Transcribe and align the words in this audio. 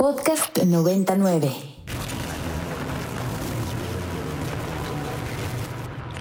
Podcast 0.00 0.56
99. 0.56 1.52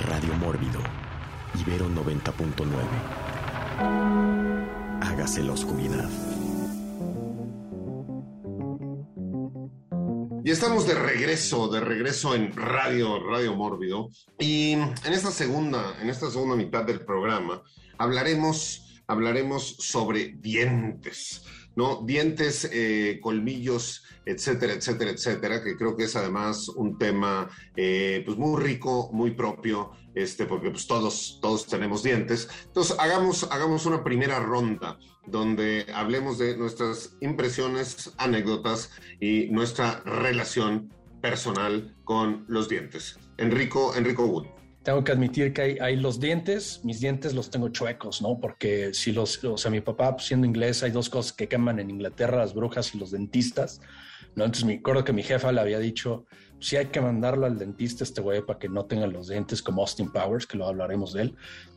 Radio 0.02 0.34
Mórbido. 0.36 0.82
Ibero 1.66 1.88
90.9. 1.88 2.76
Hágase 5.00 5.44
la 5.44 5.54
oscuridad. 5.54 6.10
Y 10.44 10.52
estamos 10.52 10.86
de 10.86 10.96
regreso, 10.96 11.70
de 11.70 11.80
regreso 11.80 12.36
en 12.36 12.54
Radio, 12.54 13.26
Radio 13.30 13.56
Mórbido. 13.56 14.10
Y 14.38 14.74
en 14.74 15.14
esta 15.14 15.32
segunda, 15.32 15.96
en 16.02 16.10
esta 16.10 16.30
segunda 16.30 16.58
mitad 16.58 16.84
del 16.84 17.06
programa, 17.06 17.64
hablaremos, 17.98 19.02
hablaremos 19.08 19.78
sobre 19.80 20.34
dientes. 20.36 21.46
¿No? 21.80 22.02
Dientes, 22.04 22.70
eh, 22.74 23.22
colmillos, 23.22 24.04
etcétera, 24.26 24.74
etcétera, 24.74 25.12
etcétera, 25.12 25.64
que 25.64 25.78
creo 25.78 25.96
que 25.96 26.04
es 26.04 26.16
además 26.18 26.68
un 26.68 26.98
tema 26.98 27.50
eh, 27.78 28.22
pues 28.26 28.38
muy 28.38 28.62
rico, 28.62 29.10
muy 29.14 29.32
propio, 29.32 29.92
este, 30.14 30.46
porque 30.46 30.72
pues 30.72 30.88
todos, 30.88 31.40
todos 31.42 31.68
tenemos 31.68 32.04
dientes. 32.04 32.50
Entonces, 32.66 32.98
hagamos, 33.00 33.48
hagamos 33.50 33.86
una 33.86 34.04
primera 34.04 34.42
ronda 34.42 35.00
donde 35.26 35.86
hablemos 35.94 36.38
de 36.38 36.58
nuestras 36.58 37.16
impresiones, 37.22 38.12
anécdotas 38.18 38.92
y 39.22 39.46
nuestra 39.46 40.02
relación 40.02 40.94
personal 41.22 41.96
con 42.04 42.44
los 42.50 42.68
dientes. 42.68 43.18
Enrico, 43.38 43.96
Enrico 43.96 44.26
Wood 44.26 44.59
tengo 44.90 45.04
que 45.04 45.12
admitir 45.12 45.54
que 45.54 45.78
hay, 45.80 45.96
los 45.98 46.20
dientes, 46.20 46.84
mis 46.84 47.00
dientes 47.00 47.36
los 47.36 47.52
tengo 47.52 47.70
chuecos, 47.70 48.24
¿no? 48.24 48.40
Porque 48.40 48.92
si 48.92 49.12
los, 49.12 49.44
o 49.44 49.56
sea, 49.56 49.70
mi 49.70 49.82
papá 49.82 50.16
pues, 50.16 50.26
siendo 50.26 50.48
inglés, 50.48 50.82
hay 50.82 50.90
dos 50.90 51.12
cosas 51.12 51.32
que 51.32 51.48
queman 51.48 51.80
en 51.80 51.92
Inglaterra, 51.92 52.38
las 52.38 52.56
brujas 52.56 52.96
y 52.96 52.98
los 52.98 53.12
dentistas, 53.12 53.82
¿no? 54.34 54.46
Entonces 54.46 54.66
me 54.66 54.78
acuerdo 54.78 55.04
que 55.04 55.14
mi 55.14 55.22
jefa 55.22 55.52
le 55.52 55.62
había 55.62 55.78
dicho, 55.78 56.26
si 56.60 56.76
hay 56.76 56.88
que 56.88 57.02
mandarlo 57.02 57.46
al 57.46 57.60
dentista 57.60 58.04
este 58.04 58.20
güey 58.20 58.42
para 58.44 58.58
que 58.58 58.68
no 58.68 58.86
tenga 58.86 59.06
los 59.06 59.28
dientes 59.28 59.62
como 59.62 59.84
Austin 59.84 60.12
Powers, 60.12 60.48
que 60.48 60.58
lo 60.58 60.66
hablaremos 60.66 61.14
de 61.14 61.22
él. 61.22 61.36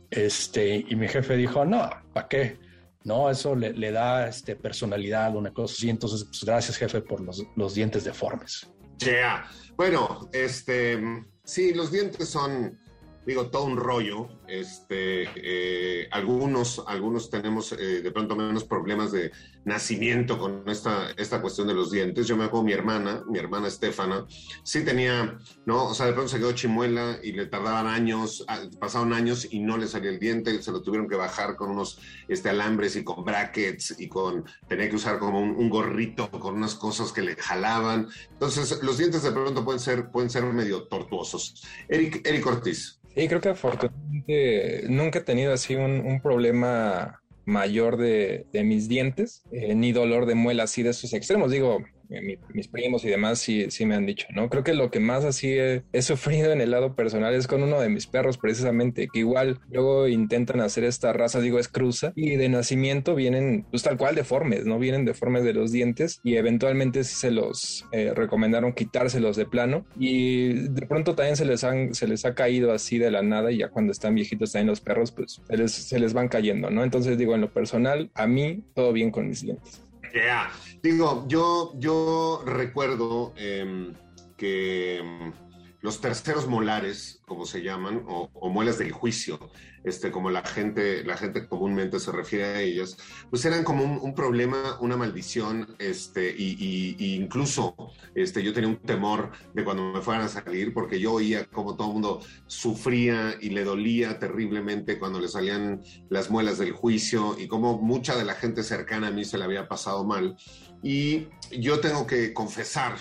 Este, 0.09 0.83
y 0.89 0.95
mi 0.95 1.07
jefe 1.07 1.37
dijo, 1.37 1.65
no, 1.65 1.87
¿para 2.13 2.27
qué? 2.27 2.57
No, 3.03 3.29
eso 3.29 3.53
le, 3.53 3.91
da 3.91 4.27
este, 4.27 4.55
personalidad, 4.55 5.35
una 5.35 5.53
cosa 5.53 5.75
así. 5.77 5.87
Entonces, 5.87 6.23
pues 6.23 6.43
gracias, 6.43 6.77
jefe, 6.77 6.99
por 7.01 7.21
los, 7.21 7.45
los 7.55 7.75
dientes 7.75 8.05
deformes. 8.05 8.67
Ya, 8.97 9.45
bueno, 9.75 10.31
este, 10.33 10.99
sí, 11.43 11.75
los 11.75 11.91
dientes 11.91 12.29
son 12.29 12.81
digo, 13.25 13.47
todo 13.47 13.65
un 13.65 13.77
rollo. 13.77 14.29
Este, 14.47 15.27
eh, 15.35 16.07
algunos, 16.11 16.83
algunos 16.87 17.29
tenemos 17.29 17.71
eh, 17.71 18.01
de 18.01 18.11
pronto 18.11 18.35
menos 18.35 18.63
problemas 18.63 19.11
de 19.11 19.31
nacimiento 19.65 20.37
con 20.37 20.63
esta, 20.67 21.11
esta 21.11 21.41
cuestión 21.41 21.67
de 21.67 21.73
los 21.73 21.91
dientes. 21.91 22.27
Yo 22.27 22.37
me 22.37 22.45
acuerdo 22.45 22.65
mi 22.65 22.73
hermana, 22.73 23.23
mi 23.29 23.39
hermana 23.39 23.67
Estefana, 23.67 24.25
sí 24.63 24.83
tenía, 24.83 25.37
¿no? 25.65 25.85
O 25.85 25.93
sea, 25.93 26.07
de 26.07 26.13
pronto 26.13 26.29
se 26.29 26.37
quedó 26.37 26.51
chimuela 26.51 27.19
y 27.23 27.31
le 27.31 27.45
tardaban 27.45 27.87
años, 27.87 28.43
ah, 28.47 28.61
pasaron 28.79 29.13
años 29.13 29.47
y 29.49 29.59
no 29.59 29.77
le 29.77 29.87
salía 29.87 30.11
el 30.11 30.19
diente, 30.19 30.61
se 30.61 30.71
lo 30.71 30.81
tuvieron 30.81 31.07
que 31.07 31.15
bajar 31.15 31.55
con 31.55 31.71
unos 31.71 31.99
este, 32.27 32.49
alambres 32.49 32.95
y 32.95 33.03
con 33.03 33.23
brackets 33.23 33.95
y 33.99 34.07
con, 34.07 34.45
tenía 34.67 34.89
que 34.89 34.95
usar 34.95 35.19
como 35.19 35.39
un, 35.39 35.69
gorrito 35.69 36.29
con 36.29 36.55
unas 36.55 36.75
cosas 36.75 37.11
que 37.11 37.21
le 37.21 37.35
jalaban. 37.35 38.07
Entonces, 38.31 38.83
los 38.83 38.97
dientes 38.97 39.23
de 39.23 39.31
pronto 39.31 39.63
pueden 39.63 39.79
ser, 39.79 40.11
pueden 40.11 40.29
ser 40.29 40.43
medio 40.43 40.83
tortuosos. 40.83 41.63
Eric, 41.87 42.21
Eric 42.27 42.45
Ortiz. 42.45 42.99
Sí, 43.15 43.27
creo 43.27 43.41
que 43.41 43.49
afortunadamente 43.49 44.85
nunca 44.89 45.19
he 45.19 45.23
tenido 45.23 45.53
así 45.53 45.75
un, 45.75 46.19
problema 46.21 47.21
mayor 47.45 47.97
de, 47.97 48.47
mis 48.63 48.87
dientes, 48.87 49.43
eh, 49.51 49.75
ni 49.75 49.91
dolor 49.91 50.25
de 50.25 50.35
muela 50.35 50.63
así 50.63 50.81
de 50.81 50.89
esos 50.89 51.13
extremos. 51.13 51.51
Digo, 51.51 51.83
mis 52.21 52.67
primos 52.67 53.03
y 53.05 53.09
demás 53.09 53.39
sí, 53.39 53.69
sí 53.69 53.85
me 53.85 53.95
han 53.95 54.05
dicho, 54.05 54.27
¿no? 54.33 54.49
Creo 54.49 54.63
que 54.63 54.73
lo 54.73 54.91
que 54.91 54.99
más 54.99 55.25
así 55.25 55.55
he, 55.57 56.01
sufrido 56.01 56.51
en 56.51 56.59
el 56.59 56.71
lado 56.71 56.95
personal 56.95 57.33
es 57.33 57.47
con 57.47 57.63
uno 57.63 57.79
de 57.79 57.89
mis 57.89 58.07
perros 58.07 58.37
precisamente, 58.37 59.07
que 59.11 59.19
igual 59.19 59.59
luego 59.71 60.07
intentan 60.07 60.59
hacer 60.59 60.83
esta 60.83 61.13
raza, 61.13 61.39
digo, 61.39 61.59
es 61.59 61.69
cruza, 61.69 62.11
y 62.15 62.35
de 62.35 62.49
nacimiento 62.49 63.15
vienen 63.15 63.65
pues 63.71 63.83
tal 63.83 63.97
cual 63.97 64.15
deformes, 64.15 64.65
¿no? 64.65 64.79
Vienen 64.79 65.05
deformes 65.05 65.43
de 65.43 65.53
los 65.53 65.71
dientes 65.71 66.19
y 66.23 66.35
eventualmente 66.35 67.03
sí 67.03 67.15
se 67.15 67.31
los 67.31 67.85
eh, 67.91 68.11
recomendaron 68.13 68.73
quitárselos 68.73 69.37
de 69.37 69.45
plano 69.45 69.85
y 69.97 70.53
de 70.53 70.85
pronto 70.87 71.15
también 71.15 71.37
se 71.37 71.45
les, 71.45 71.63
han, 71.63 71.93
se 71.93 72.07
les 72.07 72.25
ha 72.25 72.35
caído 72.35 72.73
así 72.73 72.97
de 72.97 73.11
la 73.11 73.21
nada 73.21 73.51
y 73.51 73.59
ya 73.59 73.69
cuando 73.69 73.91
están 73.91 74.15
viejitos 74.15 74.51
también 74.51 74.67
los 74.67 74.81
perros 74.81 75.11
pues 75.11 75.41
se 75.47 75.57
les, 75.57 75.71
se 75.71 75.99
les 75.99 76.13
van 76.13 76.27
cayendo, 76.27 76.69
¿no? 76.69 76.83
Entonces 76.83 77.17
digo, 77.17 77.35
en 77.35 77.41
lo 77.41 77.51
personal, 77.51 78.11
a 78.13 78.27
mí 78.27 78.63
todo 78.73 78.93
bien 78.93 79.11
con 79.11 79.27
mis 79.27 79.41
dientes. 79.41 79.82
Yeah. 80.13 80.51
Digo, 80.83 81.25
yo, 81.27 81.73
yo 81.79 82.43
recuerdo 82.45 83.33
em, 83.35 83.93
que 84.37 84.99
em, 84.99 85.33
los 85.83 85.99
terceros 85.99 86.47
molares, 86.47 87.19
como 87.27 87.45
se 87.45 87.61
llaman, 87.61 88.05
o, 88.07 88.49
muelas 88.49 88.77
del 88.77 88.93
juicio, 88.93 89.51
este, 89.83 90.11
como 90.11 90.31
la 90.31 90.41
gente, 90.41 91.03
la 91.03 91.17
gente 91.17 91.45
comúnmente 91.45 91.99
se 91.99 92.13
refiere 92.13 92.45
a 92.45 92.61
ellas, 92.61 92.95
pues 93.29 93.43
eran 93.43 93.65
como 93.65 93.83
un, 93.83 94.15
problema, 94.15 94.79
una 94.79 94.95
maldición, 94.95 95.75
este, 95.79 96.33
y, 96.37 96.95
incluso 97.15 97.75
este, 98.15 98.41
yo 98.41 98.53
tenía 98.53 98.69
un 98.69 98.77
temor 98.77 99.31
de 99.53 99.65
cuando 99.65 99.91
me 99.91 99.99
fueran 99.99 100.23
a 100.23 100.29
salir, 100.29 100.73
porque 100.73 101.01
yo 101.01 101.11
oía 101.11 101.43
como 101.47 101.75
todo 101.75 101.87
el 101.87 101.93
mundo 101.95 102.21
sufría 102.47 103.35
y 103.41 103.49
le 103.49 103.65
dolía 103.65 104.19
terriblemente 104.19 104.97
cuando 104.97 105.19
le 105.19 105.27
salían 105.27 105.81
las 106.09 106.29
muelas 106.31 106.59
del 106.59 106.71
juicio, 106.71 107.35
y 107.37 107.47
como 107.47 107.77
mucha 107.81 108.15
de 108.15 108.23
la 108.23 108.35
gente 108.35 108.63
cercana 108.63 109.07
a 109.07 109.11
mí 109.11 109.25
se 109.25 109.37
le 109.37 109.43
había 109.43 109.67
pasado 109.67 110.05
mal. 110.05 110.37
Y 110.81 111.27
yo 111.51 111.81
tengo 111.81 112.07
que 112.07 112.33
confesar 112.33 112.95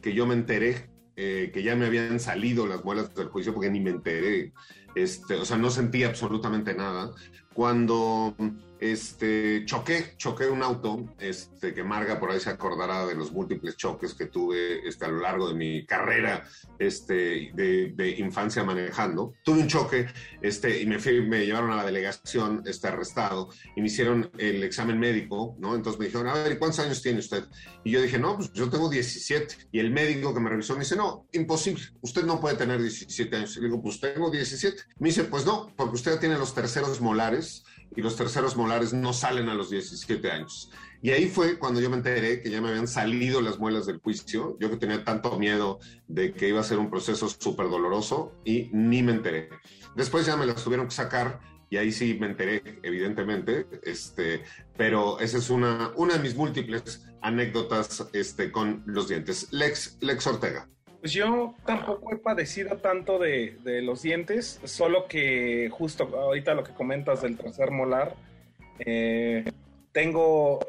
que 0.00 0.14
yo 0.14 0.26
me 0.26 0.32
enteré 0.32 0.91
eh, 1.16 1.50
que 1.52 1.62
ya 1.62 1.76
me 1.76 1.86
habían 1.86 2.20
salido 2.20 2.66
las 2.66 2.84
muelas 2.84 3.14
del 3.14 3.28
juicio 3.28 3.52
porque 3.52 3.70
ni 3.70 3.80
me 3.80 3.90
enteré, 3.90 4.52
este, 4.94 5.34
o 5.34 5.44
sea, 5.44 5.56
no 5.56 5.70
sentí 5.70 6.04
absolutamente 6.04 6.74
nada. 6.74 7.10
Cuando 7.54 8.34
este, 8.82 9.64
choqué, 9.64 10.14
choqué 10.16 10.48
un 10.48 10.60
auto, 10.60 11.14
este, 11.20 11.72
que 11.72 11.84
Marga 11.84 12.18
por 12.18 12.32
ahí 12.32 12.40
se 12.40 12.50
acordará 12.50 13.06
de 13.06 13.14
los 13.14 13.30
múltiples 13.30 13.76
choques 13.76 14.12
que 14.12 14.26
tuve 14.26 14.88
este, 14.88 15.04
a 15.04 15.08
lo 15.08 15.20
largo 15.20 15.46
de 15.46 15.54
mi 15.54 15.86
carrera 15.86 16.44
este, 16.80 17.52
de, 17.54 18.16
infancia 18.18 18.64
manejando. 18.64 19.34
Tuve 19.44 19.60
un 19.60 19.68
choque 19.68 20.08
este, 20.40 20.82
y 20.82 20.86
me, 20.86 20.98
me 20.98 21.46
llevaron 21.46 21.70
a 21.70 21.76
la 21.76 21.84
delegación 21.84 22.64
este, 22.66 22.88
arrestado 22.88 23.50
y 23.76 23.82
me 23.82 23.86
hicieron 23.86 24.28
el 24.36 24.64
examen 24.64 24.98
médico, 24.98 25.54
¿no? 25.60 25.76
Entonces 25.76 26.00
me 26.00 26.06
dijeron, 26.06 26.26
a 26.26 26.34
ver, 26.34 26.58
¿cuántos 26.58 26.80
años 26.80 27.00
tiene 27.00 27.20
usted? 27.20 27.44
Y 27.84 27.92
yo 27.92 28.02
dije, 28.02 28.18
no, 28.18 28.36
pues 28.36 28.52
yo 28.52 28.68
tengo 28.68 28.90
17. 28.90 29.68
Y 29.70 29.78
el 29.78 29.92
médico 29.92 30.34
que 30.34 30.40
me 30.40 30.50
revisó 30.50 30.74
me 30.74 30.80
dice, 30.80 30.96
no, 30.96 31.28
imposible, 31.30 31.84
usted 32.00 32.24
no 32.24 32.40
puede 32.40 32.56
tener 32.56 32.82
17 32.82 33.36
años. 33.36 33.56
Y 33.56 33.60
le 33.60 33.66
digo, 33.66 33.80
pues 33.80 34.00
tengo 34.00 34.28
17. 34.28 34.82
Me 34.98 35.10
dice, 35.10 35.22
pues 35.22 35.46
no, 35.46 35.72
porque 35.76 35.94
usted 35.94 36.18
tiene 36.18 36.36
los 36.36 36.52
terceros 36.52 37.00
molares 37.00 37.64
y 37.96 38.02
los 38.02 38.16
terceros 38.16 38.56
molares 38.56 38.92
no 38.92 39.12
salen 39.12 39.48
a 39.48 39.54
los 39.54 39.70
17 39.70 40.30
años. 40.30 40.70
Y 41.00 41.10
ahí 41.10 41.28
fue 41.28 41.58
cuando 41.58 41.80
yo 41.80 41.90
me 41.90 41.96
enteré 41.96 42.40
que 42.40 42.50
ya 42.50 42.60
me 42.60 42.68
habían 42.68 42.86
salido 42.86 43.40
las 43.40 43.58
muelas 43.58 43.86
del 43.86 43.98
juicio, 43.98 44.56
yo 44.60 44.70
que 44.70 44.76
tenía 44.76 45.04
tanto 45.04 45.36
miedo 45.38 45.80
de 46.06 46.32
que 46.32 46.48
iba 46.48 46.60
a 46.60 46.64
ser 46.64 46.78
un 46.78 46.90
proceso 46.90 47.28
súper 47.28 47.68
doloroso 47.68 48.32
y 48.44 48.70
ni 48.72 49.02
me 49.02 49.12
enteré. 49.12 49.48
Después 49.96 50.26
ya 50.26 50.36
me 50.36 50.46
las 50.46 50.62
tuvieron 50.62 50.86
que 50.86 50.94
sacar 50.94 51.40
y 51.70 51.78
ahí 51.78 51.90
sí 51.90 52.18
me 52.20 52.26
enteré, 52.26 52.80
evidentemente, 52.82 53.66
este, 53.82 54.44
pero 54.76 55.18
esa 55.20 55.38
es 55.38 55.50
una, 55.50 55.90
una 55.96 56.14
de 56.14 56.20
mis 56.20 56.36
múltiples 56.36 57.02
anécdotas 57.22 58.06
este, 58.12 58.52
con 58.52 58.82
los 58.86 59.08
dientes. 59.08 59.48
Lex, 59.52 59.96
Lex 60.02 60.26
Ortega. 60.26 60.68
Pues 61.02 61.14
yo 61.14 61.56
tampoco 61.66 62.14
he 62.14 62.16
padecido 62.16 62.76
tanto 62.76 63.18
de, 63.18 63.58
los 63.82 64.02
dientes, 64.02 64.60
solo 64.62 65.08
que 65.08 65.68
justo 65.72 66.04
ahorita 66.04 66.54
lo 66.54 66.62
que 66.62 66.72
comentas 66.72 67.22
del 67.22 67.36
tercer 67.36 67.72
molar, 67.72 68.14
eh, 68.78 69.50
tengo, 69.92 70.60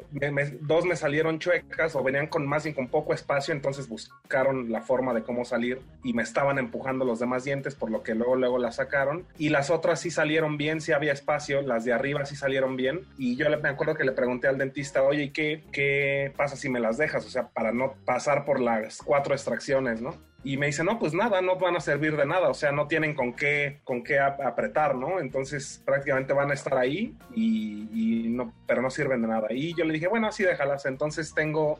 dos 0.61 0.85
me 0.85 0.95
salieron 0.95 1.39
chuecas 1.39 1.95
o 1.95 2.03
venían 2.03 2.27
con 2.27 2.45
más 2.45 2.65
y 2.65 2.73
con 2.73 2.89
poco 2.89 3.13
espacio, 3.13 3.53
entonces 3.53 3.87
buscaron 3.87 4.71
la 4.71 4.81
forma 4.81 5.13
de 5.13 5.23
cómo 5.23 5.45
salir 5.45 5.81
y 6.03 6.13
me 6.13 6.23
estaban 6.23 6.57
empujando 6.59 7.05
los 7.05 7.19
demás 7.19 7.45
dientes, 7.45 7.73
por 7.73 7.89
lo 7.89 8.03
que 8.03 8.15
luego, 8.15 8.35
luego 8.35 8.57
las 8.57 8.75
sacaron. 8.75 9.25
Y 9.37 9.49
las 9.49 9.69
otras 9.69 10.01
sí 10.01 10.11
salieron 10.11 10.57
bien, 10.57 10.81
sí 10.81 10.91
había 10.91 11.13
espacio, 11.13 11.61
las 11.61 11.85
de 11.85 11.93
arriba 11.93 12.25
sí 12.25 12.35
salieron 12.35 12.75
bien. 12.75 13.01
Y 13.17 13.37
yo 13.37 13.45
me 13.61 13.69
acuerdo 13.69 13.95
que 13.95 14.03
le 14.03 14.11
pregunté 14.11 14.47
al 14.47 14.57
dentista, 14.57 15.03
oye, 15.03 15.23
¿y 15.23 15.29
qué, 15.31 15.63
qué 15.71 16.33
pasa 16.35 16.57
si 16.57 16.69
me 16.69 16.79
las 16.79 16.97
dejas? 16.97 17.25
O 17.25 17.29
sea, 17.29 17.47
para 17.47 17.71
no 17.71 17.93
pasar 18.05 18.43
por 18.43 18.59
las 18.59 18.97
cuatro 18.97 19.33
extracciones, 19.33 20.01
¿no? 20.01 20.17
Y 20.43 20.57
me 20.57 20.65
dice, 20.67 20.83
no, 20.83 20.99
pues 20.99 21.13
nada, 21.13 21.41
no 21.41 21.55
van 21.57 21.77
a 21.77 21.79
servir 21.79 22.17
de 22.17 22.25
nada, 22.25 22.49
o 22.49 22.53
sea, 22.53 22.71
no 22.73 22.87
tienen 22.87 23.15
con 23.15 23.33
qué, 23.33 23.79
con 23.85 24.03
qué 24.03 24.19
apretar, 24.19 24.95
¿no? 24.95 25.19
Entonces 25.19 25.81
prácticamente 25.85 26.33
van 26.33 26.51
a 26.51 26.53
estar 26.53 26.77
ahí 26.77 27.17
y, 27.33 28.27
no, 28.29 28.53
pero 28.67 28.81
no 28.81 28.89
sirven 28.89 29.21
de 29.21 29.29
nada. 29.29 29.47
Y 29.51 29.73
yo 29.75 29.85
le 29.85 29.93
dije, 29.93 30.07
bueno, 30.07 30.27
así 30.27 30.43
déjalas. 30.43 30.85
Entonces 30.85 31.33
tengo 31.33 31.79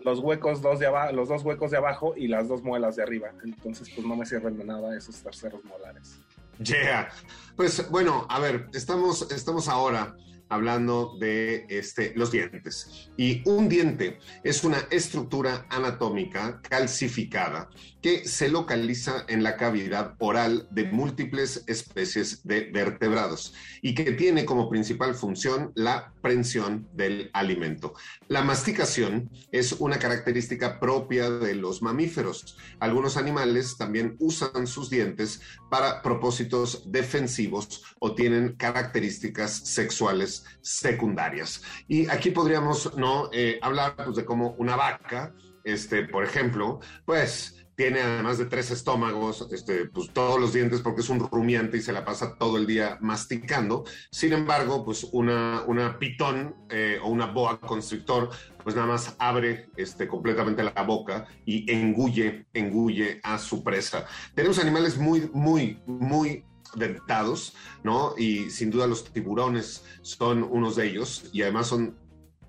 los 0.00 0.20
huecos 0.20 0.62
dos 0.62 0.78
de 0.78 0.86
abajo, 0.86 1.12
los 1.12 1.28
dos 1.28 1.42
huecos 1.42 1.72
de 1.72 1.78
abajo 1.78 2.14
y 2.16 2.28
las 2.28 2.46
dos 2.46 2.62
muelas 2.62 2.94
de 2.94 3.02
arriba. 3.02 3.32
Entonces, 3.42 3.90
pues 3.92 4.06
no 4.06 4.14
me 4.14 4.26
sirven 4.26 4.56
de 4.58 4.64
nada 4.64 4.96
esos 4.96 5.20
terceros 5.20 5.64
molares. 5.64 6.20
Yeah. 6.58 7.08
Pues 7.56 7.90
bueno, 7.90 8.26
a 8.28 8.38
ver, 8.38 8.68
estamos, 8.72 9.28
estamos 9.32 9.68
ahora 9.68 10.14
hablando 10.48 11.16
de 11.18 11.66
este, 11.68 12.12
los 12.16 12.30
dientes. 12.30 13.10
Y 13.16 13.42
un 13.48 13.68
diente 13.68 14.18
es 14.42 14.64
una 14.64 14.78
estructura 14.90 15.66
anatómica 15.70 16.60
calcificada 16.62 17.68
que 18.02 18.28
se 18.28 18.48
localiza 18.48 19.24
en 19.28 19.42
la 19.42 19.56
cavidad 19.56 20.14
oral 20.18 20.68
de 20.70 20.84
múltiples 20.84 21.64
especies 21.66 22.46
de 22.46 22.70
vertebrados 22.70 23.54
y 23.80 23.94
que 23.94 24.12
tiene 24.12 24.44
como 24.44 24.68
principal 24.68 25.14
función 25.14 25.72
la 25.74 26.12
prensión 26.20 26.86
del 26.92 27.30
alimento. 27.32 27.94
La 28.28 28.42
masticación 28.42 29.30
es 29.52 29.72
una 29.72 29.98
característica 29.98 30.78
propia 30.80 31.30
de 31.30 31.54
los 31.54 31.82
mamíferos. 31.82 32.56
Algunos 32.78 33.16
animales 33.16 33.76
también 33.76 34.16
usan 34.18 34.66
sus 34.66 34.90
dientes 34.90 35.40
para 35.70 36.02
propósitos 36.02 36.90
defensivos 36.90 37.82
o 37.98 38.14
tienen 38.14 38.54
características 38.56 39.66
sexuales 39.68 40.33
secundarias. 40.60 41.62
Y 41.86 42.08
aquí 42.08 42.30
podríamos 42.30 42.96
no 42.96 43.28
eh, 43.32 43.58
hablar 43.62 43.94
pues, 43.96 44.16
de 44.16 44.24
cómo 44.24 44.54
una 44.58 44.76
vaca, 44.76 45.34
este, 45.64 46.04
por 46.04 46.24
ejemplo, 46.24 46.80
pues 47.04 47.64
tiene 47.76 48.00
además 48.00 48.38
de 48.38 48.46
tres 48.46 48.70
estómagos, 48.70 49.48
este, 49.50 49.86
pues 49.86 50.12
todos 50.12 50.40
los 50.40 50.52
dientes 50.52 50.80
porque 50.80 51.00
es 51.00 51.08
un 51.08 51.20
rumiante 51.20 51.76
y 51.76 51.82
se 51.82 51.92
la 51.92 52.04
pasa 52.04 52.36
todo 52.38 52.56
el 52.56 52.66
día 52.66 52.98
masticando. 53.00 53.84
Sin 54.10 54.32
embargo, 54.32 54.84
pues 54.84 55.04
una, 55.12 55.62
una 55.66 55.98
pitón 55.98 56.54
eh, 56.70 56.98
o 57.02 57.08
una 57.08 57.26
boa 57.26 57.60
constrictor, 57.60 58.30
pues 58.62 58.76
nada 58.76 58.86
más 58.88 59.16
abre 59.18 59.70
este, 59.76 60.06
completamente 60.06 60.62
la 60.62 60.82
boca 60.82 61.26
y 61.44 61.70
engulle, 61.72 62.46
engulle 62.52 63.20
a 63.22 63.38
su 63.38 63.64
presa. 63.64 64.06
Tenemos 64.34 64.58
animales 64.58 64.96
muy, 64.96 65.28
muy, 65.32 65.82
muy 65.86 66.44
dentados, 66.76 67.54
¿no? 67.82 68.14
Y 68.16 68.50
sin 68.50 68.70
duda 68.70 68.86
los 68.86 69.04
tiburones 69.12 69.84
son 70.02 70.42
unos 70.42 70.76
de 70.76 70.88
ellos 70.88 71.24
y 71.32 71.42
además 71.42 71.68
son 71.68 71.96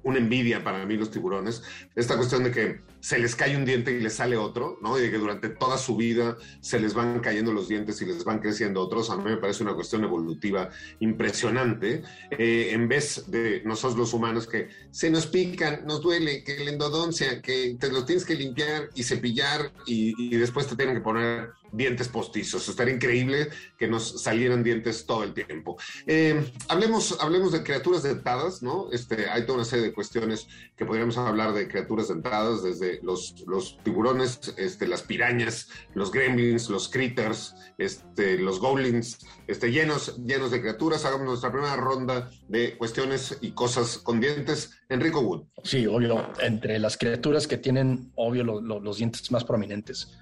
una 0.03 0.19
envidia 0.19 0.63
para 0.63 0.85
mí 0.85 0.97
los 0.97 1.11
tiburones. 1.11 1.63
Esta 1.95 2.15
cuestión 2.15 2.43
de 2.43 2.51
que 2.51 2.81
se 3.05 3.19
les 3.19 3.35
cae 3.35 3.55
un 3.55 3.65
diente 3.65 3.91
y 3.91 3.99
les 3.99 4.15
sale 4.15 4.35
otro, 4.35 4.79
¿no? 4.81 4.97
Y 4.97 5.03
de 5.03 5.11
que 5.11 5.19
durante 5.19 5.49
toda 5.49 5.77
su 5.77 5.95
vida 5.95 6.37
se 6.59 6.79
les 6.79 6.95
van 6.95 7.19
cayendo 7.19 7.53
los 7.53 7.67
dientes 7.67 8.01
y 8.01 8.05
les 8.07 8.23
van 8.23 8.39
creciendo 8.39 8.81
otros, 8.81 9.11
a 9.11 9.17
mí 9.17 9.25
me 9.25 9.37
parece 9.37 9.61
una 9.61 9.75
cuestión 9.75 10.03
evolutiva 10.03 10.71
impresionante. 11.01 12.01
Eh, 12.31 12.69
en 12.71 12.87
vez 12.87 13.25
de 13.27 13.61
nosotros 13.63 13.99
los 13.99 14.13
humanos 14.15 14.47
que 14.47 14.69
se 14.89 15.11
nos 15.11 15.27
pican, 15.27 15.85
nos 15.85 16.01
duele, 16.01 16.43
que 16.43 16.55
el 16.55 16.67
endodoncia, 16.67 17.43
que 17.43 17.77
te 17.79 17.91
los 17.91 18.07
tienes 18.07 18.25
que 18.25 18.33
limpiar 18.33 18.89
y 18.95 19.03
cepillar 19.03 19.71
y, 19.85 20.15
y 20.17 20.37
después 20.37 20.65
te 20.65 20.75
tienen 20.75 20.95
que 20.95 21.01
poner 21.01 21.51
dientes 21.75 22.07
postizos. 22.07 22.67
Estaría 22.67 22.93
increíble 22.93 23.49
que 23.77 23.87
nos 23.87 24.21
salieran 24.21 24.63
dientes 24.63 25.05
todo 25.05 25.23
el 25.23 25.33
tiempo. 25.33 25.77
Eh, 26.07 26.51
hablemos, 26.67 27.17
hablemos 27.19 27.51
de 27.51 27.63
criaturas 27.63 28.03
dentadas, 28.03 28.63
¿no? 28.63 28.89
Este, 28.91 29.29
hay 29.29 29.45
toda 29.45 29.59
una 29.59 29.65
serie 29.65 29.85
de 29.85 29.93
cuestiones 29.93 30.47
que 30.75 30.85
podríamos 30.85 31.17
hablar 31.17 31.53
de 31.53 31.67
criaturas 31.67 32.07
dentadas, 32.07 32.63
desde 32.63 32.94
los, 33.03 33.35
los 33.47 33.77
tiburones, 33.83 34.53
este, 34.57 34.87
las 34.87 35.03
pirañas, 35.03 35.69
los 35.93 36.11
gremlins, 36.11 36.69
los 36.69 36.89
critters, 36.89 37.55
este, 37.77 38.37
los 38.37 38.59
goblins, 38.59 39.19
este, 39.47 39.71
llenos, 39.71 40.17
llenos 40.25 40.51
de 40.51 40.61
criaturas. 40.61 41.05
Hagamos 41.05 41.27
nuestra 41.27 41.51
primera 41.51 41.75
ronda 41.75 42.29
de 42.47 42.77
cuestiones 42.77 43.37
y 43.41 43.51
cosas 43.51 43.97
con 43.97 44.19
dientes. 44.19 44.71
Enrico 44.89 45.21
Wood. 45.21 45.43
Sí, 45.63 45.87
obvio, 45.87 46.31
entre 46.39 46.79
las 46.79 46.97
criaturas 46.97 47.47
que 47.47 47.57
tienen, 47.57 48.11
obvio, 48.15 48.43
los 48.43 48.97
dientes 48.97 49.31
más 49.31 49.43
prominentes 49.43 50.15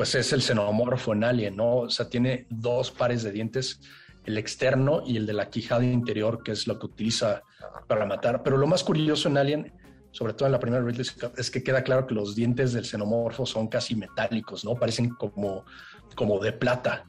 pues 0.00 0.14
es 0.14 0.32
el 0.32 0.40
xenomorfo 0.40 1.12
en 1.12 1.24
Alien, 1.24 1.56
¿no? 1.56 1.80
O 1.80 1.90
sea, 1.90 2.08
tiene 2.08 2.46
dos 2.48 2.90
pares 2.90 3.22
de 3.22 3.32
dientes, 3.32 3.80
el 4.24 4.38
externo 4.38 5.02
y 5.04 5.18
el 5.18 5.26
de 5.26 5.34
la 5.34 5.50
quijada 5.50 5.84
interior, 5.84 6.42
que 6.42 6.52
es 6.52 6.66
lo 6.66 6.78
que 6.78 6.86
utiliza 6.86 7.42
para 7.86 8.06
matar. 8.06 8.42
Pero 8.42 8.56
lo 8.56 8.66
más 8.66 8.84
curioso 8.84 9.28
en 9.28 9.36
Alien, 9.36 9.72
sobre 10.12 10.32
todo 10.32 10.46
en 10.46 10.52
la 10.52 10.60
primera 10.60 10.82
Ridley 10.82 11.06
es 11.36 11.50
que 11.50 11.62
queda 11.62 11.82
claro 11.82 12.06
que 12.06 12.14
los 12.14 12.34
dientes 12.34 12.72
del 12.72 12.84
xenomorfo 12.84 13.46
son 13.46 13.68
casi 13.68 13.94
metálicos, 13.94 14.64
¿no? 14.64 14.74
Parecen 14.74 15.10
como, 15.10 15.64
como 16.14 16.38
de 16.40 16.52
plata, 16.52 17.04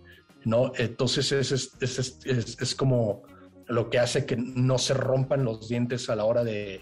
¿no? 0.45 0.71
Entonces 0.77 1.31
es, 1.31 1.51
es, 1.51 1.77
es, 1.81 2.19
es 2.25 2.75
como 2.75 3.23
lo 3.67 3.89
que 3.89 3.99
hace 3.99 4.25
que 4.25 4.35
no 4.37 4.77
se 4.77 4.93
rompan 4.93 5.45
los 5.45 5.69
dientes 5.69 6.09
a 6.09 6.15
la 6.15 6.25
hora 6.25 6.43
de, 6.43 6.81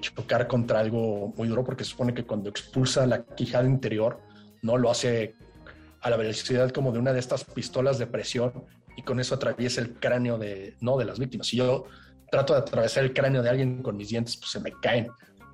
chocar 0.00 0.48
contra 0.48 0.80
algo 0.80 1.34
muy 1.36 1.48
duro, 1.48 1.62
porque 1.62 1.84
supone 1.84 2.14
que 2.14 2.24
cuando 2.24 2.48
expulsa 2.48 3.06
la 3.06 3.24
quijada 3.24 3.68
interior, 3.68 4.20
¿no? 4.62 4.78
Lo 4.78 4.90
hace 4.90 5.34
a 6.00 6.10
la 6.10 6.16
velocidad 6.16 6.70
como 6.70 6.92
de 6.92 6.98
una 6.98 7.12
de 7.12 7.18
estas 7.18 7.44
pistolas 7.44 7.98
de 7.98 8.06
presión 8.06 8.64
y 8.96 9.02
con 9.02 9.20
eso 9.20 9.34
atraviesa 9.34 9.82
el 9.82 9.94
cráneo 9.94 10.38
de, 10.38 10.76
¿no? 10.80 10.96
de 10.96 11.04
las 11.04 11.18
víctimas. 11.18 11.48
Si 11.48 11.58
yo 11.58 11.84
trato 12.30 12.54
de 12.54 12.60
atravesar 12.60 13.04
el 13.04 13.12
cráneo 13.12 13.42
de 13.42 13.50
alguien 13.50 13.82
con 13.82 13.96
mis 13.96 14.08
dientes, 14.08 14.36
pues 14.36 14.50
se 14.50 14.60
me 14.60 14.72
caen. 14.80 15.08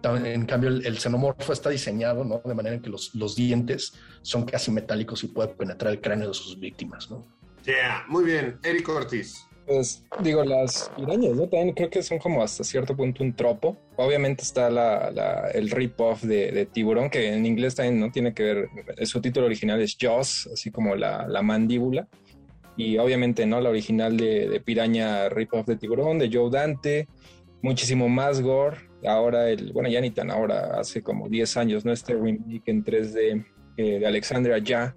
En 0.05 0.47
cambio, 0.47 0.71
el, 0.71 0.99
xenomorfo 0.99 1.53
está 1.53 1.71
diseñado 1.71 2.25
¿no? 2.25 2.43
de 2.45 2.55
manera 2.55 2.79
que 2.81 2.91
los, 2.91 3.15
los 3.15 3.37
dientes 3.37 3.95
son 4.23 4.45
casi 4.45 4.71
metálicos 4.71 5.23
y 5.25 5.29
puede 5.29 5.49
penetrar 5.49 5.93
el 5.93 6.01
cráneo 6.01 6.29
de 6.29 6.35
sus 6.35 6.59
víctimas. 6.59 7.11
¿no? 7.11 7.25
Yeah, 7.65 8.05
muy 8.09 8.25
bien. 8.25 8.59
Eric 8.65 8.89
Ortiz. 8.89 9.47
Pues 9.67 10.05
digo, 10.21 10.43
las 10.45 10.91
pirañas, 10.97 11.37
¿no? 11.37 11.49
También 11.49 11.73
creo 11.73 11.89
que 11.89 12.03
son 12.03 12.19
como 12.19 12.43
hasta 12.43 12.65
cierto 12.65 12.97
punto 12.97 13.23
un 13.23 13.35
tropo. 13.35 13.79
Obviamente 13.97 14.43
está 14.43 14.69
la, 14.69 15.51
el 15.55 15.71
rip-off 15.71 16.23
de, 16.23 16.67
tiburón, 16.73 17.09
que 17.09 17.33
en 17.33 17.47
inglés 17.47 17.77
también 17.77 18.01
no 18.01 18.11
tiene 18.11 18.35
que 18.35 18.43
ver, 18.43 18.69
su 19.07 19.21
título 19.21 19.47
original 19.47 19.81
es 19.81 19.97
Jaws, 19.99 20.49
así 20.53 20.71
como 20.73 20.97
la, 20.97 21.41
mandíbula. 21.43 22.09
Y 22.77 22.99
obviamente, 22.99 23.47
¿no? 23.47 23.61
La 23.61 23.71
original 23.71 24.17
de, 24.17 24.61
piraña 24.65 25.29
rip-off 25.29 25.67
de 25.67 25.77
tiburón, 25.77 26.19
de 26.19 26.29
Joe 26.33 26.51
Dante, 26.51 27.07
muchísimo 27.63 28.09
más 28.09 28.41
gore. 28.41 28.79
Ahora, 29.05 29.51
el, 29.51 29.73
bueno, 29.73 29.89
ya 29.89 30.01
ni 30.01 30.11
tan 30.11 30.31
ahora, 30.31 30.79
hace 30.79 31.03
como 31.03 31.29
10 31.29 31.57
años, 31.57 31.85
¿no? 31.85 31.93
Este 31.93 32.15
remake 32.15 32.63
en 32.67 32.85
3D 32.85 33.47
eh, 33.77 33.99
de 33.99 34.07
Alexandra 34.07 34.59
Ya 34.59 34.95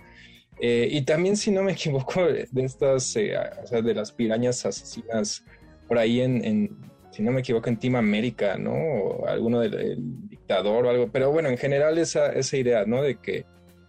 eh, 0.60 0.88
y 0.90 1.02
también, 1.02 1.36
si 1.38 1.52
no 1.52 1.63
me 1.63 1.72
equivoco, 1.74 2.24
de 2.25 2.48
estas, 2.63 3.16
eh, 3.16 3.34
o 3.63 3.68
sea, 3.68 3.81
de 3.81 3.94
las 3.94 4.12
pirañas 4.12 4.66
asesinas 4.66 5.44
por 5.88 5.98
ahí 5.98 6.22
en, 6.22 6.75
si 7.12 7.22
no 7.22 7.31
me 7.31 7.42
equivoco, 7.42 7.69
en 7.69 7.78
Team 7.78 7.96
América, 7.96 8.57
¿no? 8.57 8.74
O 8.74 9.28
alguno 9.28 9.60
del, 9.60 9.98
dictador 10.30 10.86
o 10.86 10.90
algo. 10.90 11.10
Pero 11.12 11.31
bueno, 11.31 11.50
en 11.50 11.57
general 11.57 11.98
esa, 11.98 12.31
esa 12.31 12.57
idea, 12.57 12.86
¿no? 12.86 13.02
De 13.02 13.18
que 13.18 13.46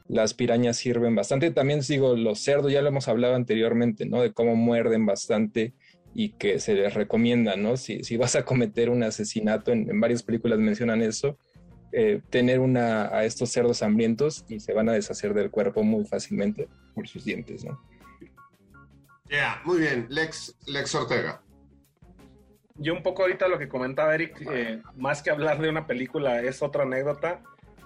las 0.08 0.34
pirañas 0.34 0.76
sirven 0.76 1.14
bastante. 1.14 1.50
También 1.50 1.80
digo, 1.80 2.14
los 2.16 2.40
cerdos, 2.40 2.72
ya 2.72 2.82
lo 2.82 2.88
hemos 2.88 3.08
hablado 3.08 3.34
anteriormente, 3.34 4.06
¿no? 4.06 4.20
De 4.20 4.32
cómo 4.32 4.54
muerden 4.56 5.06
bastante 5.06 5.74
y 6.18 6.30
que 6.30 6.58
se 6.60 6.72
les 6.72 6.94
recomienda, 6.94 7.56
¿no? 7.56 7.76
Si, 7.76 8.02
si 8.02 8.16
vas 8.16 8.36
a 8.36 8.44
cometer 8.46 8.88
un 8.88 9.02
asesinato, 9.02 9.70
en, 9.70 9.90
en 9.90 10.00
varias 10.00 10.22
películas 10.22 10.58
mencionan 10.58 11.02
eso, 11.02 11.36
eh, 11.92 12.22
tener 12.30 12.58
una, 12.58 13.14
a 13.14 13.26
estos 13.26 13.50
cerdos 13.50 13.82
hambrientos 13.82 14.46
y 14.48 14.58
se 14.60 14.72
van 14.72 14.88
a 14.88 14.92
deshacer 14.92 15.34
del 15.34 15.50
cuerpo 15.50 15.82
muy 15.82 16.06
fácilmente 16.06 16.70
por 16.94 17.06
sus 17.06 17.26
dientes, 17.26 17.66
¿no? 17.66 17.78
Ya, 19.28 19.60
muy 19.66 19.80
bien. 19.80 20.06
Lex, 20.08 20.56
Lex 20.66 20.94
Ortega. 20.94 21.42
Yo 22.76 22.94
un 22.94 23.02
poco 23.02 23.22
ahorita 23.22 23.46
lo 23.48 23.58
que 23.58 23.68
comentaba 23.68 24.14
Eric, 24.14 24.40
eh, 24.50 24.80
más 24.96 25.22
que 25.22 25.28
hablar 25.28 25.60
de 25.60 25.68
una 25.68 25.86
película, 25.86 26.40
es 26.40 26.62
otra 26.62 26.84
anécdota. 26.84 27.42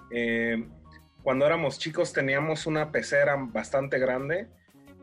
Eh, 0.09 0.69
cuando 1.21 1.45
éramos 1.45 1.79
chicos 1.79 2.13
teníamos 2.13 2.65
una 2.65 2.93
pecera 2.93 3.35
bastante 3.37 3.99
grande 3.99 4.47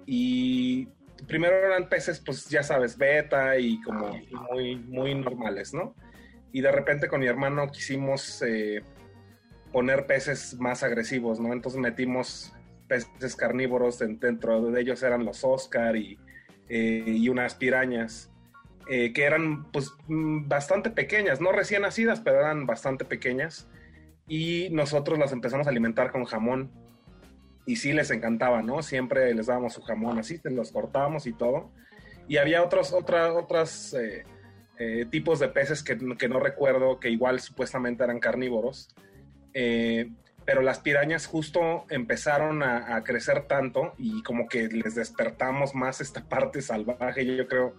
y 0.07 0.89
primero 1.27 1.57
eran 1.57 1.89
peces, 1.89 2.21
pues 2.21 2.49
ya 2.49 2.63
sabes, 2.63 2.97
beta 2.97 3.59
y 3.59 3.81
como 3.83 4.19
muy, 4.51 4.77
muy 4.77 5.15
normales, 5.15 5.75
¿no? 5.75 5.95
y 6.53 6.61
de 6.61 6.73
repente 6.73 7.09
con 7.09 7.21
mi 7.21 7.27
hermano 7.27 7.69
quisimos 7.71 8.43
eh, 8.43 8.83
poner 9.73 10.07
peces 10.07 10.59
más 10.59 10.83
agresivos, 10.83 11.41
¿no? 11.41 11.53
Entonces 11.53 11.81
metimos 11.81 12.53
peces 12.87 13.37
carnívoros, 13.37 13.99
dentro 13.99 14.71
de 14.71 14.81
ellos 14.81 15.03
eran 15.03 15.25
los 15.25 15.45
Oscar 15.45 15.97
y, 15.97 16.19
eh, 16.69 17.29
unas 17.31 17.55
pirañas, 17.55 18.33
eh, 18.89 19.13
que 19.13 19.25
eran 19.25 19.71
pues 19.71 19.93
bastante 20.09 20.91
pequeñas, 20.91 21.41
no 21.41 21.53
recién 21.53 21.83
nacidas, 21.83 22.21
pero 22.21 22.41
eran 22.41 22.67
bastante 22.67 23.05
pequeñas. 23.05 23.69
Y 24.27 24.69
nosotros 24.71 25.19
las 25.19 25.33
empezamos 25.33 25.67
a 25.67 25.71
alimentar 25.71 26.11
con 26.11 26.25
jamón. 26.25 26.71
Y 27.69 27.77
sí 27.77 27.93
les 27.93 28.11
encantaba, 28.11 28.63
¿no? 28.63 28.83
Siempre 28.83 29.35
les 29.35 29.45
dábamos 29.45 29.75
su 29.75 29.83
jamón 29.83 30.19
así, 30.19 30.41
los 30.45 30.73
cortábamos 30.73 31.27
y 31.27 31.35
todo. 31.35 31.71
Y 32.27 32.39
había 32.39 32.63
otros, 32.63 32.95
otra, 32.95 33.35
otras 33.35 33.95
eh, 34.79 35.07
tipos 35.11 35.39
de 35.39 35.49
peces 35.49 35.83
que, 35.83 35.97
no 35.97 36.41
recuerdo, 36.41 36.99
que 36.99 37.11
igual 37.11 37.41
supuestamente 37.41 38.05
eran 38.05 38.21
carnívoros. 38.21 38.89
Eh, 39.53 40.11
pero 40.47 40.63
las 40.63 40.79
pirañas 40.79 41.27
justo 41.27 41.85
empezaron 41.91 42.63
a, 42.63 43.05
crecer 43.05 43.43
tanto 43.43 43.93
y 43.99 44.23
como 44.23 44.49
que 44.49 44.69
les 44.69 44.95
despertamos 44.95 45.75
más 45.75 46.01
esta 46.01 46.27
parte 46.27 46.63
salvaje, 46.63 47.27
yo 47.27 47.47
creo, 47.47 47.77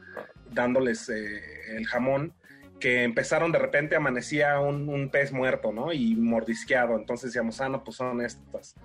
dándoles 0.51 1.09
eh, 1.09 1.41
el 1.75 1.87
jamón, 1.87 2.35
que 2.79 3.01
empezaron 3.05 3.51
de 3.51 3.57
repente, 3.57 3.95
amanecía 3.95 4.59
un, 4.59 5.09
pez 5.09 5.31
muerto, 5.31 5.71
¿no? 5.71 5.91
Y 5.91 6.15
mordisqueado, 6.15 6.95
entonces 6.95 7.31
decíamos, 7.31 7.59
ah, 7.59 7.69
no, 7.69 7.83
pues 7.83 7.97
son 7.97 8.21
estas. 8.21 8.75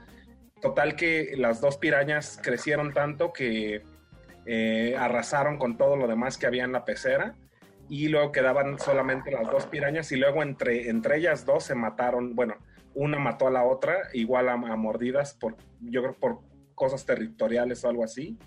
Total 0.64 0.96
que 0.96 1.34
las 1.36 1.60
dos 1.60 1.76
pirañas 1.76 2.40
crecieron 2.42 2.94
tanto 2.94 3.34
que 3.34 3.82
arrasaron 4.98 5.58
con 5.58 5.76
todo 5.76 5.94
lo 5.94 6.08
demás 6.08 6.38
que 6.38 6.46
había 6.46 6.64
en 6.64 6.72
la 6.72 6.86
pecera 6.86 7.34
y 7.90 8.08
luego 8.08 8.32
quedaban 8.32 8.78
solamente 8.78 9.30
las 9.30 9.50
dos 9.50 9.66
pirañas 9.66 10.10
y 10.10 10.16
luego 10.16 10.42
entre, 10.42 10.88
entre 10.88 11.18
ellas 11.18 11.44
dos 11.44 11.64
se 11.64 11.74
mataron, 11.74 12.34
bueno, 12.34 12.56
una 12.94 13.18
mató 13.18 13.46
a 13.46 13.50
la 13.50 13.62
otra, 13.62 14.08
igual 14.14 14.48
a, 14.48 14.56
mordidas, 14.56 15.34
por, 15.34 15.54
yo 15.82 16.00
creo 16.00 16.14
por 16.14 16.40
cosas 16.74 17.04
territoriales 17.04 17.84
o 17.84 17.90
algo 17.90 18.02
así, 18.02 18.38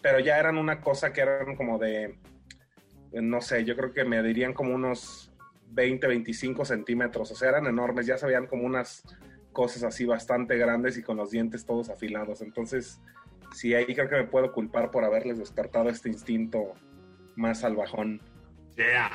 pero 0.00 0.20
ya 0.20 0.38
eran 0.38 0.58
una 0.58 0.80
cosa 0.80 1.12
que 1.12 1.22
eran 1.22 1.56
como 1.56 1.78
de, 1.80 2.16
no 3.10 3.40
sé, 3.40 3.64
yo 3.64 3.74
creo 3.74 3.92
que 3.92 4.04
me 4.04 4.22
dirían 4.22 4.52
como 4.52 4.72
unos 4.72 5.32
20, 5.70 6.06
25 6.06 6.64
centímetros, 6.64 7.32
o 7.32 7.34
sea, 7.34 7.48
eran 7.48 7.66
enormes, 7.66 8.06
ya 8.06 8.16
se 8.18 8.26
veían 8.26 8.46
como 8.46 8.62
unas 8.66 9.02
cosas 9.56 9.84
así 9.84 10.04
bastante 10.04 10.58
grandes 10.58 10.98
y 10.98 11.02
con 11.02 11.16
los 11.16 11.30
dientes 11.30 11.64
todos 11.64 11.88
afilados, 11.88 12.42
entonces 12.42 13.00
sí, 13.54 13.72
ahí 13.72 13.86
creo 13.86 14.06
que 14.06 14.16
me 14.16 14.24
puedo 14.24 14.52
culpar 14.52 14.90
por 14.90 15.02
haberles 15.02 15.38
despertado 15.38 15.88
este 15.88 16.10
instinto 16.10 16.74
más 17.36 17.60
salvajón. 17.60 18.20
Yeah. 18.76 19.10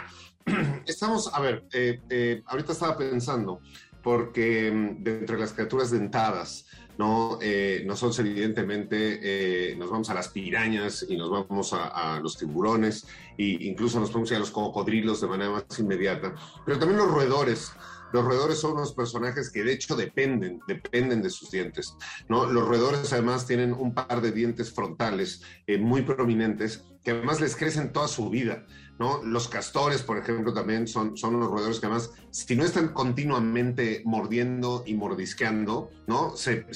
Estamos, 0.87 1.31
a 1.31 1.39
ver, 1.41 1.65
eh, 1.73 2.01
eh, 2.09 2.41
ahorita 2.47 2.71
estaba 2.71 2.97
pensando, 2.97 3.61
porque 4.01 4.71
mm, 4.71 5.03
de 5.03 5.19
entre 5.19 5.37
las 5.37 5.53
criaturas 5.53 5.91
dentadas, 5.91 6.65
¿no? 6.97 7.37
Eh, 7.39 7.83
nosotros 7.85 8.17
evidentemente 8.17 9.75
nos 9.77 9.91
vamos 9.91 10.09
a 10.09 10.15
las 10.15 10.29
pirañas 10.29 11.05
y 11.07 11.17
nos 11.17 11.29
vamos 11.29 11.71
a, 11.73 12.19
los 12.19 12.35
tiburones 12.35 13.05
e 13.37 13.57
incluso 13.61 13.99
nos 13.99 14.09
podemos 14.09 14.31
ir 14.31 14.37
a 14.37 14.39
los 14.39 14.49
cocodrilos 14.51 15.21
de 15.21 15.27
manera 15.27 15.51
más 15.51 15.79
inmediata, 15.79 16.33
pero 16.65 16.79
también 16.79 16.97
los 16.97 17.11
roedores. 17.11 17.73
Los 18.13 18.25
roedores 18.25 18.59
son 18.59 18.73
unos 18.73 18.93
personajes 18.93 19.49
que 19.49 19.63
de 19.63 19.73
hecho 19.73 19.95
dependen, 19.95 20.59
dependen 20.67 21.21
de 21.21 21.29
sus 21.29 21.51
dientes, 21.51 21.95
¿no? 22.27 22.45
Los 22.45 22.67
roedores 22.67 23.11
además 23.13 23.47
tienen 23.47 23.73
un 23.73 23.93
par 23.93 24.21
de 24.21 24.31
dientes 24.31 24.73
frontales 24.73 25.41
muy 25.79 26.01
prominentes 26.01 26.83
que 27.03 27.11
además 27.11 27.41
les 27.41 27.55
crecen 27.55 27.91
toda 27.91 28.07
su 28.07 28.29
vida. 28.29 28.65
¿No? 29.01 29.23
Los 29.23 29.47
castores, 29.47 30.03
por 30.03 30.19
ejemplo, 30.19 30.53
también 30.53 30.87
son, 30.87 31.17
son 31.17 31.33
unos 31.33 31.49
roedores 31.49 31.79
que 31.79 31.87
además, 31.87 32.11
si 32.29 32.55
no 32.55 32.63
están 32.63 32.89
continuamente 32.89 34.03
mordiendo 34.05 34.83
y 34.85 34.93
mordisqueando, 34.93 35.89
¿no? 36.05 36.37
Se, 36.37 36.67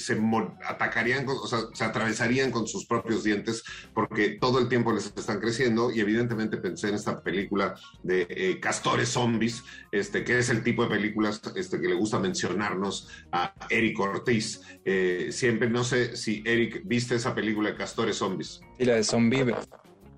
atacarían, 0.68 1.24
o 1.28 1.46
sea, 1.46 1.60
se 1.72 1.84
atravesarían 1.84 2.50
con 2.50 2.66
sus 2.66 2.84
propios 2.84 3.22
dientes 3.22 3.62
porque 3.94 4.30
todo 4.40 4.58
el 4.58 4.68
tiempo 4.68 4.92
les 4.92 5.06
están 5.16 5.38
creciendo 5.38 5.92
y 5.92 6.00
evidentemente 6.00 6.56
pensé 6.56 6.88
en 6.88 6.96
esta 6.96 7.22
película 7.22 7.76
de 8.02 8.26
eh, 8.28 8.58
Castores 8.58 9.10
Zombies, 9.10 9.62
este, 9.92 10.24
que 10.24 10.40
es 10.40 10.50
el 10.50 10.64
tipo 10.64 10.82
de 10.82 10.90
películas 10.90 11.40
este, 11.54 11.80
que 11.80 11.86
le 11.86 11.94
gusta 11.94 12.18
mencionarnos 12.18 13.08
a 13.30 13.54
Eric 13.70 14.00
Ortiz. 14.00 14.62
Eh, 14.84 15.28
siempre, 15.30 15.70
no 15.70 15.84
sé 15.84 16.16
si 16.16 16.42
Eric, 16.44 16.82
¿viste 16.86 17.14
esa 17.14 17.36
película 17.36 17.70
de 17.70 17.76
Castores 17.76 18.16
Zombies? 18.16 18.62
Y 18.80 18.84
la 18.84 18.96
de 18.96 19.04
Zombie 19.04 19.44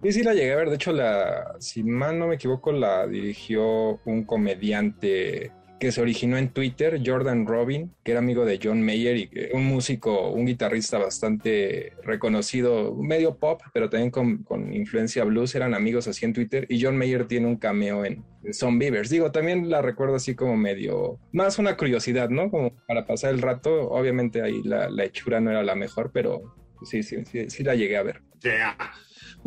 Sí, 0.03 0.13
sí 0.13 0.23
la 0.23 0.35
llegué 0.35 0.53
a 0.53 0.57
ver. 0.57 0.69
De 0.69 0.77
hecho, 0.77 0.93
la, 0.93 1.55
si 1.59 1.83
mal 1.83 2.19
no 2.19 2.29
me 2.29 2.37
equivoco, 2.37 2.73
la 2.73 3.07
dirigió 3.07 4.01
un 4.05 4.25
comediante 4.25 5.53
que 5.79 5.93
se 5.93 6.01
originó 6.01 6.37
en 6.37 6.49
Twitter, 6.49 7.01
Jordan 7.05 7.47
Robin, 7.47 7.95
que 8.03 8.13
era 8.13 8.21
amigo 8.21 8.45
de 8.45 8.59
John 8.63 8.83
Mayer 8.83 9.17
y 9.17 9.31
un 9.53 9.65
músico, 9.65 10.31
un 10.31 10.47
guitarrista 10.47 10.99
bastante 10.99 11.93
reconocido, 12.03 12.95
medio 12.97 13.37
pop, 13.37 13.63
pero 13.73 13.89
también 13.89 14.11
con, 14.11 14.43
con, 14.43 14.73
influencia 14.73 15.25
blues, 15.25 15.55
eran 15.55 15.75
amigos 15.75 16.09
así 16.09 16.25
en 16.25 16.33
Twitter 16.33 16.67
y 16.69 16.83
John 16.83 16.97
Mayer 16.97 17.27
tiene 17.27 17.47
un 17.47 17.57
cameo 17.57 18.05
en 18.05 18.25
Son 18.53 18.79
Beavers. 18.79 19.11
Digo, 19.11 19.31
también 19.31 19.71
la 19.71 19.81
recuerdo 19.81 20.17
así 20.17 20.35
como 20.35 20.57
medio, 20.57 21.19
más 21.33 21.59
una 21.59 21.77
curiosidad, 21.77 22.29
¿no? 22.29 22.51
Como 22.51 22.75
para 22.87 23.07
pasar 23.07 23.33
el 23.33 23.41
rato, 23.41 23.91
obviamente 23.91 24.43
ahí 24.43 24.63
la, 24.65 24.91
la 24.91 25.05
hechura 25.05 25.41
no 25.41 25.51
era 25.51 25.63
la 25.63 25.77
mejor, 25.77 26.11
pero 26.13 26.57
sí, 26.83 27.03
sí, 27.03 27.25
sí, 27.25 27.51
sí 27.51 27.63
la 27.63 27.77
llegué 27.77 27.97
a 27.97 28.03
ver. 28.03 28.23
Yeah. 28.43 28.77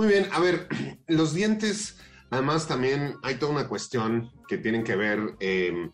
Muy 0.02 0.10
bien, 0.10 0.30
a 0.32 0.40
ver, 0.40 0.68
los 1.08 1.36
dientes, 1.36 2.00
además 2.32 2.68
también 2.68 3.18
hay 3.22 3.36
toda 3.36 3.52
una 3.52 3.68
cuestión 3.68 4.32
que 4.48 4.58
tienen 4.58 4.84
que 4.84 4.96
ver, 4.96 5.36
em, 5.40 5.92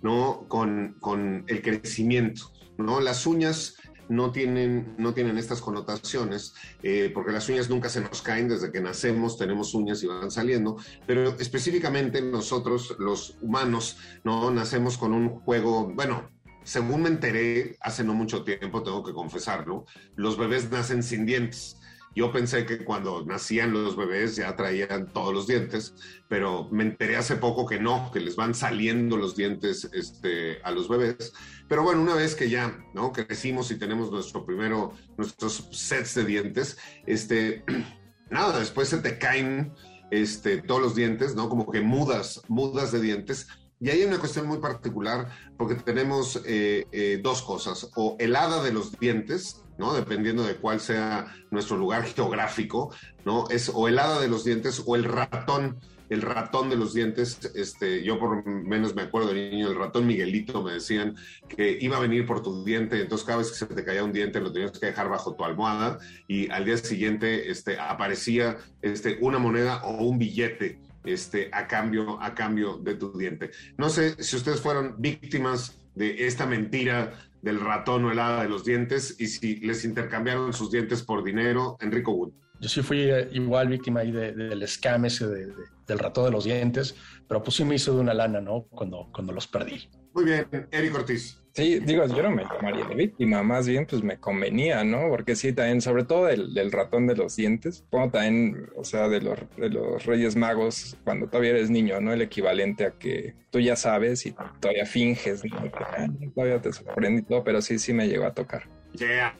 ¿no? 0.00 0.46
Con, 0.48 1.44
el 1.46 1.60
crecimiento, 1.60 2.52
¿no? 2.78 3.02
Las 3.02 3.26
uñas 3.26 3.76
no 4.08 4.32
tienen, 4.32 4.94
no 4.96 5.12
tienen 5.12 5.36
estas 5.36 5.60
connotaciones, 5.60 6.54
eh, 6.82 7.10
porque 7.12 7.32
las 7.32 7.50
uñas 7.50 7.68
nunca 7.68 7.90
se 7.90 8.00
nos 8.00 8.22
caen 8.22 8.48
desde 8.48 8.72
que 8.72 8.80
nacemos, 8.80 9.36
tenemos 9.36 9.74
uñas 9.74 10.02
y 10.02 10.06
van 10.06 10.30
saliendo, 10.30 10.78
pero 11.06 11.38
específicamente 11.38 12.22
nosotros, 12.22 12.96
los 12.98 13.36
humanos, 13.42 13.98
¿no? 14.24 14.50
Nacemos 14.50 14.96
con 14.96 15.12
un 15.12 15.40
juego, 15.40 15.92
bueno, 15.94 16.30
según 16.62 17.02
me 17.02 17.10
enteré 17.10 17.76
hace 17.82 18.04
no 18.04 18.14
mucho 18.14 18.42
tiempo, 18.42 18.82
tengo 18.82 19.04
que 19.04 19.12
confesarlo, 19.12 19.84
los 20.16 20.38
bebés 20.38 20.70
nacen 20.70 21.02
sin 21.02 21.26
dientes. 21.26 21.76
Yo 22.14 22.32
pensé 22.32 22.66
que 22.66 22.84
cuando 22.84 23.24
nacían 23.24 23.72
los 23.72 23.96
bebés 23.96 24.34
ya 24.36 24.56
traían 24.56 25.12
todos 25.12 25.32
los 25.32 25.46
dientes, 25.46 25.94
pero 26.28 26.68
me 26.72 26.82
enteré 26.82 27.16
hace 27.16 27.36
poco 27.36 27.66
que 27.66 27.78
no, 27.78 28.10
que 28.10 28.18
les 28.18 28.34
van 28.34 28.54
saliendo 28.54 29.16
los 29.16 29.36
dientes 29.36 29.88
este, 29.92 30.60
a 30.62 30.72
los 30.72 30.88
bebés. 30.88 31.32
Pero 31.68 31.84
bueno, 31.84 32.02
una 32.02 32.16
vez 32.16 32.34
que 32.34 32.50
ya 32.50 32.84
¿no? 32.94 33.12
crecimos 33.12 33.70
y 33.70 33.78
tenemos 33.78 34.10
nuestro 34.10 34.44
primero, 34.44 34.92
nuestros 35.16 35.68
sets 35.70 36.16
de 36.16 36.24
dientes, 36.24 36.78
este, 37.06 37.64
nada, 38.30 38.58
después 38.58 38.88
se 38.88 38.98
te 38.98 39.16
caen 39.16 39.72
este, 40.10 40.62
todos 40.62 40.82
los 40.82 40.94
dientes, 40.96 41.36
¿no? 41.36 41.48
Como 41.48 41.70
que 41.70 41.80
mudas, 41.80 42.42
mudas 42.48 42.90
de 42.90 43.00
dientes. 43.00 43.46
Y 43.78 43.88
hay 43.88 44.02
una 44.02 44.18
cuestión 44.18 44.46
muy 44.46 44.58
particular 44.58 45.28
porque 45.56 45.74
tenemos 45.76 46.42
eh, 46.44 46.86
eh, 46.92 47.20
dos 47.22 47.40
cosas, 47.40 47.90
o 47.96 48.16
el 48.18 48.36
hada 48.36 48.62
de 48.62 48.72
los 48.72 48.98
dientes, 48.98 49.62
¿no? 49.80 49.94
Dependiendo 49.94 50.44
de 50.44 50.54
cuál 50.56 50.78
sea 50.78 51.34
nuestro 51.50 51.76
lugar 51.78 52.04
geográfico, 52.04 52.94
¿no? 53.24 53.48
Es 53.48 53.72
o 53.74 53.88
el 53.88 53.98
hada 53.98 54.20
de 54.20 54.28
los 54.28 54.44
dientes 54.44 54.82
o 54.86 54.94
el 54.94 55.04
ratón, 55.04 55.78
el 56.10 56.20
ratón 56.20 56.68
de 56.68 56.76
los 56.76 56.92
dientes, 56.92 57.50
este, 57.54 58.04
yo 58.04 58.18
por 58.18 58.46
menos 58.46 58.94
me 58.94 59.02
acuerdo 59.02 59.32
de 59.32 59.50
niño, 59.50 59.68
el 59.68 59.76
ratón 59.78 60.06
Miguelito 60.06 60.62
me 60.62 60.74
decían 60.74 61.16
que 61.48 61.78
iba 61.80 61.96
a 61.96 62.00
venir 62.00 62.26
por 62.26 62.42
tu 62.42 62.62
diente, 62.62 63.00
entonces 63.00 63.26
cada 63.26 63.38
vez 63.38 63.50
que 63.50 63.56
se 63.56 63.66
te 63.66 63.84
caía 63.84 64.04
un 64.04 64.12
diente 64.12 64.38
lo 64.40 64.52
tenías 64.52 64.78
que 64.78 64.86
dejar 64.86 65.08
bajo 65.08 65.34
tu 65.34 65.44
almohada 65.44 65.98
y 66.28 66.50
al 66.50 66.66
día 66.66 66.76
siguiente 66.76 67.50
este, 67.50 67.78
aparecía 67.78 68.58
este, 68.82 69.18
una 69.22 69.38
moneda 69.38 69.82
o 69.84 70.04
un 70.04 70.18
billete 70.18 70.78
este, 71.04 71.48
a, 71.52 71.66
cambio, 71.66 72.20
a 72.20 72.34
cambio 72.34 72.76
de 72.76 72.96
tu 72.96 73.16
diente. 73.16 73.50
No 73.78 73.88
sé 73.88 74.22
si 74.22 74.36
ustedes 74.36 74.60
fueron 74.60 74.96
víctimas 74.98 75.80
de 75.94 76.26
esta 76.26 76.46
mentira 76.46 77.12
del 77.42 77.60
ratón 77.60 78.04
o 78.04 78.12
el 78.12 78.18
hada 78.18 78.42
de 78.42 78.48
los 78.48 78.64
dientes 78.64 79.16
y 79.18 79.26
si 79.26 79.56
les 79.56 79.84
intercambiaron 79.84 80.52
sus 80.52 80.70
dientes 80.70 81.02
por 81.02 81.24
dinero. 81.24 81.76
Enrico 81.80 82.12
Wood. 82.12 82.32
Yo 82.60 82.68
sí 82.68 82.82
fui 82.82 83.02
eh, 83.02 83.28
igual 83.32 83.68
víctima 83.68 84.00
ahí 84.00 84.12
del 84.12 84.68
scam 84.68 85.06
ese 85.06 85.26
del 85.26 85.98
ratón 85.98 86.26
de 86.26 86.30
los 86.30 86.44
dientes, 86.44 86.94
pero 87.26 87.42
pues 87.42 87.56
sí 87.56 87.64
me 87.64 87.76
hizo 87.76 87.94
de 87.94 88.00
una 88.00 88.12
lana, 88.12 88.40
¿no? 88.40 88.64
Cuando, 88.64 89.08
cuando 89.12 89.32
los 89.32 89.46
perdí. 89.46 89.88
Muy 90.12 90.24
bien, 90.24 90.46
Eric 90.70 90.94
Ortiz. 90.94 91.39
Sí, 91.52 91.80
digo, 91.80 92.06
yo 92.06 92.22
no 92.22 92.30
me 92.30 92.44
llamaría 92.44 92.84
de 92.84 92.94
víctima, 92.94 93.42
más 93.42 93.66
bien 93.66 93.84
pues 93.86 94.02
me 94.02 94.18
convenía, 94.18 94.84
¿no? 94.84 95.08
Porque 95.08 95.34
sí, 95.34 95.52
también, 95.52 95.80
sobre 95.80 96.04
todo 96.04 96.26
del, 96.26 96.70
ratón 96.70 97.06
de 97.06 97.16
los 97.16 97.34
dientes, 97.36 97.84
como 97.90 98.10
también, 98.10 98.68
o 98.76 98.84
sea, 98.84 99.08
de 99.08 99.20
los, 99.20 99.38
de 99.56 99.68
los 99.68 100.06
Reyes 100.06 100.36
Magos, 100.36 100.96
cuando 101.04 101.26
todavía 101.26 101.50
eres 101.50 101.70
niño, 101.70 102.00
¿no? 102.00 102.12
El 102.12 102.22
equivalente 102.22 102.86
a 102.86 102.92
que 102.92 103.34
tú 103.50 103.58
ya 103.58 103.74
sabes 103.74 104.26
y 104.26 104.34
todavía 104.60 104.86
finges, 104.86 105.44
¿no? 105.44 105.56
Ah, 105.74 106.06
todavía 106.34 106.60
te 106.60 106.72
sorprende 106.72 107.22
y 107.22 107.24
todo, 107.24 107.42
pero 107.42 107.60
sí, 107.60 107.78
sí 107.78 107.92
me 107.92 108.06
llegó 108.06 108.26
a 108.26 108.32
tocar. 108.32 108.62
Yeah. 108.92 109.34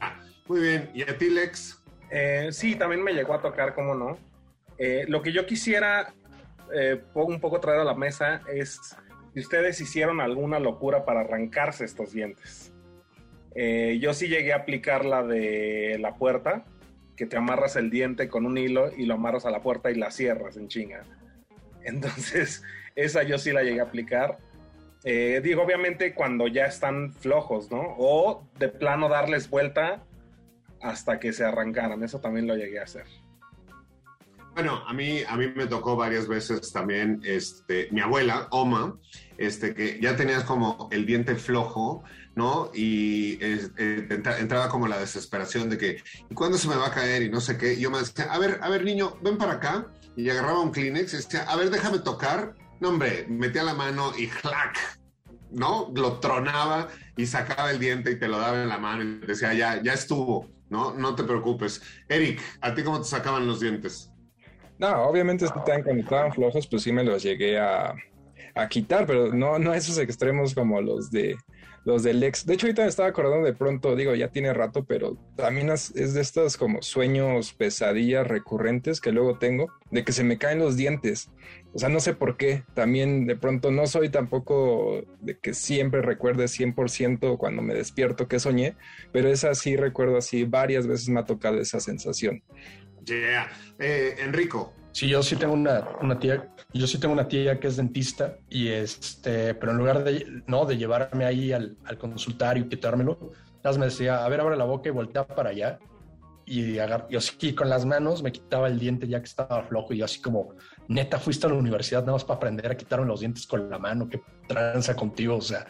Muy 0.49 0.61
bien, 0.63 0.91
¿y 0.93 1.03
a 1.03 1.17
ti, 1.17 1.31
Lex? 1.31 1.81
Eh, 2.11 2.49
sí, 2.51 2.75
también 2.75 3.05
me 3.05 3.13
llegó 3.13 3.35
a 3.35 3.41
tocar, 3.41 3.73
¿cómo 3.75 3.95
no? 3.95 4.19
Eh, 4.79 5.05
lo 5.07 5.23
que 5.23 5.31
yo 5.33 5.47
quisiera 5.47 6.13
eh, 6.75 7.01
un 7.15 7.41
poco 7.41 7.61
traer 7.61 7.81
a 7.81 7.85
la 7.85 7.95
mesa 7.95 8.43
es 8.53 8.97
si 9.35 9.41
ustedes 9.41 9.81
hicieron 9.81 10.21
alguna 10.21 10.59
locura 10.59 11.05
para 11.05 11.21
arrancarse 11.21 11.85
estos 11.85 12.13
dientes. 12.13 12.73
Eh, 13.55 13.99
yo 14.01 14.15
sí 14.15 14.29
llegué 14.29 14.53
a 14.53 14.57
aplicar 14.57 15.05
la 15.05 15.23
de 15.23 15.99
la 16.01 16.17
puerta, 16.17 16.65
que 17.17 17.27
te 17.27 17.37
amarras 17.37 17.77
el 17.77 17.91
diente 17.91 18.29
con 18.29 18.47
un 18.47 18.57
hilo 18.59 18.91
y 18.97 19.07
lo 19.07 19.15
amarras 19.15 19.45
a 19.45 19.51
la 19.51 19.61
puerta 19.63 19.91
y 19.91 19.95
la 19.95 20.11
cierras 20.11 20.57
en 20.57 20.69
chinga. 20.69 21.05
Entonces, 21.85 22.63
esa 22.95 23.23
yo 23.23 23.39
sí 23.39 23.53
la 23.53 23.63
llegué 23.63 23.81
a 23.81 23.85
aplicar. 23.85 24.39
Eh, 25.05 25.41
digo, 25.43 25.63
obviamente 25.63 26.15
cuando 26.15 26.47
ya 26.47 26.67
están 26.67 27.13
flojos, 27.13 27.71
¿no? 27.71 27.97
O 27.99 28.47
de 28.59 28.69
plano 28.69 29.09
darles 29.09 29.49
vuelta 29.49 30.03
hasta 30.81 31.19
que 31.19 31.33
se 31.33 31.45
arrancaran. 31.45 32.03
Eso 32.03 32.21
también 32.21 32.47
lo 32.47 32.57
llegué 32.57 32.81
a 32.81 32.85
hacer. 32.85 33.05
Bueno, 34.55 34.83
a 34.87 34.93
mí, 34.93 35.23
a 35.27 35.37
mí 35.37 35.49
me 35.55 35.67
tocó 35.67 35.97
varias 35.97 36.27
veces 36.27 36.73
también, 36.73 37.21
este, 37.25 37.89
mi 37.93 38.01
abuela, 38.01 38.49
Oma, 38.51 38.99
este, 39.39 39.75
que 39.75 40.01
ya 40.03 40.17
tenías 40.17 40.45
como 40.45 40.89
el 40.91 41.07
diente 41.07 41.37
flojo, 41.37 42.03
¿no? 42.35 42.71
Y 42.75 43.39
eh, 43.41 44.07
entraba 44.39 44.69
como 44.69 44.89
la 44.89 44.99
desesperación 44.99 45.71
de 45.71 45.79
que, 45.79 46.03
¿y 46.29 46.35
cuándo 46.35 46.59
se 46.59 46.69
me 46.69 46.77
va 46.77 46.89
a 46.89 46.93
caer? 46.93 47.23
Y 47.23 47.31
no 47.31 47.41
sé 47.41 47.57
qué. 47.57 47.75
Y 47.75 47.81
yo 47.81 47.91
me 47.91 47.99
decía, 47.99 48.25
a 48.25 48.39
ver, 48.39 48.59
a 48.63 48.69
ver, 48.69 48.85
niño, 48.85 49.17
ven 49.23 49.39
para 49.39 49.55
acá. 49.55 49.87
Y 50.17 50.29
agarraba 50.29 50.61
un 50.61 50.73
Kleenex 50.73 51.15
y 51.15 51.17
decía, 51.17 51.43
a 51.43 51.57
ver, 51.57 51.71
déjame 51.71 52.01
tocar. 52.01 52.55
No, 52.81 52.89
hombre, 52.89 53.27
metía 53.29 53.63
la 53.63 53.75
mano 53.75 54.13
y 54.19 54.27
¡clac! 54.27 54.99
¿No? 55.51 55.93
Lo 55.95 56.21
tronaba 56.21 56.89
y 57.17 57.27
sacaba 57.27 57.71
el 57.71 57.79
diente 57.79 58.13
y 58.13 58.19
te 58.19 58.29
lo 58.29 58.39
daba 58.39 58.63
en 58.63 58.69
la 58.69 58.79
mano 58.79 59.03
y 59.03 59.27
decía, 59.27 59.53
ya, 59.55 59.83
ya 59.83 59.93
estuvo, 59.93 60.49
¿no? 60.69 60.95
No 60.95 61.15
te 61.15 61.25
preocupes. 61.25 61.83
Eric, 62.09 62.41
¿a 62.61 62.75
ti 62.75 62.83
cómo 62.83 63.01
te 63.01 63.09
sacaban 63.09 63.47
los 63.47 63.61
dientes? 63.61 64.10
No, 64.81 65.03
obviamente 65.03 65.45
estaban, 65.45 65.83
cuando 65.83 66.03
estaban 66.03 66.33
flojos, 66.33 66.67
pues 66.67 66.83
sí 66.83 66.91
me 66.91 67.05
los 67.05 67.23
llegué 67.23 67.59
a, 67.59 67.95
a 68.55 68.69
quitar, 68.71 69.07
pero 69.07 69.31
no, 69.31 69.59
no 69.59 69.75
esos 69.75 69.99
extremos 69.99 70.55
como 70.55 70.81
los 70.81 71.11
de 71.11 71.37
los 71.85 72.03
del 72.03 72.23
ex. 72.23 72.45
De 72.45 72.55
hecho, 72.55 72.67
ahorita 72.67 72.83
me 72.83 72.89
estaba 72.89 73.09
acordando 73.09 73.47
de 73.47 73.55
pronto, 73.55 73.97
digo, 73.97 74.15
ya 74.15 74.29
tiene 74.29 74.53
rato, 74.53 74.85
pero 74.85 75.17
también 75.37 75.71
es, 75.71 75.93
de 75.95 76.21
estos 76.21 76.57
como 76.57 76.83
sueños, 76.83 77.55
pesadillas 77.55 78.27
recurrentes 78.27 79.01
que 79.01 79.13
luego 79.13 79.39
tengo, 79.39 79.69
de 79.91 80.05
que 80.05 80.13
se 80.13 80.25
me 80.25 80.39
caen 80.39 80.59
los 80.59 80.77
dientes. 80.77 81.31
O 81.73 81.79
sea, 81.79 81.89
no 81.89 82.01
sé 82.01 82.15
por 82.15 82.37
qué. 82.37 82.65
También 82.75 83.27
de 83.27 83.37
pronto 83.37 83.71
no 83.71 83.87
soy 83.87 84.11
tampoco 84.11 85.03
de 85.21 85.39
que 85.39 85.55
siempre 85.55 86.03
recuerde 86.03 86.45
100% 86.45 87.39
cuando 87.39 87.63
me 87.63 87.75
despierto 87.75 88.29
que 88.29 88.41
soñé, 88.41 88.77
pero 89.13 89.29
es 89.29 89.45
así, 89.45 89.77
recuerdo 89.77 90.19
así, 90.19 90.45
varias 90.45 90.87
veces 90.87 91.09
me 91.09 91.21
ha 91.21 91.25
tocado 91.25 91.61
esa 91.61 91.81
sensación. 91.81 92.43
Yeah. 93.07 93.51
Eh, 93.79 94.17
Enrico, 94.19 94.75
Sí, 94.93 95.09
yo 95.09 95.23
sí 95.23 95.37
tengo 95.37 95.55
una, 95.55 95.89
una, 96.03 96.19
tía, 96.19 96.49
yo 96.73 96.87
sí 96.87 96.99
tengo 96.99 97.15
una 97.15 97.29
tía 97.29 97.61
que 97.61 97.69
es 97.69 97.77
dentista 97.77 98.37
y 98.49 98.69
este, 98.69 99.55
pero 99.55 99.73
en 99.73 99.79
lugar 99.79 100.03
de, 100.03 100.43
no, 100.47 100.67
de 100.67 100.77
llevarme 100.77 101.25
ahí 101.25 101.53
al, 101.53 101.77
al 101.85 101.97
consultario 101.97 102.65
y 102.65 102.69
quitármelo, 102.69 103.33
las 103.63 103.79
me 103.79 103.87
decía, 103.87 104.25
a 104.25 104.29
ver, 104.29 104.41
abre 104.41 104.57
la 104.57 104.65
boca 104.65 104.89
y 104.89 104.93
voltea 104.93 105.27
para 105.27 105.51
allá. 105.51 105.79
Y 106.47 106.79
agar, 106.81 107.07
yo 107.09 107.21
sí 107.21 107.55
con 107.55 107.69
las 107.69 107.85
manos 107.85 108.25
me 108.25 108.33
quitaba 108.33 108.67
el 108.67 108.81
diente 108.81 109.07
ya 109.07 109.21
que 109.21 109.27
estaba 109.27 109.63
flojo 109.63 109.95
y 109.95 109.99
yo 109.99 110.05
así 110.05 110.21
como, 110.21 110.55
neta, 110.89 111.21
fuiste 111.21 111.47
a 111.47 111.51
la 111.51 111.55
universidad 111.55 112.01
nada 112.01 112.15
más 112.15 112.25
para 112.25 112.39
aprender 112.39 112.73
a 112.73 112.77
quitarme 112.77 113.07
los 113.07 113.21
dientes 113.21 113.47
con 113.47 113.71
la 113.71 113.79
mano, 113.79 114.09
que 114.09 114.21
tranza 114.49 114.97
contigo, 114.97 115.37
o 115.37 115.41
sea, 115.41 115.69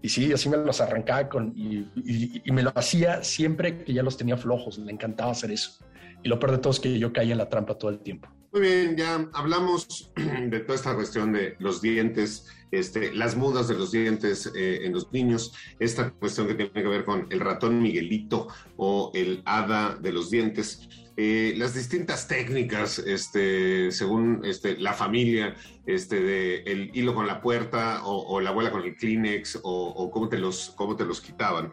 y 0.00 0.08
sí, 0.08 0.32
así 0.32 0.48
me 0.48 0.56
los 0.56 0.80
arrancaba 0.80 1.28
con, 1.28 1.52
y, 1.54 2.40
y 2.42 2.50
me 2.50 2.62
lo 2.62 2.72
hacía 2.74 3.22
siempre 3.22 3.84
que 3.84 3.92
ya 3.92 4.02
los 4.02 4.16
tenía 4.16 4.38
flojos, 4.38 4.78
le 4.78 4.90
encantaba 4.90 5.32
hacer 5.32 5.50
eso. 5.50 5.84
Y 6.22 6.28
lo 6.28 6.38
peor 6.38 6.52
de 6.52 6.58
todo 6.58 6.72
es 6.72 6.80
que 6.80 6.98
yo 6.98 7.12
caía 7.12 7.32
en 7.32 7.38
la 7.38 7.48
trampa 7.48 7.76
todo 7.76 7.90
el 7.90 7.98
tiempo. 8.00 8.28
Muy 8.52 8.60
bien, 8.60 8.96
ya 8.98 9.30
hablamos 9.32 10.12
de 10.16 10.60
toda 10.60 10.74
esta 10.74 10.94
cuestión 10.94 11.32
de 11.32 11.56
los 11.58 11.80
dientes, 11.80 12.46
este, 12.70 13.14
las 13.14 13.34
mudas 13.34 13.66
de 13.66 13.74
los 13.74 13.92
dientes 13.92 14.52
eh, 14.54 14.80
en 14.84 14.92
los 14.92 15.10
niños, 15.10 15.54
esta 15.78 16.10
cuestión 16.10 16.46
que 16.46 16.54
tiene 16.54 16.70
que 16.70 16.82
ver 16.82 17.04
con 17.04 17.26
el 17.30 17.40
ratón 17.40 17.80
Miguelito 17.80 18.48
o 18.76 19.10
el 19.14 19.42
hada 19.46 19.96
de 19.96 20.12
los 20.12 20.30
dientes. 20.30 20.86
Eh, 21.16 21.54
las 21.56 21.74
distintas 21.74 22.28
técnicas, 22.28 22.98
este, 22.98 23.90
según 23.90 24.42
este, 24.44 24.78
la 24.78 24.92
familia, 24.92 25.54
este, 25.86 26.20
de 26.22 26.62
el 26.62 26.90
hilo 26.94 27.14
con 27.14 27.26
la 27.26 27.40
puerta 27.40 28.04
o, 28.04 28.34
o 28.34 28.40
la 28.40 28.50
abuela 28.50 28.70
con 28.70 28.82
el 28.82 28.96
Kleenex 28.96 29.60
o, 29.62 29.88
o, 29.88 30.10
cómo, 30.10 30.28
te 30.28 30.38
los, 30.38 30.72
cómo 30.76 30.94
te 30.94 31.04
los 31.04 31.20
quitaban. 31.22 31.72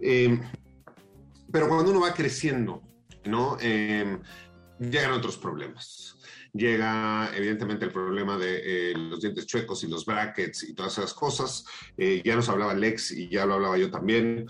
Eh, 0.00 0.40
pero 1.52 1.68
cuando 1.68 1.90
uno 1.90 2.00
va 2.00 2.14
creciendo, 2.14 2.82
¿no? 3.24 3.56
Eh, 3.60 4.18
llegan 4.80 5.12
otros 5.12 5.36
problemas. 5.36 6.16
Llega 6.52 7.30
evidentemente 7.36 7.84
el 7.84 7.92
problema 7.92 8.36
de 8.36 8.90
eh, 8.90 8.94
los 8.96 9.20
dientes 9.20 9.46
chuecos 9.46 9.84
y 9.84 9.88
los 9.88 10.04
brackets 10.04 10.64
y 10.64 10.74
todas 10.74 10.98
esas 10.98 11.14
cosas. 11.14 11.64
Eh, 11.96 12.22
ya 12.24 12.34
nos 12.34 12.48
hablaba 12.48 12.74
Lex 12.74 13.12
y 13.12 13.28
ya 13.28 13.46
lo 13.46 13.54
hablaba 13.54 13.78
yo 13.78 13.90
también 13.90 14.46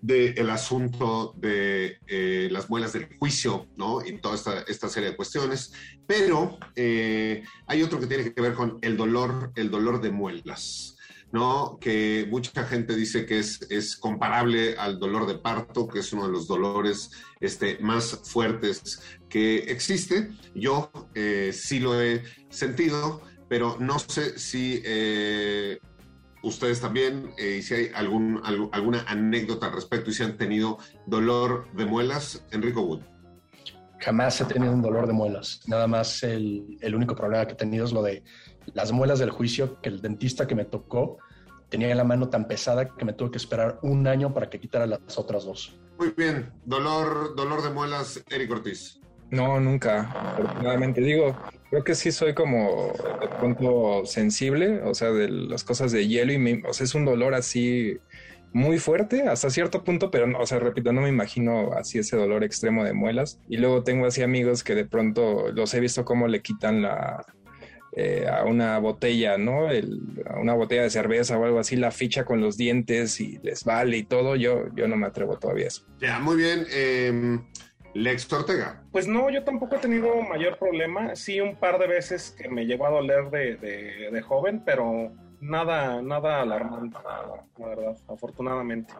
del 0.00 0.38
el 0.38 0.50
asunto 0.50 1.34
de 1.36 1.98
eh, 2.06 2.48
las 2.50 2.68
muelas 2.68 2.92
del 2.92 3.16
juicio, 3.18 3.68
¿no? 3.76 4.04
Y 4.04 4.18
toda 4.18 4.34
esta, 4.34 4.60
esta 4.62 4.88
serie 4.88 5.10
de 5.10 5.16
cuestiones. 5.16 5.72
Pero 6.06 6.58
hay 6.74 7.82
otro 7.82 8.00
que 8.00 8.06
tiene 8.06 8.32
que 8.32 8.40
ver 8.40 8.54
con 8.54 8.78
el 8.82 8.96
dolor, 8.96 9.52
el 9.54 9.70
dolor 9.70 10.00
de 10.00 10.10
muelas. 10.10 10.95
¿No? 11.36 11.78
Que 11.78 12.26
mucha 12.30 12.64
gente 12.64 12.96
dice 12.96 13.26
que 13.26 13.38
es, 13.38 13.60
es, 13.70 13.94
comparable 13.94 14.74
al 14.78 14.98
dolor 14.98 15.26
de 15.26 15.34
parto, 15.36 15.86
que 15.86 15.98
es 15.98 16.10
uno 16.14 16.26
de 16.26 16.32
los 16.32 16.48
dolores 16.48 17.10
este, 17.40 17.78
más 17.80 18.22
fuertes 18.24 19.02
que 19.28 19.58
existe. 19.70 20.30
Yo 20.54 20.90
eh, 21.14 21.50
sí 21.52 21.78
lo 21.78 22.00
he 22.00 22.22
sentido, 22.48 23.20
pero 23.50 23.76
no 23.78 23.98
sé 23.98 24.38
si 24.38 24.80
eh, 24.86 25.78
ustedes 26.42 26.80
también, 26.80 27.34
eh, 27.36 27.56
y 27.58 27.62
si 27.62 27.74
hay 27.74 27.90
algún, 27.94 28.40
alguna 28.72 29.04
anécdota 29.06 29.66
al 29.66 29.74
respecto 29.74 30.08
y 30.08 30.14
si 30.14 30.22
han 30.22 30.38
tenido 30.38 30.78
dolor 31.04 31.70
de 31.74 31.84
muelas. 31.84 32.46
Enrico 32.50 32.80
Wood. 32.80 33.02
Jamás 33.98 34.40
he 34.40 34.46
tenido 34.46 34.72
un 34.72 34.80
dolor 34.80 35.06
de 35.06 35.12
muelas. 35.12 35.60
Nada 35.66 35.86
más 35.86 36.22
el, 36.22 36.78
el 36.80 36.94
único 36.94 37.14
problema 37.14 37.44
que 37.46 37.52
he 37.52 37.56
tenido 37.56 37.84
es 37.84 37.92
lo 37.92 38.02
de 38.02 38.24
las 38.72 38.90
muelas 38.90 39.18
del 39.18 39.30
juicio, 39.30 39.80
que 39.82 39.90
el 39.90 40.00
dentista 40.00 40.46
que 40.46 40.54
me 40.54 40.64
tocó 40.64 41.18
tenía 41.68 41.94
la 41.94 42.04
mano 42.04 42.28
tan 42.28 42.46
pesada 42.46 42.88
que 42.96 43.04
me 43.04 43.12
tuve 43.12 43.32
que 43.32 43.38
esperar 43.38 43.78
un 43.82 44.06
año 44.06 44.32
para 44.32 44.48
que 44.48 44.60
quitara 44.60 44.86
las 44.86 45.18
otras 45.18 45.44
dos. 45.44 45.78
Muy 45.98 46.12
bien, 46.16 46.52
dolor, 46.64 47.34
dolor 47.34 47.62
de 47.62 47.70
muelas, 47.70 48.22
Eric 48.28 48.50
Ortiz. 48.50 49.00
No, 49.30 49.58
nunca, 49.58 50.10
afortunadamente. 50.12 51.00
Digo, 51.00 51.36
creo 51.70 51.82
que 51.82 51.94
sí 51.94 52.12
soy 52.12 52.34
como 52.34 52.92
de 53.20 53.28
pronto 53.28 54.04
sensible, 54.04 54.82
o 54.82 54.94
sea, 54.94 55.10
de 55.10 55.28
las 55.28 55.64
cosas 55.64 55.90
de 55.90 56.06
hielo 56.06 56.32
y 56.32 56.38
me, 56.38 56.62
o 56.68 56.72
sea, 56.72 56.84
es 56.84 56.94
un 56.94 57.04
dolor 57.04 57.34
así 57.34 57.98
muy 58.52 58.78
fuerte 58.78 59.28
hasta 59.28 59.50
cierto 59.50 59.84
punto, 59.84 60.10
pero 60.10 60.26
no, 60.26 60.38
o 60.38 60.46
sea, 60.46 60.58
repito, 60.58 60.92
no 60.92 61.02
me 61.02 61.08
imagino 61.08 61.72
así 61.72 61.98
ese 61.98 62.16
dolor 62.16 62.44
extremo 62.44 62.84
de 62.84 62.92
muelas. 62.92 63.40
Y 63.48 63.56
luego 63.56 63.82
tengo 63.82 64.06
así 64.06 64.22
amigos 64.22 64.62
que 64.62 64.74
de 64.74 64.84
pronto 64.84 65.50
los 65.52 65.74
he 65.74 65.80
visto 65.80 66.04
cómo 66.04 66.28
le 66.28 66.40
quitan 66.40 66.82
la, 66.82 67.24
eh, 67.96 68.26
a 68.28 68.44
una 68.44 68.78
botella, 68.78 69.38
¿no? 69.38 69.70
El, 69.70 70.22
a 70.26 70.38
una 70.38 70.52
botella 70.52 70.82
de 70.82 70.90
cerveza 70.90 71.38
o 71.38 71.44
algo 71.44 71.58
así, 71.58 71.76
la 71.76 71.90
ficha 71.90 72.24
con 72.24 72.40
los 72.40 72.56
dientes 72.56 73.20
y 73.20 73.38
les 73.42 73.64
vale 73.64 73.96
y 73.96 74.04
todo. 74.04 74.36
Yo, 74.36 74.66
yo 74.74 74.86
no 74.86 74.96
me 74.96 75.06
atrevo 75.06 75.38
todavía 75.38 75.64
a 75.64 75.68
eso. 75.68 75.86
Ya, 75.98 76.18
muy 76.18 76.36
bien. 76.36 76.66
Eh, 76.70 77.40
Lex 77.94 78.30
Ortega. 78.30 78.84
Pues 78.92 79.08
no, 79.08 79.30
yo 79.30 79.42
tampoco 79.44 79.76
he 79.76 79.78
tenido 79.78 80.20
mayor 80.20 80.58
problema. 80.58 81.16
Sí, 81.16 81.40
un 81.40 81.56
par 81.56 81.78
de 81.78 81.86
veces 81.86 82.36
que 82.38 82.48
me 82.50 82.66
llegó 82.66 82.86
a 82.86 82.90
doler 82.90 83.30
de, 83.30 83.56
de, 83.56 84.10
de 84.12 84.22
joven, 84.22 84.62
pero 84.64 85.12
nada, 85.40 86.02
nada 86.02 86.42
alarmante, 86.42 86.98
la 87.58 87.66
verdad, 87.66 87.96
afortunadamente. 88.08 88.92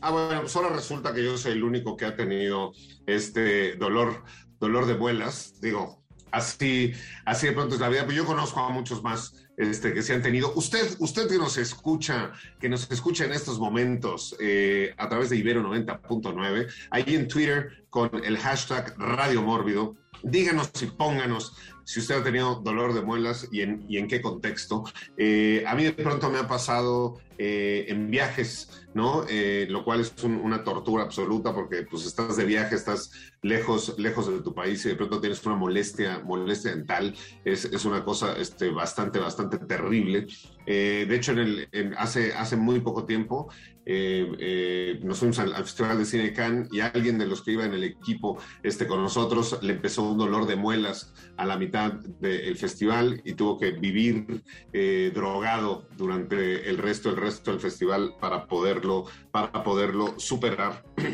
Ah, 0.00 0.10
bueno, 0.10 0.40
pues 0.40 0.56
ahora 0.56 0.70
resulta 0.70 1.14
que 1.14 1.22
yo 1.22 1.36
soy 1.38 1.52
el 1.52 1.62
único 1.62 1.96
que 1.96 2.04
ha 2.04 2.16
tenido 2.16 2.72
este 3.06 3.76
dolor, 3.76 4.24
dolor 4.58 4.86
de 4.86 4.96
muelas. 4.96 5.60
Digo, 5.60 6.03
así, 6.34 6.92
así 7.24 7.46
de 7.46 7.52
pronto 7.52 7.74
es 7.74 7.80
la 7.80 7.88
vida, 7.88 8.02
pero 8.02 8.16
yo 8.16 8.26
conozco 8.26 8.60
a 8.60 8.70
muchos 8.70 9.02
más 9.02 9.34
este, 9.56 9.92
que 9.92 10.02
se 10.02 10.14
han 10.14 10.22
tenido. 10.22 10.52
Usted, 10.54 10.96
usted 10.98 11.28
que 11.28 11.38
nos 11.38 11.56
escucha, 11.56 12.32
que 12.60 12.68
nos 12.68 12.90
escucha 12.90 13.24
en 13.24 13.32
estos 13.32 13.58
momentos 13.58 14.36
eh, 14.40 14.94
a 14.98 15.08
través 15.08 15.30
de 15.30 15.36
Ibero 15.36 15.62
90.9, 15.62 16.68
ahí 16.90 17.04
en 17.14 17.28
Twitter 17.28 17.84
con 17.88 18.10
el 18.24 18.36
hashtag 18.38 18.94
Radio 18.98 19.42
Mórbido, 19.42 19.96
díganos 20.24 20.70
y 20.82 20.86
pónganos 20.86 21.56
si 21.84 22.00
usted 22.00 22.16
ha 22.16 22.24
tenido 22.24 22.56
dolor 22.56 22.94
de 22.94 23.02
muelas 23.02 23.48
y 23.52 23.60
en, 23.60 23.84
y 23.88 23.98
en 23.98 24.08
qué 24.08 24.20
contexto. 24.20 24.84
Eh, 25.16 25.64
a 25.66 25.74
mí 25.74 25.84
de 25.84 25.92
pronto 25.92 26.30
me 26.30 26.38
ha 26.38 26.48
pasado 26.48 27.20
eh, 27.36 27.84
en 27.88 28.10
viajes, 28.10 28.86
¿no? 28.94 29.24
Eh, 29.28 29.66
lo 29.68 29.84
cual 29.84 30.00
es 30.00 30.14
un, 30.22 30.36
una 30.36 30.64
tortura 30.64 31.02
absoluta 31.02 31.54
porque 31.54 31.82
pues 31.82 32.06
estás 32.06 32.36
de 32.36 32.44
viaje, 32.44 32.74
estás 32.74 33.12
lejos, 33.42 33.98
lejos 33.98 34.28
de 34.28 34.40
tu 34.40 34.54
país 34.54 34.84
y 34.86 34.90
de 34.90 34.94
pronto 34.94 35.20
tienes 35.20 35.44
una 35.44 35.56
molestia, 35.56 36.20
molestia 36.24 36.74
dental. 36.74 37.14
Es, 37.44 37.66
es 37.66 37.84
una 37.84 38.02
cosa 38.02 38.34
este, 38.38 38.70
bastante, 38.70 39.18
bastante 39.18 39.58
terrible. 39.58 40.26
De 40.66 41.14
hecho, 41.14 41.32
en 41.32 41.38
el, 41.38 41.94
hace, 41.98 42.32
hace 42.32 42.56
muy 42.56 42.80
poco 42.80 43.04
tiempo 43.04 43.50
eh, 43.86 44.30
eh, 44.38 45.00
nos 45.02 45.18
fuimos 45.18 45.38
al, 45.38 45.54
al, 45.54 45.64
Festival 45.64 45.98
de 45.98 46.04
Cine 46.04 46.22
de 46.24 46.32
Cannes 46.32 46.68
y 46.72 46.80
alguien 46.80 47.18
de 47.18 47.26
los 47.26 47.42
que 47.42 47.52
iba 47.52 47.64
en 47.64 47.74
el 47.74 47.84
equipo 47.84 48.38
este, 48.62 48.86
con 48.86 49.02
nosotros 49.02 49.58
le 49.62 49.74
empezó 49.74 50.02
un 50.02 50.18
dolor 50.18 50.46
de 50.46 50.56
muelas 50.56 51.12
a 51.36 51.44
la 51.44 51.56
mitad 51.56 51.92
del 51.92 52.56
festival 52.56 53.20
y 53.24 53.34
tuvo 53.34 53.58
que 53.58 53.72
vivir 53.72 54.42
eh, 54.72 55.10
drogado 55.14 55.86
durante 55.96 56.68
el 56.68 56.78
resto, 56.78 57.10
el 57.10 57.16
resto 57.16 57.50
del 57.50 57.60
festival 57.60 58.14
para 58.20 58.46
poderlo, 58.46 59.04
para 59.30 59.62
poderlo 59.62 60.18
superar. 60.18 60.84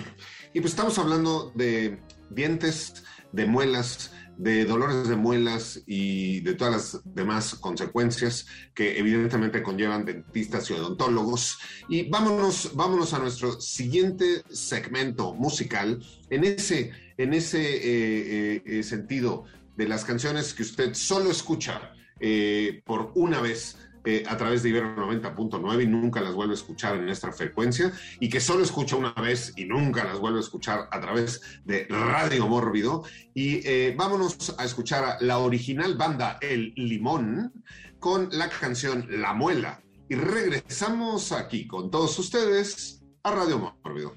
Y 0.52 0.60
pues 0.60 0.72
estamos 0.72 0.98
hablando 0.98 1.52
de 1.54 2.02
dientes, 2.28 3.04
de 3.30 3.46
muelas, 3.46 4.12
de 4.38 4.64
dolores 4.64 5.08
de 5.08 5.16
muelas 5.16 5.82
y 5.86 6.40
de 6.40 6.54
todas 6.54 6.72
las 6.72 7.14
demás 7.14 7.54
consecuencias 7.54 8.46
que 8.74 8.98
evidentemente 8.98 9.62
conllevan 9.62 10.04
dentistas 10.04 10.70
y 10.70 10.74
odontólogos. 10.74 11.58
Y 11.88 12.08
vámonos, 12.08 12.72
vámonos 12.74 13.12
a 13.12 13.18
nuestro 13.18 13.60
siguiente 13.60 14.42
segmento 14.48 15.34
musical. 15.34 16.02
En 16.30 16.44
ese, 16.44 16.92
en 17.18 17.34
ese 17.34 17.60
eh, 17.60 18.62
eh, 18.64 18.82
sentido 18.82 19.44
de 19.76 19.88
las 19.88 20.04
canciones 20.04 20.54
que 20.54 20.62
usted 20.62 20.94
solo 20.94 21.30
escucha 21.30 21.92
eh, 22.18 22.82
por 22.84 23.12
una 23.14 23.40
vez 23.40 23.76
eh, 24.04 24.24
a 24.26 24.36
través 24.36 24.62
de 24.62 24.70
Ibero 24.70 24.96
90.9 24.96 25.82
y 25.82 25.86
nunca 25.86 26.20
las 26.20 26.34
vuelve 26.34 26.52
a 26.52 26.56
escuchar 26.56 26.96
en 26.96 27.06
nuestra 27.06 27.32
frecuencia 27.32 27.92
y 28.18 28.28
que 28.28 28.40
solo 28.40 28.62
escucha 28.62 28.96
una 28.96 29.12
vez 29.12 29.52
y 29.56 29.66
nunca 29.66 30.04
las 30.04 30.18
vuelve 30.18 30.38
a 30.38 30.42
escuchar 30.42 30.88
a 30.90 31.00
través 31.00 31.40
de 31.64 31.86
Radio 31.88 32.48
Mórbido. 32.48 33.04
Y 33.34 33.66
eh, 33.66 33.94
vámonos 33.96 34.54
a 34.58 34.64
escuchar 34.64 35.04
a 35.04 35.16
la 35.20 35.38
original 35.38 35.96
banda 35.96 36.38
El 36.40 36.72
Limón 36.76 37.52
con 37.98 38.28
la 38.32 38.48
canción 38.48 39.06
La 39.10 39.34
Muela. 39.34 39.82
Y 40.08 40.14
regresamos 40.14 41.30
aquí 41.32 41.66
con 41.66 41.90
todos 41.90 42.18
ustedes 42.18 43.02
a 43.22 43.30
Radio 43.32 43.76
Mórbido. 43.84 44.16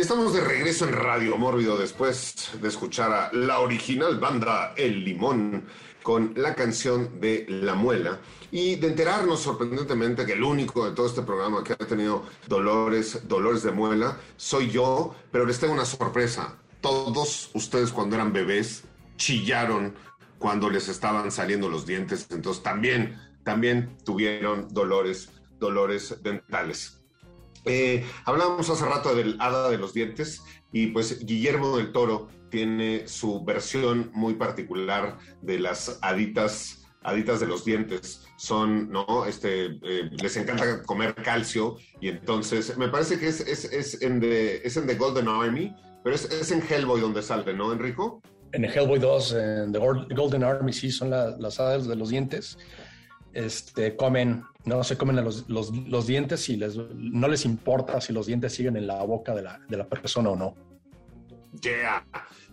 Estamos 0.00 0.32
de 0.32 0.40
regreso 0.40 0.88
en 0.88 0.94
Radio 0.94 1.36
Mórbido 1.36 1.76
después 1.76 2.52
de 2.60 2.68
escuchar 2.68 3.12
a 3.12 3.30
la 3.34 3.60
original 3.60 4.18
banda 4.18 4.72
El 4.74 5.04
Limón 5.04 5.64
con 6.02 6.32
la 6.36 6.54
canción 6.54 7.20
de 7.20 7.44
La 7.48 7.74
Muela 7.74 8.18
y 8.50 8.76
de 8.76 8.86
enterarnos 8.86 9.40
sorprendentemente 9.40 10.24
que 10.24 10.32
el 10.32 10.42
único 10.42 10.88
de 10.88 10.94
todo 10.94 11.06
este 11.06 11.20
programa 11.20 11.62
que 11.62 11.74
ha 11.74 11.76
tenido 11.76 12.24
dolores, 12.48 13.28
dolores 13.28 13.62
de 13.62 13.72
muela 13.72 14.16
soy 14.36 14.70
yo, 14.70 15.14
pero 15.30 15.44
les 15.44 15.60
tengo 15.60 15.74
una 15.74 15.84
sorpresa. 15.84 16.56
Todos 16.80 17.50
ustedes 17.52 17.92
cuando 17.92 18.16
eran 18.16 18.32
bebés 18.32 18.84
chillaron 19.16 19.94
cuando 20.38 20.70
les 20.70 20.88
estaban 20.88 21.30
saliendo 21.30 21.68
los 21.68 21.84
dientes, 21.84 22.26
entonces 22.30 22.62
también, 22.62 23.20
también 23.44 23.98
tuvieron 24.02 24.66
dolores, 24.72 25.28
dolores 25.58 26.22
dentales. 26.22 26.99
Eh, 27.64 28.04
hablábamos 28.24 28.70
hace 28.70 28.84
rato 28.84 29.14
del 29.14 29.36
hada 29.40 29.70
de 29.70 29.78
los 29.78 29.92
dientes 29.92 30.42
y 30.72 30.88
pues 30.88 31.24
Guillermo 31.24 31.76
del 31.76 31.92
Toro 31.92 32.28
tiene 32.50 33.06
su 33.06 33.44
versión 33.44 34.10
muy 34.12 34.34
particular 34.34 35.18
de 35.42 35.60
las 35.60 35.98
haditas, 36.02 36.88
haditas 37.02 37.40
de 37.40 37.46
los 37.46 37.64
dientes. 37.64 38.24
Son, 38.36 38.90
¿no? 38.90 39.26
Este, 39.26 39.66
eh, 39.66 40.10
les 40.22 40.36
encanta 40.36 40.82
comer 40.82 41.14
calcio 41.14 41.76
y 42.00 42.08
entonces 42.08 42.76
me 42.78 42.88
parece 42.88 43.18
que 43.18 43.28
es, 43.28 43.40
es, 43.40 44.02
en, 44.02 44.20
the, 44.20 44.66
es 44.66 44.76
en 44.76 44.86
The 44.86 44.94
Golden 44.94 45.28
Army, 45.28 45.74
pero 46.02 46.16
es, 46.16 46.24
es 46.24 46.50
en 46.50 46.62
Hellboy 46.62 47.00
donde 47.00 47.22
sale, 47.22 47.52
¿no, 47.52 47.72
Enrico? 47.72 48.22
En 48.52 48.64
Hellboy 48.64 48.98
2, 48.98 49.32
en 49.32 49.72
The 49.72 49.78
Golden 49.78 50.42
Army, 50.42 50.72
sí, 50.72 50.90
son 50.90 51.10
las 51.10 51.60
hadas 51.60 51.86
de 51.86 51.94
los 51.94 52.08
dientes. 52.08 52.58
Este, 53.32 53.96
comen, 53.96 54.44
no 54.64 54.82
se 54.82 54.98
comen 54.98 55.16
los, 55.24 55.48
los, 55.48 56.06
dientes 56.06 56.48
y 56.48 56.56
les, 56.56 56.76
no 56.76 57.28
les 57.28 57.44
importa 57.44 58.00
si 58.00 58.12
los 58.12 58.26
dientes 58.26 58.52
siguen 58.54 58.76
en 58.76 58.86
la 58.86 59.02
boca 59.04 59.34
de 59.34 59.42
la, 59.42 59.60
de 59.68 59.76
la 59.76 59.88
persona 59.88 60.30
o 60.30 60.36
no. 60.36 60.56
Yeah, 61.62 62.04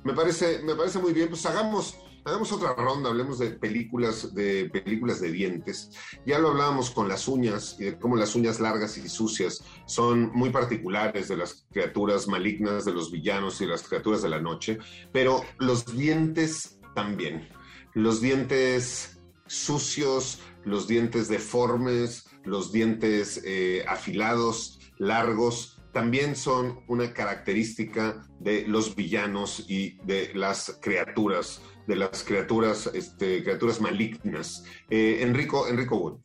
me 0.04 0.14
parece, 0.14 0.60
me 0.64 0.76
parece 0.76 1.00
muy 1.00 1.14
bien. 1.14 1.30
Pues 1.30 1.46
hagamos, 1.46 1.98
hagamos 2.26 2.52
otra 2.52 2.74
ronda, 2.74 3.10
hablemos 3.10 3.40
de 3.40 3.52
películas, 3.52 4.34
de 4.34 4.70
películas 4.72 5.20
de 5.20 5.32
dientes. 5.32 5.92
Ya 6.26 6.40
lo 6.40 6.50
hablábamos 6.50 6.92
con 6.92 7.08
las 7.08 7.28
uñas 7.28 7.76
y 7.80 7.86
de 7.86 8.00
cómo 8.00 8.16
las 8.16 8.36
uñas 8.36 8.60
largas 8.60 8.98
y 8.98 9.08
sucias 9.10 9.64
son 9.86 10.32
muy 10.34 10.50
particulares 10.50 11.28
de 11.28 11.38
las 11.38 11.66
criaturas 11.72 12.28
malignas, 12.28 12.86
de 12.86 12.94
los 12.94 13.12
villanos 13.12 13.62
y 13.62 13.66
de 13.66 13.72
las 13.72 13.84
criaturas 13.84 14.22
de 14.22 14.30
la 14.30 14.40
noche, 14.40 14.78
pero 15.12 15.44
los 15.60 15.86
dientes 15.86 16.80
también. 16.96 17.50
Los 17.94 18.22
dientes 18.22 19.20
sucios, 19.48 20.40
los 20.68 20.88
dientes 20.88 21.30
deformes, 21.30 22.26
los 22.44 22.72
dientes 22.72 23.42
eh, 23.46 23.84
afilados, 23.88 24.80
largos, 24.98 25.80
también 25.94 26.36
son 26.36 26.82
una 26.88 27.14
característica 27.14 28.22
de 28.40 28.68
los 28.68 28.96
villanos 28.96 29.66
y 29.68 29.98
de 30.04 30.32
las 30.36 30.78
criaturas, 30.82 31.62
de 31.88 31.96
las 31.96 32.24
criaturas, 32.24 32.90
este, 32.94 33.44
criaturas 33.44 33.82
malignas. 33.82 34.64
Eh, 34.90 35.20
Enrico, 35.22 35.68
Enrico 35.68 35.98
Wood. 35.98 36.20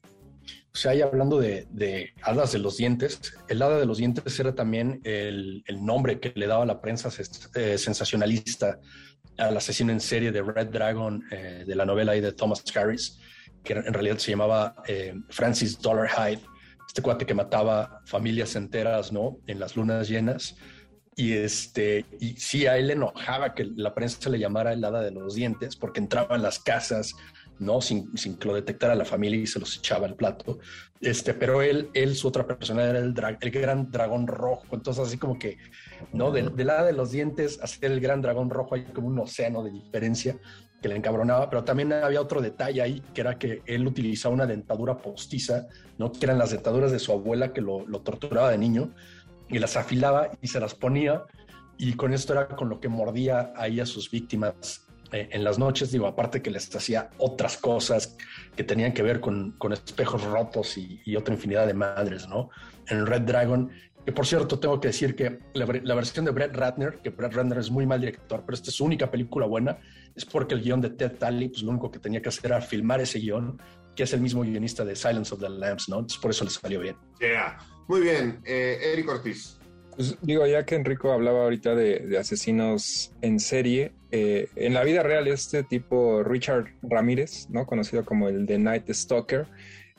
O 0.75 0.77
sea, 0.77 0.93
ahí 0.93 1.03
hablando 1.03 1.39
de, 1.39 1.67
de, 1.71 2.13
hadas 2.23 2.53
de 2.53 2.59
los 2.59 2.79
dientes, 2.79 3.35
el 3.49 3.63
hada 3.63 3.79
de 3.79 3.87
los 3.87 3.99
dientes 3.99 4.41
era 4.41 4.55
también 4.55 5.01
el, 5.05 5.63
el 5.67 5.85
nombre 5.85 6.19
que 6.19 6.33
le 6.35 6.47
daba 6.47 6.67
la 6.67 6.81
prensa 6.81 7.11
eh, 7.55 7.79
sensacionalista 7.79 8.81
al 9.39 9.57
asesino 9.57 9.93
en 9.93 10.01
serie 10.01 10.33
de 10.33 10.43
Red 10.43 10.69
Dragon 10.69 11.23
eh, 11.31 11.65
de 11.67 11.75
la 11.75 11.87
novela 11.87 12.13
de 12.13 12.33
Thomas 12.33 12.65
Harris 12.75 13.21
que 13.63 13.75
en 13.75 13.93
realidad 13.93 14.19
se 14.19 14.31
llamaba 14.31 14.75
eh, 14.87 15.15
Francis 15.29 15.81
Dollar 15.81 16.09
Hyde, 16.09 16.43
este 16.87 17.03
cuate 17.03 17.25
que 17.25 17.35
mataba 17.35 18.03
familias 18.05 18.55
enteras, 18.57 19.13
¿no? 19.13 19.39
En 19.47 19.59
las 19.61 19.77
lunas 19.77 20.09
llenas. 20.09 20.57
Y 21.15 21.33
este, 21.35 22.07
y 22.21 22.37
sí, 22.37 22.67
a 22.67 22.79
él 22.79 22.89
le 22.89 22.93
enojaba 22.95 23.55
que 23.55 23.65
la 23.65 23.95
prensa 23.95 24.31
le 24.31 24.39
llamara 24.39 24.73
el 24.73 24.85
hada 24.85 25.03
de 25.03 25.11
los 25.11 25.35
dientes, 25.35 25.77
porque 25.77 26.01
entraba 26.01 26.37
en 26.37 26.43
las 26.43 26.59
casas, 26.59 27.15
¿no? 27.59 27.81
Sin, 27.81 28.17
sin 28.17 28.37
que 28.37 28.49
lo 28.49 28.55
detectara 28.55 28.95
la 28.95 29.05
familia 29.05 29.41
y 29.41 29.47
se 29.47 29.61
los 29.61 29.77
echaba 29.77 30.07
al 30.07 30.17
plato. 30.17 30.59
Este, 31.01 31.35
pero 31.35 31.63
él, 31.63 31.91
él, 31.95 32.15
su 32.15 32.29
otra 32.29 32.47
persona 32.47 32.85
era 32.85 32.99
el, 32.99 33.15
el 33.41 33.51
gran 33.51 33.91
dragón 33.91 34.27
rojo. 34.27 34.67
Entonces, 34.73 35.07
así 35.07 35.19
como 35.19 35.39
que, 35.39 35.59
¿no? 36.13 36.31
Del, 36.31 36.55
del 36.57 36.71
hada 36.71 36.85
de 36.85 36.93
los 36.93 37.11
dientes 37.11 37.59
hacia 37.63 37.89
el 37.89 38.01
gran 38.01 38.23
dragón 38.23 38.51
rojo 38.51 38.75
hay 38.75 38.85
como 38.85 39.09
un 39.09 39.19
océano 39.19 39.63
de 39.63 39.71
diferencia 39.71 40.39
que 40.83 40.89
le 40.89 40.97
encabronaba, 40.97 41.49
pero 41.49 41.63
también 41.65 41.93
había 41.93 42.21
otro 42.21 42.43
detalle 42.43 42.83
ahí, 42.83 43.03
que 43.15 43.21
era 43.21 43.39
que 43.39 43.63
él 43.67 43.87
utilizaba 43.87 44.35
una 44.35 44.47
dentadura 44.47 44.99
postiza, 44.99 45.69
¿no? 45.97 46.11
que 46.11 46.27
eran 46.27 46.39
las 46.39 46.51
dentaduras 46.51 46.91
de 46.91 46.99
su 46.99 47.13
abuela 47.13 47.53
que 47.53 47.61
lo, 47.61 47.85
torturaba 48.03 48.51
de 48.51 48.59
niño, 48.59 48.91
y 49.49 49.59
las 49.59 49.77
afilaba 49.77 50.31
y 50.43 50.49
se 50.49 50.59
las 50.59 50.75
ponía, 50.75 51.23
y 51.79 51.95
con 51.95 52.13
esto 52.13 52.33
era 52.33 52.49
con 52.49 52.69
lo 52.69 52.81
que 52.81 52.89
mordía 52.89 53.53
ahí 53.57 53.81
a 53.81 53.87
sus 53.87 54.11
víctimas 54.11 54.87
eh, 55.13 55.29
en 55.31 55.45
las 55.45 55.59
noches, 55.59 55.93
digo, 55.93 56.07
aparte 56.07 56.43
que 56.43 56.51
les 56.51 56.75
hacía 56.75 57.11
otras 57.19 57.59
cosas 57.59 58.17
que 58.57 58.65
tenían 58.65 58.93
que 58.93 59.03
ver 59.03 59.21
con, 59.21 59.53
con 59.53 59.73
espejos 59.73 60.25
rotos 60.25 60.77
y, 60.79 61.01
y, 61.05 61.17
otra 61.17 61.35
infinidad 61.35 61.67
de 61.67 61.75
madres, 61.75 62.29
¿no? 62.29 62.51
En 62.89 63.07
Red 63.07 63.23
Dragon, 63.23 63.71
que 64.05 64.13
por 64.13 64.27
cierto 64.27 64.59
tengo 64.59 64.81
que 64.81 64.89
decir 64.89 65.15
que 65.15 65.39
la, 65.53 65.67
la 65.83 65.95
versión 65.95 66.25
de 66.25 66.31
Brett 66.31 66.57
Ratner, 66.57 66.99
que 67.03 67.11
Brett 67.11 67.35
Ratner 67.35 67.59
es 67.59 67.71
muy 67.71 67.87
mal 67.87 68.01
director, 68.01 68.43
pero 68.45 68.55
esta 68.55 68.71
es 68.71 68.77
su 68.77 68.85
única 68.85 69.11
película 69.11 69.47
buena, 69.47 69.79
es 70.15 70.25
porque 70.25 70.55
el 70.55 70.63
guion 70.63 70.81
de 70.81 70.91
Ted 70.91 71.13
Talley, 71.19 71.49
pues 71.49 71.63
lo 71.63 71.71
único 71.71 71.91
que 71.91 71.99
tenía 71.99 72.21
que 72.21 72.29
hacer 72.29 72.47
era 72.47 72.61
filmar 72.61 73.01
ese 73.01 73.19
guion, 73.19 73.61
que 73.95 74.05
es 74.05 74.13
el 74.13 74.21
mismo 74.21 74.43
guionista 74.43 74.85
de 74.85 74.97
Silence 74.97 75.35
of 75.35 75.41
the 75.41 75.49
Lambs, 75.49 75.89
¿no? 75.89 75.97
Entonces 75.97 76.19
por 76.19 76.31
eso 76.31 76.45
le 76.45 76.51
salió 76.51 76.81
bien. 76.81 76.97
Yeah. 77.21 77.59
Muy 77.89 78.01
bien, 78.01 78.41
eh, 78.45 78.79
Eric 78.93 79.09
Ortiz. 79.09 79.59
Pues 79.95 80.17
digo, 80.23 80.47
ya 80.47 80.65
que 80.65 80.75
Enrico 80.75 81.13
hablaba 81.13 81.43
ahorita 81.43 81.75
de, 81.75 81.99
de 81.99 82.19
asesinos 82.19 83.13
en 83.21 83.39
serie, 83.39 83.93
eh, 84.11 84.49
en 84.57 84.73
la 84.73 84.85
vida 84.85 85.03
real 85.03 85.29
este 85.29 85.63
tipo 85.65 86.23
Richard 86.23 86.75
Ramírez, 86.83 87.49
¿no? 87.51 87.67
Conocido 87.67 88.05
como 88.05 88.29
el 88.29 88.47
The 88.47 88.59
Night 88.59 88.91
Stalker, 88.91 89.47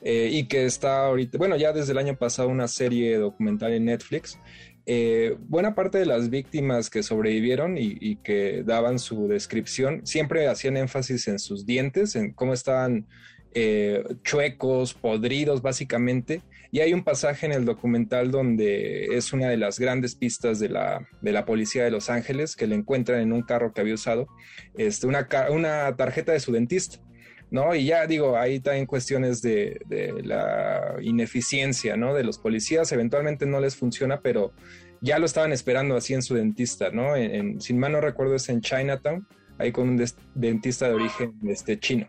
eh, 0.02 0.28
y 0.30 0.48
que 0.48 0.66
está 0.66 1.06
ahorita, 1.06 1.38
bueno, 1.38 1.56
ya 1.56 1.72
desde 1.72 1.92
el 1.92 1.98
año 1.98 2.16
pasado 2.16 2.48
una 2.48 2.68
serie 2.68 3.16
documental 3.16 3.72
en 3.72 3.86
Netflix, 3.86 4.38
eh, 4.86 5.36
buena 5.38 5.74
parte 5.74 5.98
de 5.98 6.06
las 6.06 6.28
víctimas 6.28 6.90
que 6.90 7.02
sobrevivieron 7.02 7.78
y, 7.78 8.16
que 8.16 8.62
daban 8.64 8.98
su 8.98 9.28
descripción 9.28 10.06
siempre 10.06 10.46
hacían 10.46 10.76
énfasis 10.76 11.28
en 11.28 11.38
sus 11.38 11.64
dientes, 11.64 12.16
en 12.16 12.32
cómo 12.32 12.52
estaban 12.52 13.06
eh, 13.54 14.04
chuecos, 14.22 14.94
podridos 14.94 15.62
básicamente. 15.62 16.42
Y 16.70 16.80
hay 16.80 16.92
un 16.92 17.04
pasaje 17.04 17.46
en 17.46 17.52
el 17.52 17.64
documental 17.64 18.30
donde 18.30 19.16
es 19.16 19.32
una 19.32 19.48
de 19.48 19.56
las 19.56 19.78
grandes 19.78 20.16
pistas 20.16 20.58
de 20.58 20.68
la, 20.68 21.08
de 21.22 21.32
la 21.32 21.44
policía 21.44 21.84
de 21.84 21.90
Los 21.90 22.10
Ángeles 22.10 22.56
que 22.56 22.66
le 22.66 22.74
encuentran 22.74 23.20
en 23.20 23.32
un 23.32 23.42
carro 23.42 23.72
que 23.72 23.80
había 23.80 23.94
usado 23.94 24.26
este, 24.76 25.06
una, 25.06 25.28
una 25.50 25.96
tarjeta 25.96 26.32
de 26.32 26.40
su 26.40 26.52
dentista. 26.52 26.98
¿No? 27.50 27.74
Y 27.74 27.86
ya 27.86 28.06
digo, 28.06 28.36
ahí 28.36 28.60
también 28.60 28.86
cuestiones 28.86 29.42
de, 29.42 29.80
la 30.24 30.96
ineficiencia, 31.00 31.96
¿no? 31.96 32.14
De 32.14 32.24
los 32.24 32.38
policías, 32.38 32.90
eventualmente 32.92 33.46
no 33.46 33.60
les 33.60 33.76
funciona, 33.76 34.20
pero 34.20 34.52
ya 35.00 35.18
lo 35.18 35.26
estaban 35.26 35.52
esperando 35.52 35.96
así 35.96 36.14
en 36.14 36.22
su 36.22 36.34
dentista, 36.34 36.90
¿no? 36.90 37.16
En, 37.16 37.60
sin 37.60 37.78
mal 37.78 37.92
no 37.92 38.00
recuerdo 38.00 38.34
es 38.34 38.48
en 38.48 38.60
Chinatown, 38.60 39.26
ahí 39.58 39.72
con 39.72 39.88
un 39.88 40.04
dentista 40.34 40.88
de 40.88 40.94
origen 40.94 41.34
este, 41.46 41.78
chino. 41.78 42.08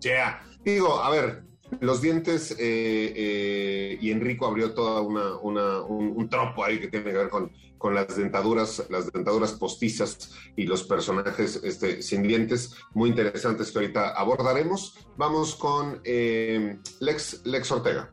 Ya, 0.00 0.42
digo, 0.64 1.00
a 1.00 1.10
ver, 1.10 1.42
los 1.80 2.00
dientes 2.00 2.52
eh, 2.52 2.56
eh, 2.58 3.98
y 4.00 4.10
Enrico 4.10 4.46
abrió 4.46 4.72
toda 4.72 5.00
una, 5.00 5.36
una 5.38 5.82
un, 5.82 6.28
tropo 6.28 6.64
ahí 6.64 6.78
que 6.78 6.88
tiene 6.88 7.10
que 7.10 7.18
ver 7.18 7.28
con, 7.28 7.52
con 7.78 7.94
las 7.94 8.16
dentaduras, 8.16 8.86
las 8.88 9.12
dentaduras 9.12 9.52
postizas 9.52 10.32
y 10.56 10.64
los 10.66 10.84
personajes 10.84 11.60
este, 11.64 12.02
sin 12.02 12.22
dientes, 12.22 12.76
muy 12.94 13.10
interesantes 13.10 13.70
que 13.70 13.78
ahorita 13.78 14.10
abordaremos. 14.10 14.96
Vamos 15.16 15.56
con 15.56 16.00
eh, 16.04 16.78
Lex, 17.00 17.44
Lex 17.44 17.70
Ortega. 17.72 18.12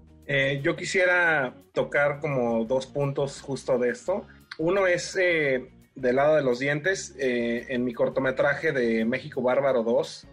Yo 0.61 0.75
quisiera 0.75 1.53
tocar 1.73 2.19
como 2.19 2.63
dos 2.65 2.87
puntos 2.87 3.41
justo 3.41 3.77
de 3.77 3.89
esto. 3.89 4.25
Uno 4.57 4.87
es 4.87 5.13
del 5.15 6.15
lado 6.15 6.37
de 6.37 6.43
los 6.43 6.59
dientes, 6.59 7.13
en 7.19 7.83
mi 7.83 7.93
cortometraje 7.93 8.71
de 8.71 9.03
México 9.05 9.41
Bárbaro 9.41 9.83
2. 9.83 10.27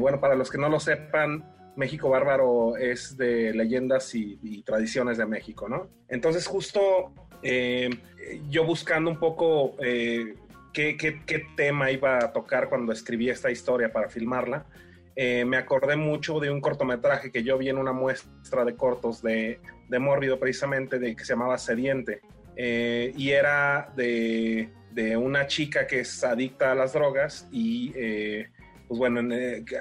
bueno, 0.00 0.18
para 0.18 0.34
los 0.34 0.50
que 0.50 0.56
no 0.56 0.70
lo 0.70 0.80
sepan, 0.80 1.51
México 1.76 2.10
Bárbaro 2.10 2.76
es 2.76 3.16
de 3.16 3.54
leyendas 3.54 4.14
y, 4.14 4.38
y 4.42 4.62
tradiciones 4.62 5.18
de 5.18 5.26
México, 5.26 5.68
¿no? 5.68 5.88
Entonces 6.08 6.46
justo 6.46 7.12
eh, 7.42 7.90
yo 8.48 8.64
buscando 8.64 9.10
un 9.10 9.18
poco 9.18 9.74
eh, 9.80 10.36
qué, 10.72 10.96
qué, 10.96 11.20
qué, 11.26 11.44
tema 11.56 11.90
iba 11.90 12.18
a 12.18 12.32
tocar 12.32 12.68
cuando 12.68 12.92
escribí 12.92 13.28
esta 13.28 13.50
historia 13.50 13.92
para 13.92 14.08
filmarla, 14.08 14.64
eh, 15.16 15.44
me 15.44 15.56
acordé 15.56 15.96
mucho 15.96 16.38
de 16.38 16.50
un 16.50 16.60
cortometraje 16.60 17.30
que 17.30 17.42
yo 17.42 17.58
vi 17.58 17.68
en 17.68 17.78
una 17.78 17.92
muestra 17.92 18.64
de 18.64 18.76
cortos 18.76 19.22
de, 19.22 19.60
de 19.88 19.98
Mórbido 19.98 20.38
precisamente, 20.38 20.98
de, 20.98 21.16
que 21.16 21.24
se 21.24 21.32
llamaba 21.32 21.58
Sediente, 21.58 22.20
y 22.54 23.30
era 23.30 23.92
de, 23.96 24.70
de, 24.92 25.16
una 25.16 25.46
chica 25.46 25.86
que 25.86 26.00
es 26.00 26.22
adicta 26.22 26.70
a 26.70 26.74
las 26.74 26.92
drogas 26.92 27.48
y 27.50 27.92
pues 28.92 28.98
bueno, 28.98 29.34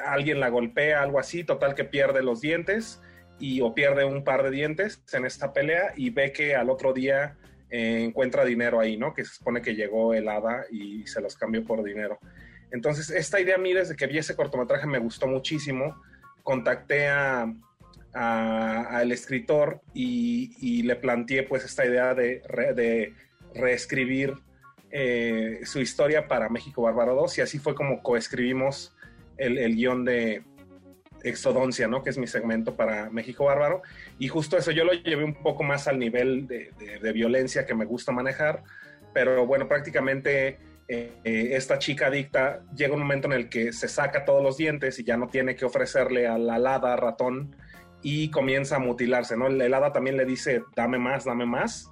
alguien 0.05 0.39
la 0.39 0.47
golpea, 0.47 1.01
algo 1.01 1.19
así, 1.19 1.43
total 1.43 1.75
que 1.75 1.83
pierde 1.83 2.23
los 2.23 2.39
dientes 2.39 3.01
y 3.39 3.59
o 3.59 3.75
pierde 3.75 4.05
un 4.05 4.23
par 4.23 4.41
de 4.41 4.51
dientes 4.51 5.03
en 5.11 5.25
esta 5.25 5.51
pelea 5.51 5.91
y 5.97 6.11
ve 6.11 6.31
que 6.31 6.55
al 6.55 6.69
otro 6.69 6.93
día 6.93 7.35
eh, 7.69 8.05
encuentra 8.05 8.45
dinero 8.45 8.79
ahí, 8.79 8.95
¿no? 8.95 9.13
Que 9.13 9.25
se 9.25 9.33
supone 9.33 9.61
que 9.61 9.75
llegó 9.75 10.13
el 10.13 10.29
hada 10.29 10.63
y 10.71 11.05
se 11.07 11.19
los 11.19 11.35
cambió 11.35 11.65
por 11.65 11.83
dinero. 11.83 12.19
Entonces, 12.71 13.09
esta 13.09 13.41
idea 13.41 13.55
a 13.55 13.57
mí 13.57 13.73
desde 13.73 13.97
que 13.97 14.07
vi 14.07 14.17
ese 14.17 14.33
cortometraje 14.33 14.87
me 14.87 14.99
gustó 14.99 15.27
muchísimo. 15.27 16.01
Contacté 16.41 17.09
a, 17.09 17.53
al 18.13 19.11
escritor 19.11 19.81
y, 19.93 20.83
le 20.83 20.95
planteé 20.95 21.43
pues 21.43 21.65
esta 21.65 21.85
idea 21.85 22.13
de, 22.13 22.41
de 22.75 23.13
reescribir 23.53 24.35
eh, 24.89 25.59
su 25.65 25.81
historia 25.81 26.29
para 26.29 26.47
México 26.47 26.83
Bárbaro 26.83 27.13
2 27.15 27.39
y 27.39 27.41
así 27.41 27.59
fue 27.59 27.75
como 27.75 28.01
coescribimos 28.01 28.95
el, 29.41 29.57
el 29.57 29.75
guion 29.75 30.05
de 30.05 30.43
Exodoncia, 31.23 31.87
¿no? 31.87 32.03
Que 32.03 32.09
es 32.09 32.17
mi 32.17 32.27
segmento 32.27 32.75
para 32.75 33.09
México 33.09 33.45
Bárbaro. 33.45 33.81
Y 34.17 34.27
justo 34.27 34.57
eso 34.57 34.71
yo 34.71 34.83
lo 34.83 34.93
llevé 34.93 35.23
un 35.23 35.35
poco 35.35 35.63
más 35.63 35.87
al 35.87 35.99
nivel 35.99 36.47
de, 36.47 36.71
violencia 37.13 37.65
que 37.65 37.75
me 37.75 37.85
gusta 37.85 38.11
manejar, 38.11 38.63
pero 39.13 39.45
bueno, 39.45 39.67
prácticamente 39.67 40.57
eh, 40.87 41.11
esta 41.23 41.77
chica 41.77 42.07
adicta 42.07 42.61
llega 42.75 42.93
un 42.93 43.01
momento 43.01 43.27
en 43.27 43.33
el 43.33 43.49
que 43.49 43.71
se 43.73 43.87
saca 43.87 44.25
todos 44.25 44.41
los 44.41 44.57
dientes 44.57 44.97
y 44.99 45.03
ya 45.03 45.17
no 45.17 45.27
tiene 45.27 45.55
que 45.55 45.65
ofrecerle 45.65 46.27
a 46.27 46.37
la 46.37 46.55
hada 46.55 46.95
ratón 46.95 47.55
y 48.01 48.31
comienza 48.31 48.77
a 48.77 48.79
mutilarse, 48.79 49.37
¿no? 49.37 49.47
El 49.47 49.73
hada 49.73 49.93
también 49.93 50.17
le 50.17 50.25
dice, 50.25 50.63
dame 50.75 50.97
más, 50.97 51.25
dame 51.25 51.45
más. 51.45 51.91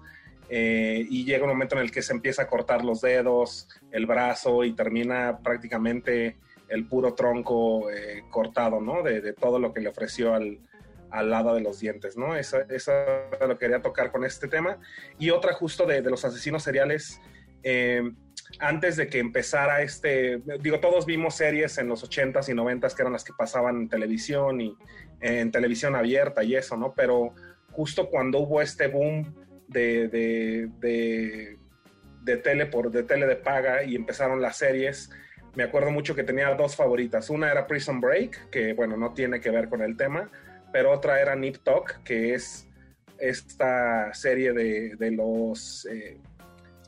Eh, 0.51 1.05
y 1.07 1.25
llega 1.25 1.43
un 1.43 1.51
momento 1.51 1.75
en 1.75 1.81
el 1.81 1.91
que 1.91 2.01
se 2.01 2.13
empieza 2.13 2.43
a 2.43 2.47
cortar 2.47 2.83
los 2.83 3.01
dedos, 3.01 3.67
el 3.91 4.07
brazo 4.07 4.63
y 4.63 4.73
termina 4.73 5.39
prácticamente 5.43 6.37
el 6.69 6.87
puro 6.87 7.13
tronco 7.13 7.89
eh, 7.89 8.23
cortado, 8.29 8.79
¿no? 8.81 9.03
De, 9.03 9.33
todo 9.33 9.59
lo 9.59 9.73
que 9.73 9.81
le 9.81 9.89
ofreció 9.89 10.33
al, 10.33 10.59
al 11.11 11.29
lado 11.29 11.55
de 11.55 11.61
los 11.61 11.79
dientes, 11.79 12.17
¿no? 12.17 12.35
Eso, 12.35 12.59
eso 12.69 12.91
lo 13.47 13.57
quería 13.57 13.81
tocar 13.81 14.11
con 14.11 14.23
este 14.25 14.47
tema. 14.47 14.79
Y 15.17 15.31
otra 15.31 15.53
justo 15.53 15.85
de, 15.85 16.01
los 16.01 16.23
asesinos 16.25 16.63
seriales, 16.63 17.21
eh, 17.63 18.03
antes 18.59 18.95
de 18.95 19.07
que 19.07 19.19
empezara 19.19 19.81
este, 19.81 20.41
digo, 20.59 20.79
todos 20.79 21.05
vimos 21.05 21.35
series 21.35 21.77
en 21.77 21.87
los 21.87 22.09
80s 22.09 22.49
y 22.49 22.53
90s 22.53 22.95
que 22.95 23.01
eran 23.01 23.13
las 23.13 23.23
que 23.23 23.33
pasaban 23.37 23.75
en 23.77 23.89
televisión 23.89 24.61
y 24.61 24.75
en 25.21 25.51
televisión 25.51 25.95
abierta 25.95 26.43
y 26.43 26.55
eso, 26.55 26.77
¿no? 26.77 26.93
Pero 26.95 27.33
justo 27.71 28.09
cuando 28.09 28.39
hubo 28.39 28.61
este 28.61 28.87
boom 28.87 29.35
de, 29.67 30.07
de, 30.07 31.57
de, 32.21 32.37
tele 32.37 32.65
por 32.65 32.91
de 32.91 33.03
tele 33.03 33.27
de 33.27 33.35
paga 33.35 33.83
y 33.83 33.95
empezaron 33.95 34.41
las 34.41 34.57
series, 34.57 35.11
me 35.59 35.65
acuerdo 35.65 35.91
mucho 35.91 36.15
que 36.15 36.23
tenía 36.23 36.55
dos 36.55 36.77
favoritas. 36.77 37.29
Una 37.29 37.51
era 37.51 37.67
Prison 37.67 37.99
Break, 37.99 38.49
que 38.49 38.71
bueno, 38.71 38.95
no 38.95 39.13
tiene 39.13 39.41
que 39.41 39.49
ver 39.49 39.67
con 39.67 39.81
el 39.81 39.97
tema, 39.97 40.31
pero 40.71 40.89
otra 40.89 41.19
era 41.19 41.35
Nip 41.35 41.57
Talk, 41.65 42.01
que 42.05 42.33
es 42.33 42.65
esta 43.17 44.13
serie 44.13 44.53
de, 44.53 45.11
los... 45.11 45.85
Eh, 45.91 46.17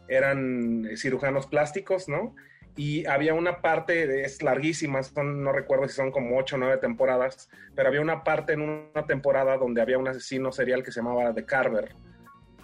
eran 0.08 0.88
cirujanos 0.96 1.48
plásticos, 1.48 2.08
¿no? 2.08 2.34
Y 2.78 3.06
había 3.08 3.34
una 3.34 3.60
parte, 3.60 4.24
es 4.24 4.42
larguísima, 4.42 5.02
no 5.22 5.52
recuerdo 5.52 5.90
si 5.90 5.96
son 5.96 6.10
como 6.10 6.38
ocho 6.38 6.56
o 6.56 6.60
nueve 6.60 6.78
temporadas, 6.78 7.50
pero 7.76 7.90
había 7.90 8.00
una 8.00 8.24
parte 8.24 8.54
en 8.54 8.62
una 8.62 9.06
temporada 9.06 9.58
donde 9.58 9.82
había 9.82 9.98
un 9.98 10.08
asesino 10.08 10.54
serial 10.54 10.82
que 10.82 10.94
se 10.94 11.02
llamaba 11.02 11.34
The 11.34 11.44
Carver. 11.44 11.94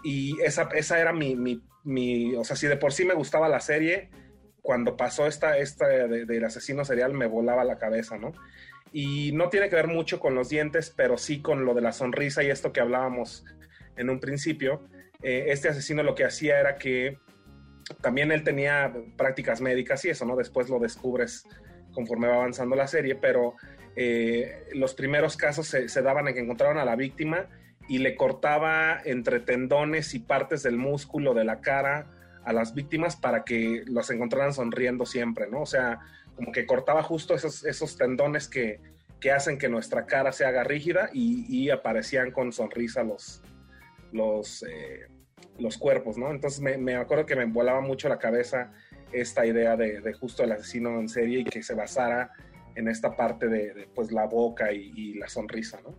Y 0.06 0.40
esa, 0.42 0.70
esa 0.74 1.02
era 1.02 1.12
mi, 1.12 1.36
mi, 1.36 1.62
mi, 1.84 2.34
o 2.36 2.46
sea, 2.46 2.56
si 2.56 2.68
de 2.68 2.78
por 2.78 2.94
sí 2.94 3.04
me 3.04 3.14
gustaba 3.14 3.50
la 3.50 3.60
serie, 3.60 4.10
cuando 4.68 4.98
pasó 4.98 5.28
esta, 5.28 5.58
esta 5.58 5.88
del 5.88 6.44
asesino 6.44 6.84
serial 6.84 7.14
me 7.14 7.26
volaba 7.26 7.64
la 7.64 7.78
cabeza, 7.78 8.18
¿no? 8.18 8.34
Y 8.92 9.32
no 9.32 9.48
tiene 9.48 9.70
que 9.70 9.78
ver 9.78 9.88
mucho 9.88 10.20
con 10.20 10.36
los 10.36 10.50
dientes, 10.50 10.94
pero 10.94 11.18
sí 11.18 11.42
con 11.42 11.64
lo 11.64 11.74
de 11.74 11.80
la 11.80 11.94
sonrisa 11.94 12.44
y 12.44 12.50
esto 12.50 12.74
que 12.74 12.82
hablábamos 12.82 13.46
en 13.96 14.10
un 14.10 14.20
principio. 14.20 14.86
Eh, 15.24 15.46
este 15.48 15.70
asesino 15.70 16.04
lo 16.04 16.16
que 16.16 16.26
hacía 16.26 16.60
era 16.60 16.76
que 16.76 17.18
también 18.02 18.30
él 18.34 18.44
tenía 18.44 18.94
prácticas 19.16 19.62
médicas 19.62 20.04
y 20.04 20.10
eso, 20.10 20.26
¿no? 20.26 20.36
Después 20.36 20.68
lo 20.68 20.80
descubres 20.80 21.48
conforme 21.94 22.28
va 22.28 22.36
avanzando 22.36 22.76
la 22.76 22.88
serie, 22.88 23.16
pero 23.16 23.56
eh, 23.96 24.66
los 24.74 24.94
primeros 24.96 25.38
casos 25.38 25.66
se, 25.68 25.88
se, 25.88 26.02
daban 26.02 26.28
en 26.28 26.34
que 26.34 26.42
encontraron 26.42 26.78
a 26.78 26.84
la 26.84 26.98
víctima 26.98 27.48
y 27.88 28.00
le 28.00 28.18
cortaba 28.18 29.00
entre 29.06 29.40
tendones 29.40 30.14
y 30.14 30.20
partes 30.20 30.62
del 30.62 30.76
músculo 30.76 31.34
de 31.34 31.46
la 31.46 31.62
cara 31.62 32.17
a 32.48 32.54
las 32.54 32.74
víctimas 32.74 33.18
para 33.18 33.44
que 33.44 33.84
los 33.88 34.10
encontraran 34.10 34.54
sonriendo 34.54 35.06
siempre, 35.06 35.48
¿no? 35.50 35.64
O 35.64 35.66
sea, 35.66 36.00
como 36.34 36.54
que 36.54 36.66
cortaba 36.66 37.04
justo 37.04 37.36
esos, 37.36 37.66
esos 37.66 37.98
tendones 37.98 38.48
que, 38.48 38.80
que 39.20 39.34
hacen 39.34 39.58
que 39.58 39.68
nuestra 39.68 40.06
cara 40.06 40.32
se 40.32 40.46
haga 40.46 40.64
rígida 40.64 41.10
y, 41.12 41.46
y 41.50 41.70
aparecían 41.72 42.32
con 42.32 42.54
sonrisa 42.54 43.04
los, 43.04 43.42
los, 44.14 44.64
eh, 44.64 45.08
los 45.60 45.78
cuerpos, 45.78 46.18
¿no? 46.18 46.32
Entonces 46.32 46.62
me, 46.62 46.78
me, 46.78 46.96
acuerdo 46.96 47.26
que 47.26 47.36
me 47.36 47.44
volaba 47.44 47.82
mucho 47.82 48.08
la 48.08 48.18
cabeza 48.18 48.72
esta 49.12 49.46
idea 49.46 49.76
de, 49.76 50.00
de, 50.00 50.14
justo 50.14 50.46
el 50.46 50.54
asesino 50.54 50.98
en 51.00 51.10
serie 51.10 51.40
y 51.40 51.44
que 51.44 51.62
se 51.62 51.76
basara 51.76 52.32
en 52.76 52.88
esta 52.88 53.14
parte 53.14 53.50
de, 53.50 53.90
pues 53.94 54.14
la 54.14 54.26
boca 54.26 54.72
y, 54.72 55.16
la 55.16 55.28
sonrisa, 55.28 55.82
¿no? 55.84 55.94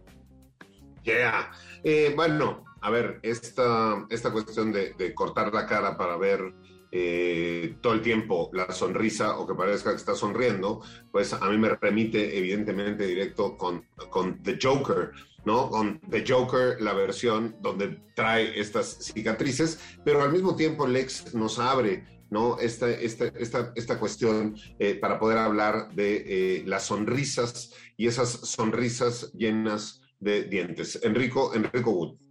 Yeah. 1.02 1.50
Eh, 1.84 2.12
bueno, 2.16 2.64
a 2.80 2.90
ver, 2.90 3.20
esta, 3.22 4.06
esta 4.10 4.30
cuestión 4.30 4.72
de, 4.72 5.14
cortar 5.14 5.52
la 5.52 5.66
cara 5.66 5.96
para 5.96 6.16
ver 6.16 6.54
eh, 6.90 7.76
todo 7.80 7.92
el 7.92 8.02
tiempo 8.02 8.50
la 8.52 8.72
sonrisa 8.72 9.38
o 9.38 9.46
que 9.46 9.54
parezca 9.54 9.90
que 9.90 9.96
está 9.96 10.14
sonriendo, 10.14 10.80
pues 11.10 11.32
a 11.32 11.50
mí 11.50 11.58
me 11.58 11.70
remite 11.70 12.38
evidentemente 12.38 13.06
directo 13.06 13.56
con, 13.56 13.84
con 14.10 14.42
The 14.42 14.58
Joker, 14.60 15.10
¿no? 15.44 15.68
Con 15.70 16.00
The 16.08 16.24
Joker, 16.26 16.80
la 16.80 16.94
versión 16.94 17.56
donde 17.60 18.00
trae 18.14 18.58
estas 18.58 18.98
cicatrices, 19.00 19.80
pero 20.04 20.22
al 20.22 20.32
mismo 20.32 20.56
tiempo 20.56 20.86
Lex 20.86 21.34
nos 21.34 21.58
abre 21.58 22.18
¿no? 22.30 22.58
Esta, 22.58 22.90
esta, 22.90 23.26
esta, 23.26 23.72
esta 23.74 23.98
cuestión 23.98 24.54
eh, 24.78 24.94
para 24.96 25.18
poder 25.18 25.38
hablar 25.38 25.94
de 25.94 26.24
eh, 26.58 26.62
las 26.66 26.84
sonrisas 26.84 27.72
y 27.96 28.06
esas 28.06 28.28
sonrisas 28.28 29.32
llenas 29.32 30.02
de 30.20 30.44
dientes. 30.44 31.00
Enrico, 31.02 31.54
Enrico 31.54 31.90
Wood 31.90 32.27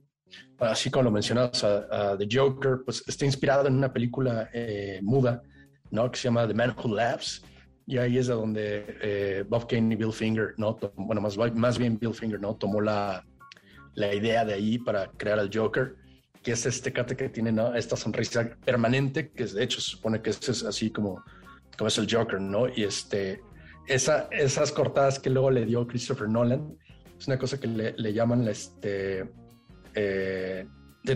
así 0.60 0.90
como 0.90 1.04
lo 1.04 1.12
mencionabas, 1.12 1.64
a, 1.64 2.18
The 2.18 2.28
Joker, 2.32 2.80
pues 2.84 3.04
está 3.08 3.26
inspirado 3.26 3.68
en 3.68 3.76
una 3.76 3.92
película 3.92 4.50
eh, 4.54 5.00
muda, 5.02 5.42
¿no? 5.92 6.10
Que 6.12 6.18
se 6.18 6.26
llama 6.26 6.48
The 6.48 6.54
Man 6.54 6.76
Who 6.78 6.96
Laughs. 6.96 7.44
Y 7.86 7.98
ahí 7.98 8.18
es 8.18 8.28
de 8.28 8.34
donde 8.34 8.98
eh, 9.02 9.46
Bob 9.48 9.68
Kane 9.68 9.94
y 9.94 9.98
Bill 9.98 10.12
Finger, 10.12 10.54
¿no? 10.58 10.78
Bueno, 10.96 11.22
más, 11.22 11.38
más 11.56 11.78
bien 11.78 11.98
Bill 11.98 12.14
Finger, 12.14 12.40
¿no? 12.40 12.56
Tomó 12.56 12.82
la, 12.82 13.24
la 13.94 14.14
idea 14.14 14.44
de 14.44 14.54
ahí 14.54 14.78
para 14.78 15.08
crear 15.12 15.40
al 15.40 15.50
Joker, 15.54 15.96
que 16.44 16.52
es 16.52 16.66
este 16.66 16.92
cate 16.92 17.16
que 17.16 17.30
tiene. 17.30 17.56
Esta 17.76 17.96
sonrisa 17.96 18.58
permanente, 18.66 19.32
que 19.32 19.46
de 19.46 19.64
hecho 19.64 19.80
se 19.80 19.92
supone 19.92 20.22
que 20.22 20.32
es 20.32 20.64
así 20.64 20.92
como, 20.92 21.24
como 21.78 21.88
es 21.88 21.98
el 21.98 22.08
Joker, 22.10 22.42
¿no? 22.42 22.68
Y 22.68 22.84
este, 22.84 23.42
esa, 23.88 24.28
esas 24.32 24.72
cortadas 24.72 25.20
que 25.20 25.30
luego 25.30 25.50
le 25.50 25.66
dio 25.66 25.88
Christopher 25.88 26.28
Nolan, 26.28 26.78
es 27.18 27.28
una 27.28 27.40
cosa 27.40 27.60
que 27.60 27.68
le, 27.68 28.14
llaman 28.14 28.48
este, 28.48 29.30
eh, 29.98 30.68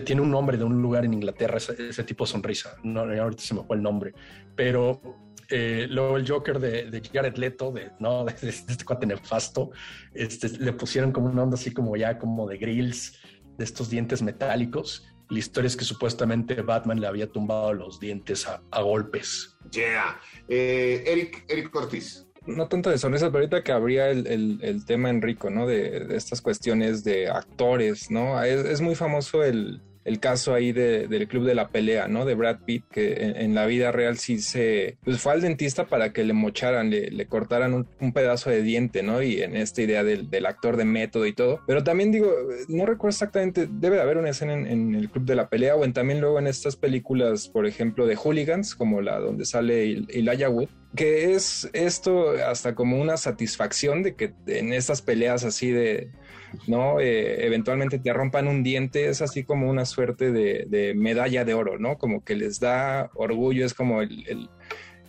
tiene 0.06 0.22
un 0.22 0.32
nombre 0.32 0.58
de 0.58 0.64
un 0.64 0.82
lugar 0.82 1.06
en 1.06 1.14
Inglaterra, 1.14 1.58
ese, 1.58 2.04
tipo 2.04 2.26
de 2.26 2.32
sonrisa. 2.32 2.76
No, 2.84 3.02
ahorita 3.02 3.44
se 3.44 3.54
me 3.54 3.64
fue 3.64 3.76
el 3.76 3.84
nombre, 3.84 4.14
pero 4.56 5.02
eh, 5.50 5.86
luego 5.90 6.18
el 6.18 6.28
Joker 6.28 6.60
de, 6.60 6.90
de, 6.90 7.02
Jared 7.02 7.36
Leto, 7.36 7.72
de, 7.72 7.92
¿no? 8.00 8.26
de, 8.42 8.50
este 8.50 8.84
cuate 8.84 9.06
nefasto, 9.06 9.72
este, 10.14 10.50
le 10.58 10.74
pusieron 10.74 11.12
como 11.12 11.28
una 11.28 11.44
onda 11.44 11.56
así 11.56 11.72
como 11.72 11.96
ya 11.96 12.18
como 12.18 12.48
de 12.48 12.58
grills, 12.58 13.20
de 13.58 13.64
estos 13.64 13.90
dientes 13.90 14.22
metálicos. 14.22 15.06
La 15.30 15.40
historia 15.40 15.68
es 15.68 15.78
que 15.78 15.86
supuestamente 15.86 16.62
Batman 16.62 17.00
le 17.00 17.08
había 17.08 17.28
tumbado 17.32 17.74
los 17.74 18.00
dientes 18.00 18.48
a, 18.48 18.82
golpes. 18.82 19.58
Yeah. 19.72 20.20
Eh, 20.50 21.04
Eric, 21.06 21.46
Eric 21.48 21.74
Ortiz 21.74 22.31
no 22.46 22.68
tanto 22.68 22.90
de 22.90 22.98
sonrisas, 22.98 23.30
pero 23.30 23.40
ahorita 23.40 23.64
que 23.64 23.72
habría 23.72 24.10
el, 24.10 24.60
el, 24.62 24.86
tema 24.86 25.10
Enrico, 25.10 25.50
¿no? 25.50 25.68
De, 25.68 26.02
de, 26.02 26.18
estas 26.18 26.42
cuestiones 26.42 27.04
de 27.04 27.30
actores, 27.30 28.10
¿no? 28.10 28.42
Es, 28.44 28.82
muy 28.82 28.96
famoso 28.96 29.44
el, 29.44 29.82
el 30.04 30.20
caso 30.20 30.54
ahí 30.54 30.72
de, 30.72 31.08
del 31.08 31.28
club 31.28 31.46
de 31.46 31.56
la 31.56 31.70
pelea, 31.70 32.08
¿no? 32.08 32.26
De 32.26 32.36
Brad 32.36 32.60
Pitt, 32.66 32.86
que 32.92 33.14
en, 33.36 33.54
la 33.54 33.66
vida 33.66 33.92
real 33.92 34.18
sí 34.18 34.40
se, 34.40 34.98
pues 35.04 35.20
fue 35.20 35.34
al 35.34 35.42
dentista 35.42 35.86
para 35.86 36.12
que 36.12 36.24
le 36.24 36.34
mocharan, 36.34 36.90
le, 36.90 37.26
cortaran 37.28 37.74
un, 37.74 38.12
pedazo 38.14 38.50
de 38.50 38.62
diente, 38.62 39.04
¿no? 39.04 39.22
Y 39.22 39.42
en 39.42 39.56
esta 39.56 39.82
idea 39.82 40.04
del, 40.04 40.46
actor 40.46 40.76
de 40.76 40.86
método 40.86 41.26
y 41.28 41.34
todo. 41.34 41.62
Pero 41.68 41.84
también 41.84 42.12
digo, 42.12 42.32
no 42.68 42.86
recuerdo 42.86 43.14
exactamente, 43.14 43.68
debe 43.70 43.98
de 43.98 44.02
haber 44.02 44.18
una 44.18 44.30
escena 44.30 44.54
en, 44.54 44.96
el 44.96 45.10
club 45.10 45.26
de 45.26 45.36
la 45.36 45.50
pelea 45.50 45.76
o 45.76 45.86
en 45.86 45.94
también 45.94 46.20
luego 46.20 46.40
en 46.40 46.48
estas 46.48 46.76
películas, 46.76 47.48
por 47.48 47.66
ejemplo, 47.66 48.06
de 48.08 48.16
hooligans, 48.16 48.76
como 48.76 49.02
la 49.02 49.20
donde 49.20 49.46
sale 49.46 50.04
Elijah 50.10 50.50
Wood, 50.50 50.70
que 50.96 51.34
es 51.34 51.70
esto 51.74 52.32
hasta 52.46 52.76
como 52.76 53.00
una 53.00 53.18
satisfacción 53.18 54.04
de 54.04 54.16
que 54.16 54.34
en 54.48 54.74
estas 54.74 55.02
peleas 55.02 55.44
así 55.44 55.72
de, 55.72 56.10
¿no? 56.68 57.00
Eh, 57.00 57.46
eventualmente 57.46 58.00
te 58.00 58.14
rompan 58.14 58.48
un 58.48 58.64
diente, 58.64 59.10
es 59.10 59.22
así 59.22 59.44
como 59.44 59.70
una 59.70 59.86
suerte 59.86 60.32
de, 60.32 60.94
medalla 60.96 61.46
de 61.46 61.54
oro, 61.54 61.78
¿no? 61.80 61.98
Como 61.98 62.24
que 62.24 62.36
les 62.36 62.60
da 62.60 63.10
orgullo, 63.16 63.66
es 63.66 63.74
como 63.74 64.02
el, 64.02 64.50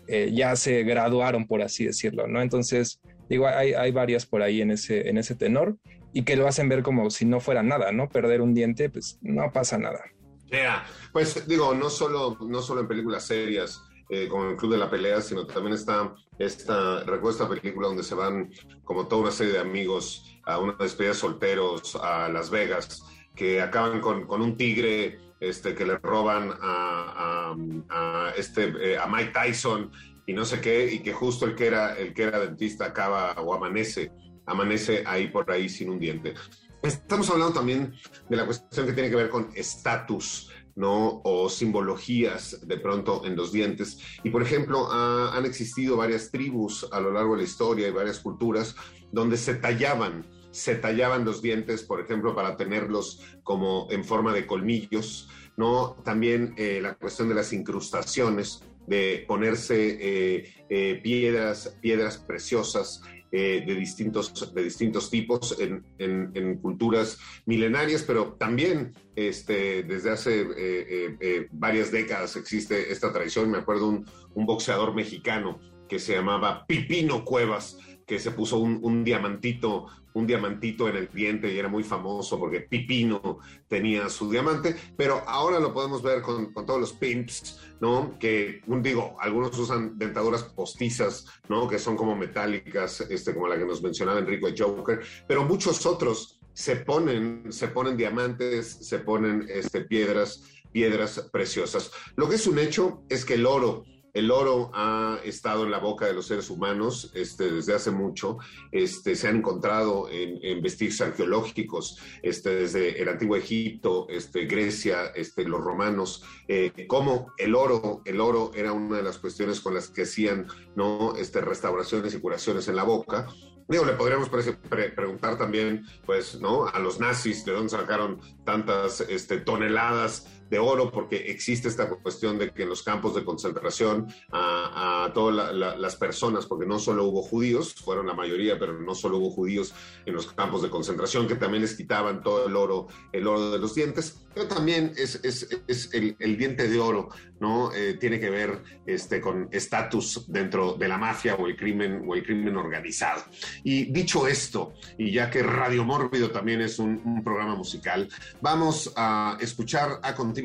eh, 0.08 0.30
ya 0.32 0.56
se 0.56 0.82
graduaron, 0.82 1.46
por 1.46 1.62
así 1.62 1.84
decirlo, 1.84 2.26
¿no? 2.26 2.42
Entonces, 2.42 3.00
digo, 3.28 3.46
hay, 3.46 3.72
hay 3.74 3.90
varias 3.92 4.26
por 4.26 4.42
ahí 4.42 4.60
en 4.60 4.70
ese, 4.72 5.08
en 5.08 5.18
ese 5.18 5.34
tenor 5.34 5.76
y 6.12 6.22
que 6.22 6.36
lo 6.36 6.46
hacen 6.46 6.68
ver 6.68 6.82
como 6.82 7.10
si 7.10 7.24
no 7.24 7.40
fuera 7.40 7.62
nada, 7.62 7.92
¿no? 7.92 8.08
Perder 8.08 8.40
un 8.40 8.54
diente, 8.54 8.90
pues 8.90 9.18
no 9.22 9.50
pasa 9.52 9.78
nada. 9.78 10.02
Yeah. 10.46 10.84
Pues 11.12 11.46
digo, 11.48 11.74
no 11.74 11.88
solo, 11.88 12.36
no 12.40 12.60
solo 12.60 12.82
en 12.82 12.88
películas 12.88 13.26
serias, 13.26 13.82
eh, 14.12 14.28
como 14.28 14.50
el 14.50 14.56
Club 14.56 14.72
de 14.72 14.78
la 14.78 14.90
Pelea, 14.90 15.22
sino 15.22 15.46
también 15.46 15.74
está 15.74 16.14
esta, 16.38 17.00
recuerdo 17.00 17.30
esta 17.30 17.48
película 17.48 17.88
donde 17.88 18.02
se 18.02 18.14
van 18.14 18.50
como 18.84 19.08
toda 19.08 19.22
una 19.22 19.30
serie 19.30 19.54
de 19.54 19.60
amigos 19.60 20.38
a 20.44 20.58
una 20.58 20.74
despedida 20.74 21.12
de 21.12 21.18
solteros 21.18 21.96
a 21.96 22.28
Las 22.28 22.50
Vegas, 22.50 23.02
que 23.34 23.62
acaban 23.62 24.02
con, 24.02 24.26
con 24.26 24.42
un 24.42 24.58
tigre 24.58 25.18
este, 25.40 25.74
que 25.74 25.86
le 25.86 25.96
roban 25.96 26.50
a 26.60 28.32
este, 28.36 28.74
eh, 28.80 28.98
a 28.98 29.06
Mike 29.06 29.32
Tyson 29.32 29.90
y 30.26 30.34
no 30.34 30.44
sé 30.44 30.60
qué, 30.60 30.92
y 30.92 30.98
que 30.98 31.14
justo 31.14 31.46
el 31.46 31.54
que 31.54 31.68
era, 31.68 31.96
el 31.96 32.12
que 32.12 32.24
era 32.24 32.38
dentista 32.38 32.84
acaba 32.84 33.32
o 33.40 33.54
amanece, 33.54 34.12
amanece 34.46 35.04
ahí 35.06 35.28
por 35.28 35.50
ahí 35.50 35.70
sin 35.70 35.88
un 35.88 35.98
diente. 35.98 36.34
Estamos 36.82 37.30
hablando 37.30 37.54
también 37.54 37.94
de 38.28 38.36
la 38.36 38.44
cuestión 38.44 38.86
que 38.86 38.92
tiene 38.92 39.08
que 39.08 39.16
ver 39.16 39.30
con 39.30 39.50
estatus, 39.54 40.50
¿no? 40.74 41.20
O 41.24 41.48
simbologías 41.48 42.66
de 42.66 42.78
pronto 42.78 43.24
en 43.24 43.36
los 43.36 43.52
dientes. 43.52 43.98
Y 44.24 44.30
por 44.30 44.42
ejemplo, 44.42 44.90
ha, 44.90 45.36
han 45.36 45.44
existido 45.44 45.96
varias 45.96 46.30
tribus 46.30 46.88
a 46.92 47.00
lo 47.00 47.12
largo 47.12 47.32
de 47.32 47.42
la 47.42 47.48
historia 47.48 47.88
y 47.88 47.92
varias 47.92 48.18
culturas 48.18 48.74
donde 49.10 49.36
se 49.36 49.54
tallaban, 49.54 50.26
se 50.50 50.74
tallaban 50.74 51.24
los 51.24 51.42
dientes, 51.42 51.82
por 51.82 52.00
ejemplo, 52.00 52.34
para 52.34 52.56
tenerlos 52.56 53.20
como 53.42 53.88
en 53.90 54.04
forma 54.04 54.32
de 54.32 54.46
colmillos, 54.46 55.28
¿no? 55.56 55.96
También 56.04 56.54
eh, 56.56 56.80
la 56.82 56.94
cuestión 56.94 57.28
de 57.28 57.34
las 57.34 57.52
incrustaciones, 57.52 58.64
de 58.86 59.24
ponerse 59.28 59.98
eh, 60.00 60.54
eh, 60.68 61.00
piedras, 61.02 61.76
piedras 61.80 62.18
preciosas 62.18 63.02
eh, 63.34 63.64
de, 63.66 63.74
distintos, 63.74 64.52
de 64.54 64.64
distintos 64.64 65.08
tipos 65.08 65.58
en, 65.58 65.82
en, 65.98 66.58
culturas 66.58 67.18
milenarias, 67.46 68.02
pero 68.02 68.34
también 68.34 68.92
este, 69.16 69.84
desde 69.84 70.10
hace 70.10 70.42
eh, 70.42 71.16
eh, 71.18 71.48
varias 71.50 71.90
décadas 71.90 72.36
existe 72.36 72.92
esta 72.92 73.10
tradición. 73.10 73.50
Me 73.50 73.56
acuerdo 73.56 73.88
un, 73.88 74.06
un 74.34 74.44
boxeador 74.44 74.94
mexicano 74.94 75.58
que 75.88 75.98
se 75.98 76.14
llamaba 76.14 76.66
Pipino 76.66 77.24
Cuevas, 77.24 77.78
que 78.06 78.18
se 78.18 78.32
puso 78.32 78.58
un, 78.58 78.80
un, 78.82 79.02
diamantito, 79.02 79.86
un 80.14 80.26
diamantito 80.26 80.88
en 80.88 80.96
el 80.96 81.08
diente 81.08 81.52
y 81.52 81.58
era 81.58 81.68
muy 81.68 81.82
famoso 81.82 82.38
porque 82.38 82.60
Pipino 82.60 83.38
tenía 83.68 84.08
su 84.08 84.30
diamante, 84.30 84.76
pero 84.96 85.22
ahora 85.26 85.58
lo 85.58 85.72
podemos 85.72 86.02
ver 86.02 86.22
con, 86.22 86.52
todos 86.52 86.80
los 86.80 86.92
pimps, 86.92 87.60
¿no? 87.80 88.18
Que, 88.18 88.62
digo, 88.66 89.16
algunos 89.20 89.58
usan 89.58 89.98
dentaduras 89.98 90.44
postizas, 90.44 91.26
¿no? 91.48 91.68
Que 91.68 91.78
son 91.78 91.96
como 91.96 92.14
metálicas, 92.16 93.00
este, 93.02 93.34
como 93.34 93.48
la 93.48 93.58
que 93.58 93.64
nos 93.64 93.82
mencionaba 93.82 94.18
Enrico 94.18 94.48
Joker, 94.56 95.00
pero 95.26 95.44
muchos 95.44 95.84
otros 95.86 96.40
se 96.52 96.76
ponen, 96.76 97.50
se 97.50 97.68
ponen 97.68 97.96
diamantes, 97.96 98.78
se 98.80 98.98
ponen 98.98 99.46
este, 99.48 99.82
piedras, 99.82 100.42
piedras 100.70 101.28
preciosas. 101.32 101.90
Lo 102.16 102.28
que 102.28 102.36
es 102.36 102.46
un 102.46 102.58
hecho 102.58 103.02
es 103.08 103.24
que 103.24 103.34
el 103.34 103.46
oro, 103.46 103.84
el 104.14 104.30
oro 104.30 104.70
ha 104.74 105.18
estado 105.24 105.64
en 105.64 105.70
la 105.70 105.78
boca 105.78 106.06
de 106.06 106.12
los 106.12 106.26
seres 106.26 106.50
humanos 106.50 107.10
este, 107.14 107.50
desde 107.50 107.74
hace 107.74 107.90
mucho. 107.90 108.38
Este, 108.70 109.16
se 109.16 109.28
han 109.28 109.36
encontrado 109.36 110.08
en, 110.10 110.62
vestigios 110.62 111.00
arqueológicos 111.00 111.98
este, 112.22 112.50
desde 112.50 113.00
el 113.00 113.08
antiguo 113.08 113.36
Egipto, 113.36 114.06
este, 114.10 114.44
Grecia, 114.44 115.06
este, 115.14 115.44
los 115.44 115.62
romanos, 115.62 116.24
eh, 116.46 116.86
cómo 116.86 117.32
el 117.38 117.54
oro, 117.54 118.02
el 118.04 118.20
oro 118.20 118.50
era 118.54 118.72
una 118.72 118.98
de 118.98 119.02
las 119.02 119.18
cuestiones 119.18 119.60
con 119.60 119.74
las 119.74 119.88
que 119.88 120.02
hacían 120.02 120.46
¿no? 120.76 121.16
este, 121.16 121.40
restauraciones 121.40 122.14
y 122.14 122.20
curaciones 122.20 122.68
en 122.68 122.76
la 122.76 122.84
boca. 122.84 123.28
Digo, 123.68 123.84
le 123.86 123.92
podríamos 123.92 124.28
pre 124.28 124.42
pre 124.52 124.90
preguntar 124.90 125.38
también, 125.38 125.86
pues, 126.04 126.38
¿no? 126.40 126.66
A 126.66 126.78
los 126.80 127.00
nazis 127.00 127.44
de 127.44 127.52
dónde 127.52 127.70
sacaron 127.70 128.20
tantas 128.44 129.02
toneladas 129.46 130.26
de 130.52 130.58
oro, 130.58 130.92
porque 130.92 131.16
existe 131.30 131.68
esta 131.68 131.88
cuestión 131.88 132.38
de 132.38 132.50
que 132.50 132.64
en 132.64 132.68
los 132.68 132.82
campos 132.82 133.14
de 133.14 133.24
concentración 133.24 134.06
a, 134.30 135.06
a 135.06 135.12
todas 135.14 135.34
la, 135.34 135.50
la, 135.50 135.78
las 135.78 135.96
personas, 135.96 136.44
porque 136.44 136.66
no 136.66 136.78
solo 136.78 137.06
hubo 137.06 137.22
judíos, 137.22 137.72
fueron 137.72 138.06
la 138.06 138.12
mayoría, 138.12 138.58
pero 138.58 138.78
no 138.78 138.94
solo 138.94 139.16
hubo 139.16 139.30
judíos 139.30 139.72
en 140.04 140.12
los 140.12 140.30
campos 140.30 140.60
de 140.60 140.68
concentración, 140.68 141.26
que 141.26 141.36
también 141.36 141.62
les 141.62 141.74
quitaban 141.74 142.22
todo 142.22 142.46
el 142.46 142.54
oro, 142.54 142.88
el 143.12 143.26
oro 143.26 143.50
de 143.50 143.58
los 143.58 143.74
dientes, 143.74 144.26
pero 144.34 144.46
también 144.46 144.92
es, 144.96 145.20
es, 145.24 145.48
es 145.66 145.92
el, 145.94 146.16
el, 146.18 146.36
diente 146.36 146.68
de 146.68 146.78
oro, 146.78 147.08
¿no? 147.40 147.72
Eh, 147.74 147.94
tiene 147.94 148.20
que 148.20 148.30
ver 148.30 148.62
este, 148.86 149.20
con 149.20 149.48
estatus 149.52 150.24
dentro 150.28 150.74
de 150.74 150.88
la 150.88 150.98
mafia 150.98 151.34
o 151.34 151.46
el 151.46 151.56
crimen 151.56 152.04
o 152.06 152.14
el 152.14 152.22
crimen 152.22 152.56
organizado. 152.56 153.24
Y 153.62 153.92
dicho 153.92 154.26
esto, 154.26 154.74
y 154.98 155.12
ya 155.12 155.30
que 155.30 155.42
Radio 155.42 155.84
Mórbido 155.84 156.30
también 156.30 156.60
es 156.60 156.78
un, 156.78 157.00
un 157.04 157.22
programa 157.22 157.56
musical, 157.56 158.08
vamos 158.40 158.92
a 158.96 159.36
escuchar 159.40 159.98
a 160.02 160.14
continuación 160.14 160.41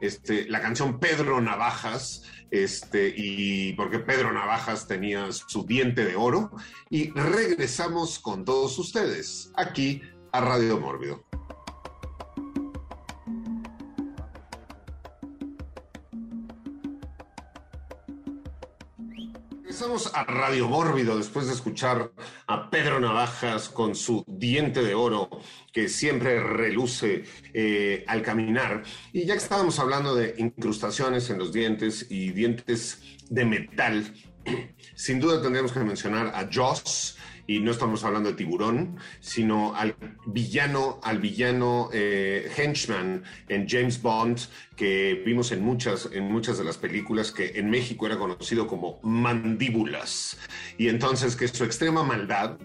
este, 0.00 0.48
la 0.48 0.60
canción 0.60 0.98
Pedro 0.98 1.40
Navajas, 1.40 2.22
este, 2.50 3.12
y 3.16 3.72
porque 3.74 3.98
Pedro 3.98 4.32
Navajas 4.32 4.88
tenía 4.88 5.30
su 5.32 5.64
diente 5.64 6.04
de 6.04 6.16
oro, 6.16 6.50
y 6.88 7.10
regresamos 7.10 8.18
con 8.18 8.44
todos 8.44 8.78
ustedes 8.78 9.52
aquí 9.56 10.02
a 10.32 10.40
Radio 10.40 10.78
Mórbido. 10.78 11.24
Regresamos 19.62 20.12
a 20.14 20.24
Radio 20.24 20.68
Mórbido 20.68 21.16
después 21.16 21.46
de 21.46 21.54
escuchar 21.54 22.12
a 22.46 22.68
Pedro 22.68 23.00
Navajas 23.00 23.68
con 23.68 23.94
su 23.94 24.24
diente 24.26 24.82
de 24.82 24.94
oro 24.94 25.30
que 25.72 25.88
siempre 25.88 26.40
reluce 26.40 27.24
eh, 27.54 28.04
al 28.06 28.22
caminar. 28.22 28.82
Y 29.12 29.24
ya 29.24 29.34
que 29.34 29.42
estábamos 29.42 29.78
hablando 29.78 30.14
de 30.14 30.34
incrustaciones 30.38 31.30
en 31.30 31.38
los 31.38 31.52
dientes 31.52 32.06
y 32.10 32.32
dientes 32.32 33.00
de 33.28 33.44
metal, 33.44 34.14
sin 34.94 35.20
duda 35.20 35.40
tendríamos 35.40 35.72
que 35.72 35.80
mencionar 35.80 36.28
a 36.34 36.48
Joss, 36.52 37.16
y 37.50 37.58
no 37.58 37.72
estamos 37.72 38.04
hablando 38.04 38.30
de 38.30 38.36
tiburón, 38.36 38.96
sino 39.18 39.74
al 39.74 39.96
villano, 40.24 41.00
al 41.02 41.18
villano 41.18 41.90
eh, 41.92 42.48
henchman 42.56 43.24
en 43.48 43.68
James 43.68 44.00
Bond, 44.00 44.38
que 44.76 45.20
vimos 45.26 45.50
en 45.50 45.60
muchas, 45.64 46.08
en 46.12 46.30
muchas 46.30 46.58
de 46.58 46.64
las 46.64 46.78
películas, 46.78 47.32
que 47.32 47.58
en 47.58 47.68
México 47.68 48.06
era 48.06 48.18
conocido 48.18 48.68
como 48.68 49.00
mandíbulas. 49.02 50.38
Y 50.78 50.86
entonces 50.86 51.34
que 51.34 51.48
su 51.48 51.64
extrema 51.64 52.04
maldad 52.04 52.56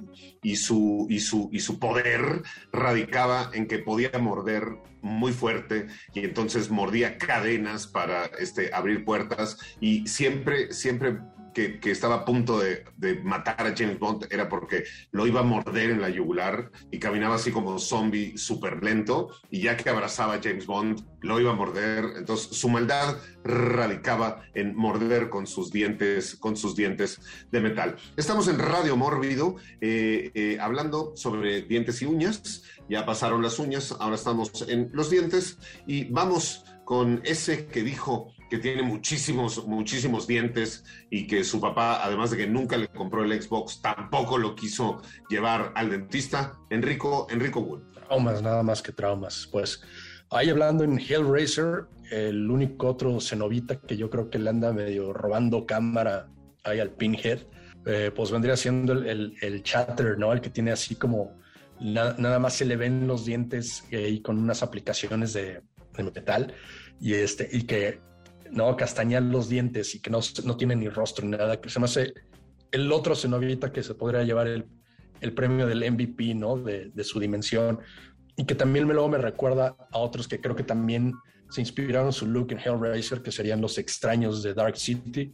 y 0.43 0.57
su, 0.57 1.07
y 1.09 1.19
su, 1.19 1.49
y 1.51 1.61
su 1.61 1.79
poder 1.79 2.43
radicaba 2.71 3.49
en 3.55 3.67
que 3.67 3.79
podía 3.79 4.11
morder 4.19 4.67
muy 5.01 5.33
fuerte 5.33 5.87
y 6.13 6.19
entonces 6.19 6.69
mordía 6.69 7.17
cadenas 7.17 7.87
para 7.87 8.25
este, 8.37 8.71
abrir 8.71 9.03
puertas 9.03 9.57
y 9.79 10.07
siempre, 10.07 10.71
siempre 10.73 11.17
que, 11.55 11.79
estaba 11.89 12.15
a 12.15 12.25
punto 12.25 12.59
de, 12.59 12.83
matar 13.23 13.65
a 13.65 13.73
James 13.75 13.97
Bond 13.97 14.27
era 14.29 14.49
porque 14.49 14.83
lo 15.11 15.25
iba 15.25 15.39
a 15.39 15.43
morder 15.43 15.91
en 15.91 16.01
la 16.01 16.09
yugular 16.09 16.69
y 16.91 16.99
caminaba 16.99 17.35
así 17.35 17.51
como 17.51 17.79
zombie 17.79 18.37
súper 18.37 18.83
lento 18.83 19.29
y 19.49 19.61
ya 19.61 19.77
que 19.77 19.89
abrazaba 19.89 20.35
a 20.35 20.41
James 20.43 20.65
Bond 20.65 21.01
lo 21.21 21.39
iba 21.39 21.51
a 21.51 21.55
morder. 21.55 22.17
Entonces 22.17 22.57
su 22.57 22.67
maldad 22.67 23.15
radicaba 23.43 24.43
en 24.53 24.75
morder 24.75 25.29
con 25.29 25.47
sus 25.47 25.71
dientes, 25.71 26.35
con 26.35 26.57
sus 26.57 26.75
dientes 26.75 27.21
de 27.51 27.61
metal. 27.61 27.95
Estamos 28.17 28.49
en 28.49 28.59
Radio 28.59 28.97
Mórbido 28.97 29.55
eh, 29.79 30.31
eh, 30.35 30.57
hablando 30.59 31.13
sobre 31.15 31.61
dientes 31.61 32.01
y 32.01 32.05
uñas. 32.05 32.63
Ya 32.89 33.05
pasaron 33.05 33.41
las 33.41 33.59
uñas, 33.59 33.95
ahora 33.99 34.15
estamos 34.15 34.65
en 34.67 34.89
los 34.93 35.09
dientes 35.09 35.57
y 35.87 36.03
vamos 36.11 36.65
con 36.83 37.21
ese 37.23 37.65
que 37.65 37.81
dijo 37.81 38.31
que 38.49 38.57
tiene 38.57 38.83
muchísimos, 38.83 39.65
muchísimos 39.67 40.27
dientes 40.27 40.83
y 41.09 41.27
que 41.27 41.43
su 41.43 41.59
papá, 41.59 42.03
además 42.03 42.31
de 42.31 42.37
que 42.37 42.47
nunca 42.47 42.77
le 42.77 42.87
compró 42.87 43.23
el 43.23 43.41
Xbox, 43.41 43.81
tampoco 43.81 44.37
lo 44.37 44.55
quiso 44.55 45.01
llevar 45.29 45.71
al 45.75 45.89
dentista, 45.89 46.59
Enrico, 46.69 47.27
Enrico 47.29 47.59
Wood. 47.59 47.81
Traumas, 47.93 48.41
nada 48.41 48.63
más 48.63 48.81
que 48.81 48.91
traumas. 48.91 49.47
Pues 49.51 49.81
ahí 50.29 50.49
hablando 50.49 50.83
en 50.83 50.99
Hellraiser, 50.99 51.85
el 52.11 52.49
único 52.49 52.87
otro 52.87 53.19
cenovita 53.19 53.79
que 53.81 53.97
yo 53.97 54.09
creo 54.09 54.29
que 54.29 54.39
le 54.39 54.49
anda 54.49 54.71
medio 54.73 55.11
robando 55.11 55.65
cámara 55.65 56.27
ahí 56.63 56.79
al 56.79 56.91
Pinhead, 56.91 57.39
eh, 57.85 58.11
pues 58.15 58.31
vendría 58.31 58.57
siendo 58.57 58.93
el, 58.93 59.05
el, 59.07 59.35
el, 59.41 59.63
Chatter, 59.63 60.17
¿no? 60.17 60.33
El 60.33 60.41
que 60.41 60.49
tiene 60.49 60.71
así 60.71 60.95
como 60.95 61.37
na 61.79 62.15
nada 62.17 62.39
más 62.39 62.53
se 62.53 62.65
le 62.65 62.77
ven 62.77 63.07
los 63.07 63.25
dientes 63.25 63.83
eh, 63.91 64.09
y 64.09 64.21
con 64.21 64.37
unas 64.37 64.63
aplicaciones 64.63 65.33
de, 65.33 65.61
de 65.95 66.03
metal 66.03 66.53
y 66.99 67.13
este 67.13 67.47
y 67.51 67.63
que 67.63 67.99
no 68.51 68.75
castañar 68.75 69.23
los 69.23 69.49
dientes 69.49 69.95
y 69.95 69.99
que 69.99 70.09
no, 70.09 70.19
no 70.43 70.57
tiene 70.57 70.75
ni 70.75 70.89
rostro 70.89 71.25
ni 71.25 71.37
nada, 71.37 71.59
que 71.59 71.69
se 71.69 71.79
me 71.79 71.85
hace 71.85 72.13
el 72.71 72.91
otro 72.91 73.15
cenovita 73.15 73.71
que 73.71 73.83
se 73.83 73.95
podría 73.95 74.23
llevar 74.23 74.47
el, 74.47 74.65
el 75.21 75.33
premio 75.33 75.67
del 75.67 75.89
MVP, 75.91 76.35
¿no? 76.35 76.57
De, 76.57 76.91
de, 76.93 77.03
su 77.03 77.19
dimensión 77.19 77.79
y 78.35 78.45
que 78.45 78.55
también 78.55 78.87
me, 78.87 78.93
luego 78.93 79.09
me 79.09 79.17
recuerda 79.17 79.75
a 79.91 79.97
otros 79.97 80.27
que 80.27 80.41
creo 80.41 80.55
que 80.55 80.63
también 80.63 81.13
se 81.49 81.61
inspiraron 81.61 82.11
su 82.11 82.27
look 82.27 82.51
en 82.51 82.59
Hellraiser, 82.59 83.21
que 83.21 83.31
serían 83.31 83.61
los 83.61 83.77
extraños 83.77 84.43
de 84.43 84.53
Dark 84.53 84.77
City, 84.77 85.31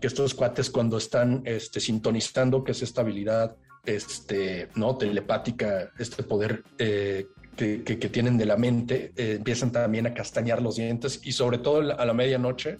que 0.00 0.06
estos 0.06 0.34
cuates 0.34 0.68
cuando 0.70 0.98
están 0.98 1.42
este, 1.44 1.80
sintonizando, 1.80 2.64
que 2.64 2.72
es 2.72 2.82
esta 2.82 3.00
habilidad 3.00 3.56
este, 3.84 4.68
¿no? 4.74 4.96
telepática, 4.96 5.90
este 5.98 6.22
poder 6.22 6.64
eh, 6.78 7.26
que, 7.56 7.94
tienen 8.10 8.38
de 8.38 8.46
la 8.46 8.56
mente, 8.56 9.12
eh, 9.16 9.36
empiezan 9.38 9.70
también 9.72 10.06
a 10.06 10.14
castañar 10.14 10.62
los 10.62 10.76
dientes 10.76 11.20
y 11.22 11.32
sobre 11.32 11.58
todo 11.58 11.98
a 11.98 12.04
la 12.04 12.14
medianoche, 12.14 12.78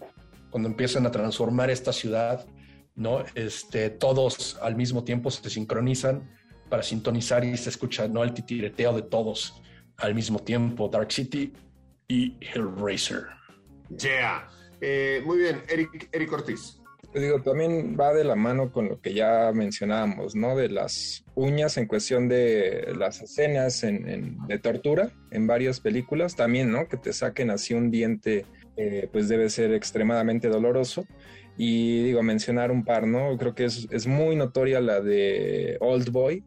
cuando 0.51 0.69
empiezan 0.69 1.07
a 1.07 1.11
transformar 1.11 1.71
esta 1.71 1.93
ciudad, 1.93 2.47
¿no? 2.95 3.25
Este, 3.35 3.91
todos 3.91 4.59
al 4.61 4.77
mismo 4.77 5.05
tiempo 5.05 5.31
se 5.31 5.49
sincronizan 5.49 6.31
para 6.69 6.83
sintonizar 6.83 7.45
y 7.45 7.57
se 7.57 7.71
escucha, 7.71 8.09
¿no? 8.09 8.25
El 8.25 8.33
titireteo 8.33 8.95
de 8.95 9.03
todos 9.03 9.63
al 9.99 10.15
mismo 10.15 10.39
tiempo, 10.39 10.89
Dark 10.89 11.13
City 11.13 11.53
y 12.09 12.37
Hellraiser. 12.41 13.27
Yeah. 13.99 14.49
Eh, 14.81 15.23
muy 15.25 15.39
bien, 15.39 15.63
Eric, 15.69 16.09
Eric 16.13 16.33
Ortiz. 16.33 16.82
Digo, 17.15 17.43
también 17.43 17.95
va 18.01 18.15
de 18.15 18.25
la 18.25 18.37
mano 18.37 18.73
con 18.73 18.89
lo 18.89 19.01
que 19.01 19.13
ya 19.13 19.53
mencionábamos, 19.53 20.35
¿no? 20.35 20.57
De 20.57 20.71
las 20.71 21.25
uñas 21.35 21.77
en 21.77 21.87
cuestión 21.87 22.27
de 22.27 22.95
las 22.97 23.21
escenas 23.21 23.83
de 23.83 24.59
tortura 24.59 25.11
en 25.31 25.47
varias 25.47 25.81
películas, 25.81 26.37
también, 26.37 26.73
¿no? 26.73 26.89
Que 26.89 26.97
te 26.97 27.13
saquen 27.13 27.51
así 27.51 27.75
un 27.75 27.91
diente, 27.91 28.47
eh, 28.79 29.11
pues 29.13 29.29
debe 29.29 29.51
ser 29.51 29.75
extremadamente 29.75 30.49
doloroso. 30.49 31.07
Y 31.59 32.03
digo, 32.03 32.23
mencionar 32.23 32.71
un 32.71 32.83
par, 32.83 33.07
¿no? 33.07 33.37
Creo 33.37 33.55
que 33.55 33.67
es, 33.67 33.87
es 33.91 34.07
muy 34.07 34.35
notoria 34.35 34.81
la 34.81 35.03
de 35.03 35.77
Old 35.81 36.11
Boy, 36.11 36.43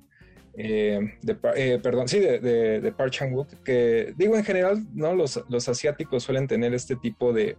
eh, 0.58 1.14
de, 1.22 1.38
eh, 1.58 1.80
perdón, 1.84 2.08
sí, 2.08 2.20
de, 2.20 2.40
de, 2.40 2.82
de 2.82 2.92
Park 2.92 3.12
Chan-wook, 3.12 3.64
que 3.64 4.16
digo 4.18 4.36
en 4.36 4.44
general, 4.44 4.84
¿no? 4.96 5.14
Los, 5.14 5.44
los 5.48 5.70
asiáticos 5.70 6.24
suelen 6.24 6.48
tener 6.48 6.74
este 6.74 6.96
tipo 6.96 7.34
de, 7.34 7.56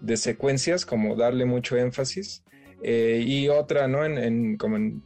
de 0.00 0.16
secuencias, 0.16 0.86
como 0.86 1.16
darle 1.16 1.44
mucho 1.44 1.76
énfasis. 1.76 2.42
Eh, 2.82 3.24
y 3.26 3.48
otra, 3.48 3.88
¿no? 3.88 4.04
En, 4.04 4.18
en 4.18 4.56
como 4.56 4.76
en, 4.76 5.02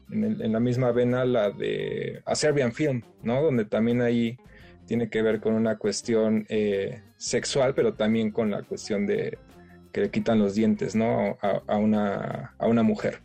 la 0.53 0.61
misma 0.61 0.93
vena, 0.93 1.25
la 1.25 1.51
de 1.51 2.23
A 2.27 2.35
Serbian 2.35 2.73
Film, 2.73 3.03
¿no? 3.23 3.43
Donde 3.43 3.65
también 3.65 4.03
ahí 4.03 4.39
tiene 4.87 5.09
que 5.09 5.23
ver 5.23 5.41
con 5.41 5.55
una 5.55 5.79
cuestión 5.79 6.47
sexual, 7.17 7.75
pero 7.75 7.95
también 7.95 8.33
con 8.33 8.51
la 8.51 8.63
cuestión 8.63 9.07
de 9.07 9.39
que 9.93 10.01
le 10.03 10.11
quitan 10.11 10.39
los 10.39 10.55
dientes, 10.55 10.95
¿no? 10.95 11.39
A, 11.41 11.63
a 11.67 11.77
una, 11.77 12.55
a 12.59 12.67
una 12.67 12.83
mujer. 12.83 13.21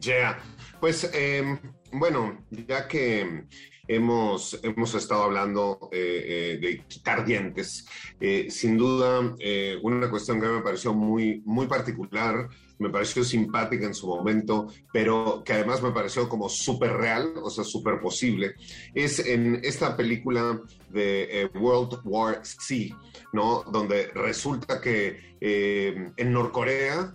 Ya, 0.00 0.38
pues 0.80 1.10
em, 1.12 1.58
bueno, 1.92 2.44
ya 2.50 2.86
que 2.86 3.44
hemos, 3.88 4.60
hemos 4.62 4.94
estado 4.94 5.24
hablando 5.24 5.88
eh, 5.90 6.24
eh, 6.26 6.58
de 6.60 6.84
quitar 6.86 7.24
dientes, 7.24 7.86
eh, 8.20 8.48
sin 8.50 8.76
duda 8.76 9.34
una 9.82 10.10
cuestión 10.10 10.40
que 10.40 10.46
me 10.46 10.60
pareció 10.60 10.92
muy, 10.92 11.42
muy 11.44 11.66
particular, 11.66 12.48
me 12.78 12.90
pareció 12.90 13.24
simpática 13.24 13.86
en 13.86 13.94
su 13.94 14.06
momento, 14.06 14.68
pero 14.92 15.42
que 15.44 15.54
además 15.54 15.82
me 15.82 15.90
pareció 15.90 16.28
como 16.28 16.48
súper 16.48 16.92
real, 16.92 17.32
o 17.42 17.50
sea, 17.50 17.64
súper 17.64 18.00
posible, 18.00 18.54
es 18.94 19.18
en 19.18 19.60
esta 19.64 19.96
película 19.96 20.60
de 20.90 21.50
World 21.54 22.00
War 22.04 22.40
C, 22.44 22.94
¿no? 23.32 23.64
Donde 23.72 24.08
resulta 24.14 24.80
que 24.80 25.36
en 25.40 26.32
Norcorea 26.32 27.14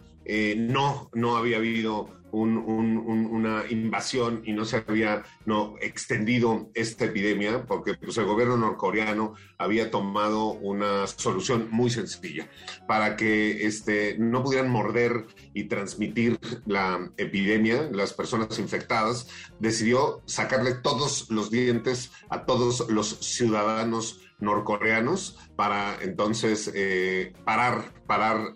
no, 0.58 1.10
no 1.14 1.38
había 1.38 1.58
habido 1.58 2.23
una 2.34 3.64
invasión 3.70 4.42
y 4.46 4.54
no 4.54 4.66
se 4.66 4.84
había 4.88 5.24
no, 5.46 5.76
extendido 5.82 6.70
esta 6.74 7.06
epidemia, 7.06 7.66
porque 7.66 7.94
pues, 7.94 8.18
el 8.18 8.26
gobierno 8.26 8.58
norcoreano 8.58 9.36
había 9.58 9.92
tomado 9.92 10.52
una 10.52 11.08
solución 11.08 11.68
muy 11.72 11.90
sencilla 11.90 12.50
para 12.88 13.16
que 13.16 13.66
este, 13.66 14.18
no 14.18 14.44
pudieran 14.44 14.70
morder 14.70 15.26
y 15.54 15.66
transmitir 15.66 16.40
la 16.66 17.12
epidemia, 17.18 17.90
las 17.92 18.14
personas 18.14 18.58
infectadas, 18.60 19.28
decidió 19.60 20.22
sacarle 20.26 20.74
todos 20.74 21.30
los 21.30 21.52
dientes 21.52 22.12
a 22.30 22.46
todos 22.46 22.90
los 22.90 23.20
ciudadanos 23.20 24.20
norcoreanos 24.44 25.40
para 25.56 25.98
entonces 26.02 26.72
eh, 26.76 27.34
parar, 27.46 27.94
parar 28.06 28.54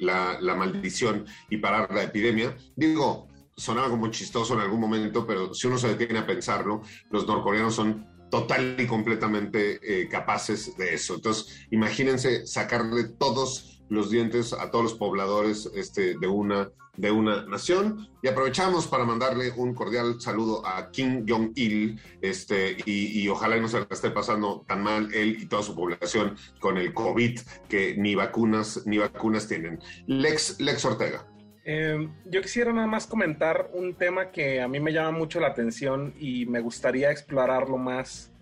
la, 0.00 0.38
la, 0.40 0.54
maldición 0.54 1.24
y 1.48 1.58
parar 1.58 1.92
la 1.94 2.02
epidemia. 2.02 2.56
Digo, 2.76 3.28
sonaba 3.56 3.88
como 3.88 4.08
chistoso 4.08 4.54
en 4.54 4.60
algún 4.60 4.80
momento, 4.80 5.26
pero 5.26 5.54
si 5.54 5.66
uno 5.66 5.78
se 5.78 5.88
detiene 5.88 6.18
a 6.18 6.26
pensarlo, 6.26 6.82
los 7.10 7.26
norcoreanos 7.26 7.74
son 7.74 8.06
total 8.32 8.76
y 8.78 8.86
completamente 8.86 9.78
eh, 9.82 10.08
capaces 10.08 10.74
de 10.78 10.94
eso. 10.94 11.16
Entonces, 11.16 11.66
imagínense 11.70 12.46
sacarle 12.46 13.04
todos 13.04 13.71
los 13.92 14.10
dientes 14.10 14.52
a 14.52 14.70
todos 14.70 14.84
los 14.84 14.94
pobladores 14.94 15.70
este, 15.74 16.18
de, 16.18 16.26
una, 16.26 16.70
de 16.96 17.10
una 17.10 17.44
nación. 17.46 18.08
Y 18.22 18.28
aprovechamos 18.28 18.86
para 18.86 19.04
mandarle 19.04 19.52
un 19.56 19.74
cordial 19.74 20.20
saludo 20.20 20.66
a 20.66 20.90
Kim 20.90 21.26
Jong-il 21.28 22.00
este, 22.20 22.76
y, 22.86 23.28
ojalá 23.28 23.56
no 23.58 23.68
se 23.68 23.80
la 23.80 23.86
esté 23.90 24.10
pasando 24.10 24.64
tan 24.66 24.82
mal 24.82 25.12
él 25.14 25.36
y 25.40 25.46
toda 25.46 25.62
su 25.62 25.74
población 25.74 26.36
con 26.58 26.78
el 26.78 26.94
COVID 26.94 27.38
que 27.68 27.94
ni 27.96 28.14
vacunas, 28.14 28.86
ni 28.86 28.98
vacunas 28.98 29.46
tienen. 29.46 29.78
Lex, 30.06 30.60
Lex 30.60 30.84
Ortega. 30.84 31.26
Eh, 31.64 32.08
yo 32.24 32.40
quisiera 32.40 32.72
nada 32.72 32.88
más 32.88 33.06
comentar 33.06 33.70
un 33.72 33.94
tema 33.94 34.32
que 34.32 34.60
a 34.60 34.66
mí 34.66 34.80
me 34.80 34.92
llama 34.92 35.16
mucho 35.16 35.38
la 35.38 35.48
atención 35.48 36.12
y 36.18 36.46
me 36.46 36.60
gustaría 36.60 37.10
explorarlo 37.12 37.78
más 37.78 38.32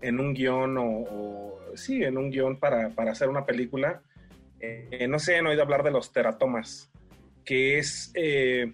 en 0.00 0.20
un 0.20 0.32
guion 0.32 0.76
o, 0.78 1.58
sí, 1.74 2.04
en 2.04 2.18
un 2.18 2.30
guion 2.30 2.58
para, 2.58 2.90
para 2.90 3.12
hacer 3.12 3.28
una 3.28 3.44
película. 3.44 4.02
Eh, 4.60 5.06
no 5.08 5.18
sé, 5.18 5.36
han 5.36 5.46
oído 5.46 5.62
hablar 5.62 5.82
de 5.82 5.90
los 5.90 6.12
teratomas, 6.12 6.90
que 7.44 7.78
es 7.78 8.10
eh, 8.14 8.72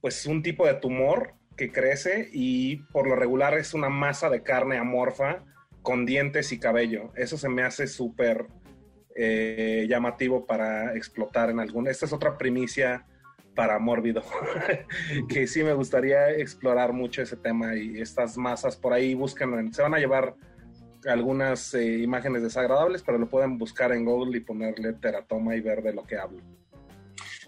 pues 0.00 0.26
un 0.26 0.42
tipo 0.42 0.66
de 0.66 0.74
tumor 0.74 1.34
que 1.56 1.70
crece 1.70 2.28
y 2.32 2.76
por 2.92 3.06
lo 3.06 3.16
regular 3.16 3.56
es 3.56 3.74
una 3.74 3.88
masa 3.88 4.30
de 4.30 4.42
carne 4.42 4.78
amorfa 4.78 5.44
con 5.82 6.06
dientes 6.06 6.52
y 6.52 6.58
cabello. 6.58 7.12
Eso 7.16 7.36
se 7.36 7.48
me 7.48 7.62
hace 7.62 7.86
súper 7.86 8.46
eh, 9.14 9.86
llamativo 9.88 10.46
para 10.46 10.94
explotar 10.96 11.50
en 11.50 11.60
algún. 11.60 11.88
Esta 11.88 12.06
es 12.06 12.12
otra 12.12 12.38
primicia 12.38 13.06
para 13.54 13.78
Mórbido, 13.78 14.22
que 15.28 15.46
sí 15.46 15.62
me 15.62 15.74
gustaría 15.74 16.30
explorar 16.30 16.92
mucho 16.92 17.20
ese 17.20 17.36
tema 17.36 17.76
y 17.76 18.00
estas 18.00 18.38
masas 18.38 18.76
por 18.76 18.94
ahí 18.94 19.14
buscan, 19.14 19.72
se 19.74 19.82
van 19.82 19.94
a 19.94 19.98
llevar 19.98 20.34
algunas 21.06 21.74
eh, 21.74 21.98
imágenes 21.98 22.42
desagradables, 22.42 23.02
pero 23.02 23.18
lo 23.18 23.28
pueden 23.28 23.58
buscar 23.58 23.92
en 23.92 24.04
Google 24.04 24.38
y 24.38 24.40
ponerle 24.40 24.92
teratoma 24.94 25.56
y 25.56 25.60
ver 25.60 25.82
de 25.82 25.92
lo 25.94 26.04
que 26.04 26.16
hablo. 26.18 26.40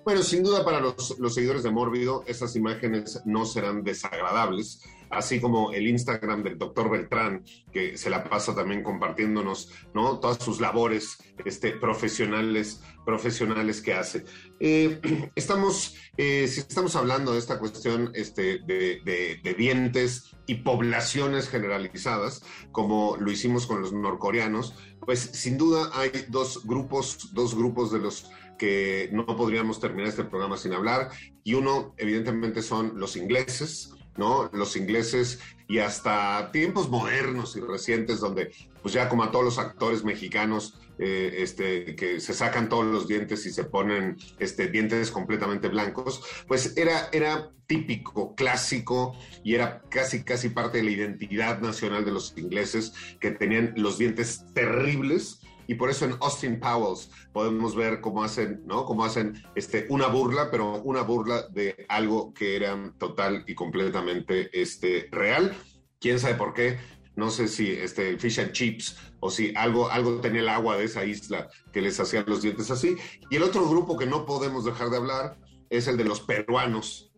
Bueno, 0.04 0.22
sin 0.22 0.42
duda 0.42 0.64
para 0.64 0.80
los, 0.80 1.18
los 1.18 1.34
seguidores 1.34 1.62
de 1.62 1.70
Mórbido, 1.70 2.24
estas 2.26 2.56
imágenes 2.56 3.22
no 3.24 3.46
serán 3.46 3.82
desagradables 3.82 4.82
así 5.16 5.40
como 5.40 5.72
el 5.72 5.86
Instagram 5.86 6.42
del 6.42 6.58
doctor 6.58 6.90
Beltrán, 6.90 7.44
que 7.72 7.96
se 7.96 8.10
la 8.10 8.24
pasa 8.24 8.54
también 8.54 8.82
compartiéndonos, 8.82 9.72
¿no? 9.94 10.18
Todas 10.18 10.42
sus 10.42 10.60
labores 10.60 11.18
este, 11.44 11.72
profesionales, 11.72 12.82
profesionales 13.04 13.80
que 13.80 13.94
hace. 13.94 14.24
Eh, 14.60 15.00
estamos, 15.34 15.96
eh, 16.16 16.46
si 16.48 16.60
estamos 16.60 16.96
hablando 16.96 17.32
de 17.32 17.38
esta 17.38 17.58
cuestión 17.58 18.10
este, 18.14 18.58
de, 18.58 19.00
de 19.42 19.54
dientes 19.54 20.34
y 20.46 20.56
poblaciones 20.56 21.48
generalizadas, 21.48 22.42
como 22.72 23.16
lo 23.18 23.30
hicimos 23.30 23.66
con 23.66 23.80
los 23.80 23.92
norcoreanos, 23.92 24.74
pues 25.00 25.20
sin 25.20 25.58
duda 25.58 25.90
hay 25.94 26.10
dos 26.28 26.66
grupos, 26.66 27.30
dos 27.32 27.54
grupos 27.54 27.92
de 27.92 27.98
los 27.98 28.30
que 28.58 29.08
no 29.12 29.26
podríamos 29.26 29.80
terminar 29.80 30.08
este 30.08 30.24
programa 30.24 30.56
sin 30.56 30.72
hablar, 30.72 31.10
y 31.42 31.54
uno 31.54 31.94
evidentemente 31.98 32.62
son 32.62 32.98
los 32.98 33.16
ingleses, 33.16 33.92
¿no? 34.16 34.50
Los 34.52 34.76
ingleses 34.76 35.40
y 35.68 35.78
hasta 35.78 36.50
tiempos 36.52 36.88
modernos 36.88 37.56
y 37.56 37.60
recientes 37.60 38.20
donde 38.20 38.52
pues 38.82 38.94
ya 38.94 39.08
como 39.08 39.22
a 39.22 39.30
todos 39.30 39.44
los 39.44 39.58
actores 39.58 40.04
mexicanos 40.04 40.78
eh, 40.98 41.36
este, 41.38 41.96
que 41.96 42.20
se 42.20 42.34
sacan 42.34 42.68
todos 42.68 42.84
los 42.84 43.08
dientes 43.08 43.46
y 43.46 43.50
se 43.50 43.64
ponen 43.64 44.16
este, 44.38 44.68
dientes 44.68 45.10
completamente 45.10 45.68
blancos, 45.68 46.22
pues 46.46 46.76
era, 46.76 47.08
era 47.12 47.50
típico, 47.66 48.34
clásico 48.34 49.16
y 49.42 49.54
era 49.54 49.82
casi, 49.88 50.22
casi 50.22 50.50
parte 50.50 50.78
de 50.78 50.84
la 50.84 50.90
identidad 50.90 51.60
nacional 51.60 52.04
de 52.04 52.12
los 52.12 52.34
ingleses 52.36 52.92
que 53.20 53.30
tenían 53.30 53.72
los 53.76 53.98
dientes 53.98 54.44
terribles 54.54 55.40
y 55.66 55.74
por 55.74 55.90
eso 55.90 56.04
en 56.04 56.16
Austin 56.20 56.60
Powers 56.60 57.10
podemos 57.32 57.74
ver 57.74 58.00
cómo 58.00 58.22
hacen, 58.22 58.62
¿no? 58.66 58.84
Cómo 58.84 59.04
hacen 59.04 59.42
este, 59.54 59.86
una 59.88 60.06
burla, 60.08 60.50
pero 60.50 60.82
una 60.82 61.02
burla 61.02 61.42
de 61.48 61.86
algo 61.88 62.32
que 62.34 62.56
era 62.56 62.92
total 62.98 63.44
y 63.46 63.54
completamente 63.54 64.50
este, 64.52 65.08
real. 65.10 65.56
¿Quién 66.00 66.18
sabe 66.18 66.34
por 66.34 66.54
qué? 66.54 66.78
No 67.16 67.30
sé 67.30 67.48
si 67.48 67.70
este, 67.70 68.18
fish 68.18 68.40
and 68.40 68.52
chips 68.52 68.96
o 69.20 69.30
si 69.30 69.54
algo, 69.54 69.90
algo 69.90 70.20
tenía 70.20 70.40
el 70.42 70.48
agua 70.48 70.76
de 70.76 70.84
esa 70.84 71.04
isla 71.04 71.48
que 71.72 71.80
les 71.80 71.98
hacía 72.00 72.24
los 72.26 72.42
dientes 72.42 72.70
así. 72.70 72.96
Y 73.30 73.36
el 73.36 73.42
otro 73.42 73.68
grupo 73.68 73.96
que 73.96 74.06
no 74.06 74.26
podemos 74.26 74.64
dejar 74.64 74.90
de 74.90 74.96
hablar 74.96 75.38
es 75.70 75.86
el 75.86 75.96
de 75.96 76.04
los 76.04 76.20
peruanos, 76.20 77.12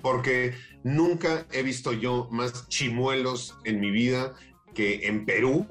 porque 0.00 0.54
nunca 0.84 1.46
he 1.52 1.62
visto 1.62 1.92
yo 1.92 2.28
más 2.30 2.68
chimuelos 2.68 3.56
en 3.64 3.80
mi 3.80 3.90
vida 3.90 4.34
que 4.74 5.06
en 5.06 5.24
Perú, 5.24 5.66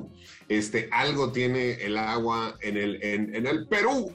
este, 0.47 0.89
algo 0.91 1.32
tiene 1.32 1.74
el 1.84 1.97
agua 1.97 2.58
en 2.62 2.78
el, 2.78 3.02
en, 3.04 3.47
el 3.47 3.68
Perú, 3.68 4.14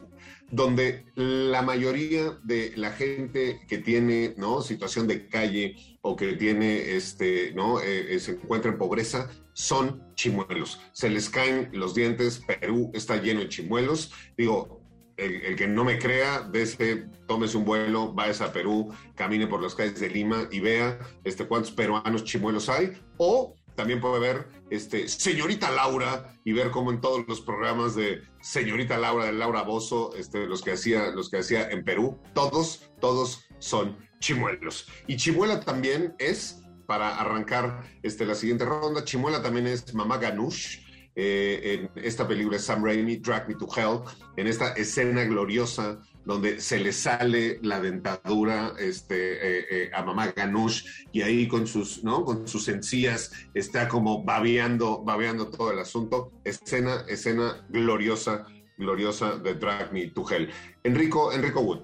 donde 0.50 1.06
la 1.14 1.62
mayoría 1.62 2.38
de 2.44 2.72
la 2.76 2.92
gente 2.92 3.60
que 3.68 3.78
tiene 3.78 4.34
¿no? 4.36 4.62
situación 4.62 5.06
de 5.06 5.28
calle 5.28 5.76
o 6.02 6.14
que 6.14 6.34
tiene 6.34 6.94
este, 6.94 7.52
¿no? 7.54 7.80
Eh, 7.80 8.14
eh, 8.14 8.20
se 8.20 8.32
encuentra 8.32 8.70
en 8.70 8.78
pobreza, 8.78 9.28
son 9.54 10.02
chimuelos. 10.14 10.80
Se 10.92 11.08
les 11.08 11.28
caen 11.28 11.70
los 11.72 11.94
dientes, 11.94 12.42
Perú 12.46 12.90
está 12.94 13.16
lleno 13.20 13.40
de 13.40 13.48
chimuelos. 13.48 14.12
Digo, 14.36 14.80
el, 15.16 15.56
que 15.56 15.66
no 15.66 15.84
me 15.84 15.98
crea, 15.98 16.40
desde, 16.40 17.08
tómese 17.26 17.56
un 17.56 17.64
vuelo, 17.64 18.12
vaya 18.12 18.44
a 18.44 18.52
Perú, 18.52 18.92
camine 19.14 19.46
por 19.46 19.62
las 19.62 19.74
calles 19.74 19.98
de 19.98 20.10
Lima 20.10 20.48
y 20.50 20.60
vea 20.60 20.98
este, 21.24 21.46
cuántos 21.46 21.72
peruanos 21.72 22.24
chimuelos 22.24 22.68
hay. 22.68 22.92
O 23.16 23.54
también 23.76 24.00
puede 24.00 24.18
ver 24.18 24.48
este, 24.70 25.08
Señorita 25.08 25.70
Laura 25.70 26.34
y 26.44 26.52
ver 26.52 26.70
cómo 26.70 26.90
en 26.90 27.00
todos 27.00 27.24
los 27.28 27.40
programas 27.40 27.94
de 27.94 28.22
Señorita 28.40 28.98
Laura, 28.98 29.26
de 29.26 29.32
Laura 29.32 29.62
Bozo, 29.62 30.14
este, 30.16 30.46
los, 30.46 30.62
que 30.62 30.72
hacía, 30.72 31.10
los 31.10 31.30
que 31.30 31.38
hacía 31.38 31.68
en 31.70 31.84
Perú, 31.84 32.18
todos, 32.34 32.90
todos 33.00 33.44
son 33.58 33.96
chimuelos. 34.18 34.88
Y 35.06 35.16
chimuela 35.16 35.60
también 35.60 36.14
es, 36.18 36.62
para 36.86 37.16
arrancar 37.16 37.82
este, 38.02 38.24
la 38.24 38.34
siguiente 38.34 38.64
ronda, 38.64 39.04
chimuela 39.04 39.42
también 39.42 39.66
es 39.66 39.94
Mamá 39.94 40.18
Ganush, 40.18 40.78
eh, 41.14 41.88
en 41.94 42.04
esta 42.04 42.28
película 42.28 42.58
Sam 42.58 42.84
Raimi, 42.84 43.16
Drag 43.16 43.48
Me 43.48 43.54
to 43.54 43.66
Hell, 43.74 44.00
en 44.36 44.46
esta 44.46 44.72
escena 44.72 45.24
gloriosa 45.24 46.00
donde 46.26 46.60
se 46.60 46.80
le 46.80 46.92
sale 46.92 47.60
la 47.62 47.80
dentadura 47.80 48.74
este, 48.78 49.34
eh, 49.34 49.66
eh, 49.70 49.90
a 49.94 50.02
mamá 50.02 50.32
Ganush 50.34 50.84
y 51.12 51.22
ahí 51.22 51.46
con 51.46 51.68
sus, 51.68 52.02
¿no? 52.02 52.24
con 52.24 52.48
sus 52.48 52.68
encías 52.68 53.30
está 53.54 53.88
como 53.88 54.24
babeando, 54.24 55.02
babeando 55.04 55.48
todo 55.48 55.70
el 55.70 55.78
asunto. 55.78 56.32
Escena, 56.44 57.04
escena 57.08 57.64
gloriosa, 57.68 58.44
gloriosa 58.76 59.38
de 59.38 59.54
Drag 59.54 59.92
Me 59.92 60.08
to 60.08 60.28
Hell. 60.28 60.50
Enrico, 60.82 61.32
Enrico 61.32 61.60
Wood. 61.60 61.82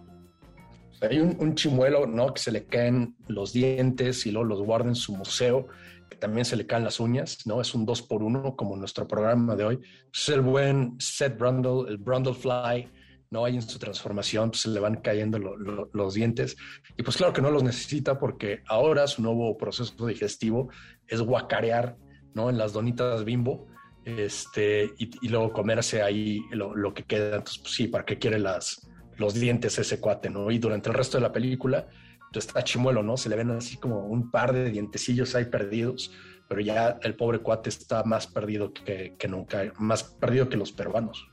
Hay 1.03 1.20
un, 1.20 1.55
chimuelo, 1.55 2.07
¿no? 2.07 2.34
Que 2.34 2.40
se 2.40 2.53
le 2.53 2.64
caen 2.64 3.14
los 3.28 3.53
dientes 3.53 4.26
y 4.26 4.32
luego 4.32 4.49
los 4.49 4.62
guarda 4.62 4.88
en 4.88 4.95
su 4.97 5.12
museo 5.14 5.68
también 6.18 6.45
se 6.45 6.55
le 6.55 6.66
caen 6.66 6.84
las 6.84 7.01
uñas, 7.01 7.45
¿no? 7.49 7.61
Es 7.61 7.74
un 7.74 7.84
dos 7.84 8.01
por 8.01 8.22
uno 8.22 8.55
como 8.55 8.76
nuestro 8.76 9.09
programa 9.09 9.57
de 9.57 9.64
hoy. 9.64 9.80
Es 10.14 10.28
el 10.28 10.40
buen 10.40 10.95
Seth 11.01 11.36
Brundle, 11.36 11.90
el 11.90 11.97
Brundle 11.97 12.34
Fly, 12.34 12.88
¿no? 13.32 13.44
Hay 13.44 13.56
en 13.56 13.62
su 13.62 13.78
transformación, 13.78 14.50
pues, 14.50 14.60
se 14.60 14.68
le 14.68 14.78
van 14.78 14.96
cayendo 14.96 15.38
los 15.38 16.14
dientes. 16.14 16.56
Y 16.96 17.02
pues 17.02 17.16
claro 17.16 17.32
que 17.32 17.40
no 17.42 17.50
los 17.50 17.62
necesita 17.62 18.18
porque 18.18 18.62
ahora 18.68 19.06
su 19.06 19.22
nuevo 19.22 19.56
proceso 19.56 20.06
digestivo 20.06 20.68
es 21.08 21.20
guacarear, 21.20 21.96
¿no? 22.34 22.50
En 22.50 22.58
las 22.58 22.74
donitas 22.74 23.24
bimbo, 23.24 23.66
este, 24.04 24.90
y, 24.98 25.28
luego 25.28 25.52
comerse 25.52 26.02
ahí 26.02 26.42
lo, 26.50 26.92
que 26.92 27.04
queda. 27.04 27.36
Entonces, 27.36 27.58
pues 27.58 27.74
sí, 27.74 27.88
¿para 27.88 28.04
qué 28.04 28.18
quiere 28.18 28.38
las, 28.38 28.88
los 29.16 29.34
dientes 29.34 29.78
ese 29.78 29.98
cuate, 29.98 30.28
¿no? 30.28 30.50
Y 30.50 30.58
durante 30.58 30.90
el 30.90 30.94
resto 30.94 31.16
de 31.16 31.22
la 31.22 31.32
película 31.32 31.88
está 32.38 32.62
chimuelo, 32.62 33.02
¿no? 33.02 33.16
Se 33.16 33.28
le 33.28 33.36
ven 33.36 33.50
así 33.50 33.76
como 33.76 34.06
un 34.06 34.30
par 34.30 34.52
de 34.52 34.70
dientecillos 34.70 35.34
ahí 35.34 35.46
perdidos, 35.46 36.12
pero 36.48 36.60
ya 36.60 36.98
el 37.02 37.16
pobre 37.16 37.38
cuate 37.38 37.70
está 37.70 38.04
más 38.04 38.26
perdido 38.26 38.72
que, 38.72 39.16
nunca, 39.28 39.72
más 39.78 40.04
perdido 40.04 40.48
que 40.48 40.56
los 40.56 40.72
peruanos. 40.72 41.31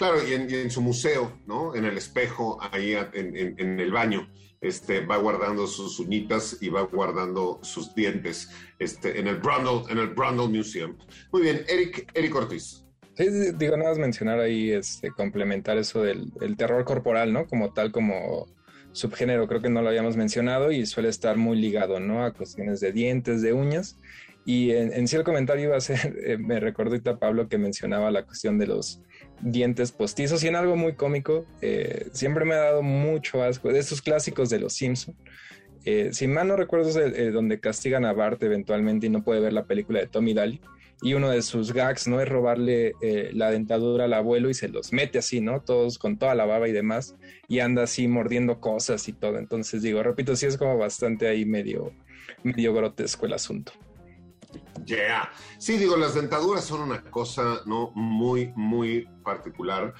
Claro, 0.00 0.16
y 0.26 0.32
en, 0.32 0.70
su 0.70 0.80
museo, 0.80 1.30
¿no? 1.46 1.74
En 1.74 1.84
el 1.84 1.98
espejo, 1.98 2.58
ahí 2.72 2.96
en, 3.12 3.78
el 3.78 3.92
baño, 3.92 4.30
este, 4.62 5.04
va 5.04 5.18
guardando 5.18 5.66
sus 5.66 6.00
uñitas 6.00 6.56
y 6.62 6.70
va 6.70 6.80
guardando 6.84 7.60
sus 7.62 7.94
dientes 7.94 8.48
este, 8.78 9.20
en, 9.20 9.26
el 9.26 9.36
Brundle, 9.36 9.92
en 9.92 9.98
el 9.98 10.06
Brundle 10.06 10.48
Museum. 10.48 10.96
Muy 11.30 11.42
bien, 11.42 11.66
Eric, 11.68 12.10
Eric 12.14 12.34
Ortiz. 12.34 12.82
Sí, 13.14 13.28
digo, 13.58 13.76
nada 13.76 13.90
más 13.90 13.98
mencionar 13.98 14.40
ahí, 14.40 14.70
este, 14.70 15.10
complementar 15.10 15.76
eso 15.76 16.02
del 16.02 16.32
terror 16.56 16.82
corporal, 16.86 17.34
¿no? 17.34 17.46
Como 17.46 17.74
tal, 17.74 17.92
como 17.92 18.46
subgénero, 18.92 19.46
creo 19.48 19.60
que 19.60 19.68
no 19.68 19.82
lo 19.82 19.90
habíamos 19.90 20.16
mencionado 20.16 20.72
y 20.72 20.86
suele 20.86 21.10
estar 21.10 21.36
muy 21.36 21.60
ligado, 21.60 22.00
¿no? 22.00 22.24
A 22.24 22.32
cuestiones 22.32 22.80
de 22.80 22.92
dientes, 22.92 23.42
de 23.42 23.52
uñas. 23.52 23.98
Y 24.44 24.70
en, 24.72 25.06
sí 25.06 25.16
el 25.16 25.24
comentario 25.24 25.66
iba 25.66 25.76
a 25.76 25.80
ser, 25.80 26.16
eh, 26.24 26.38
me 26.38 26.58
recordó 26.60 26.92
ahorita 26.92 27.18
Pablo 27.18 27.48
que 27.48 27.58
mencionaba 27.58 28.10
la 28.10 28.24
cuestión 28.24 28.58
de 28.58 28.66
los 28.66 29.02
dientes 29.40 29.92
postizos 29.92 30.42
y 30.44 30.48
en 30.48 30.56
algo 30.56 30.76
muy 30.76 30.94
cómico, 30.94 31.46
eh, 31.60 32.08
siempre 32.12 32.44
me 32.44 32.54
ha 32.54 32.58
dado 32.58 32.82
mucho 32.82 33.42
asco, 33.42 33.72
de 33.72 33.78
esos 33.78 34.02
clásicos 34.02 34.50
de 34.50 34.60
los 34.60 34.74
Simpson. 34.74 35.14
Eh, 35.84 36.10
si 36.12 36.26
mal 36.26 36.48
no 36.48 36.56
recuerdo 36.56 36.88
es 36.88 37.32
donde 37.32 37.58
castigan 37.58 38.04
a 38.04 38.12
Bart 38.12 38.42
eventualmente 38.42 39.06
y 39.06 39.10
no 39.10 39.24
puede 39.24 39.40
ver 39.40 39.54
la 39.54 39.64
película 39.64 40.00
de 40.00 40.06
Tommy 40.06 40.34
Daly 40.34 40.60
y 41.02 41.14
uno 41.14 41.30
de 41.30 41.42
sus 41.42 41.72
gags, 41.72 42.06
¿no? 42.06 42.20
Es 42.20 42.28
robarle 42.28 42.94
eh, 43.00 43.30
la 43.32 43.50
dentadura 43.50 44.04
al 44.04 44.12
abuelo 44.12 44.50
y 44.50 44.54
se 44.54 44.68
los 44.68 44.92
mete 44.92 45.18
así, 45.18 45.40
¿no? 45.40 45.60
Todos 45.62 45.98
con 45.98 46.18
toda 46.18 46.34
la 46.34 46.44
baba 46.44 46.68
y 46.68 46.72
demás, 46.72 47.16
y 47.48 47.60
anda 47.60 47.84
así 47.84 48.06
mordiendo 48.06 48.60
cosas 48.60 49.08
y 49.08 49.12
todo. 49.12 49.38
Entonces 49.38 49.82
digo, 49.82 50.02
repito, 50.02 50.36
sí 50.36 50.46
es 50.46 50.58
como 50.58 50.76
bastante 50.76 51.26
ahí 51.28 51.46
medio, 51.46 51.92
medio 52.42 52.74
grotesco 52.74 53.26
el 53.26 53.32
asunto. 53.32 53.72
Yeah. 54.84 55.30
Sí, 55.58 55.76
digo, 55.76 55.96
las 55.96 56.14
dentaduras 56.14 56.64
son 56.64 56.80
una 56.80 57.02
cosa, 57.02 57.60
¿no? 57.66 57.92
Muy, 57.94 58.52
muy 58.56 59.08
particular. 59.22 59.94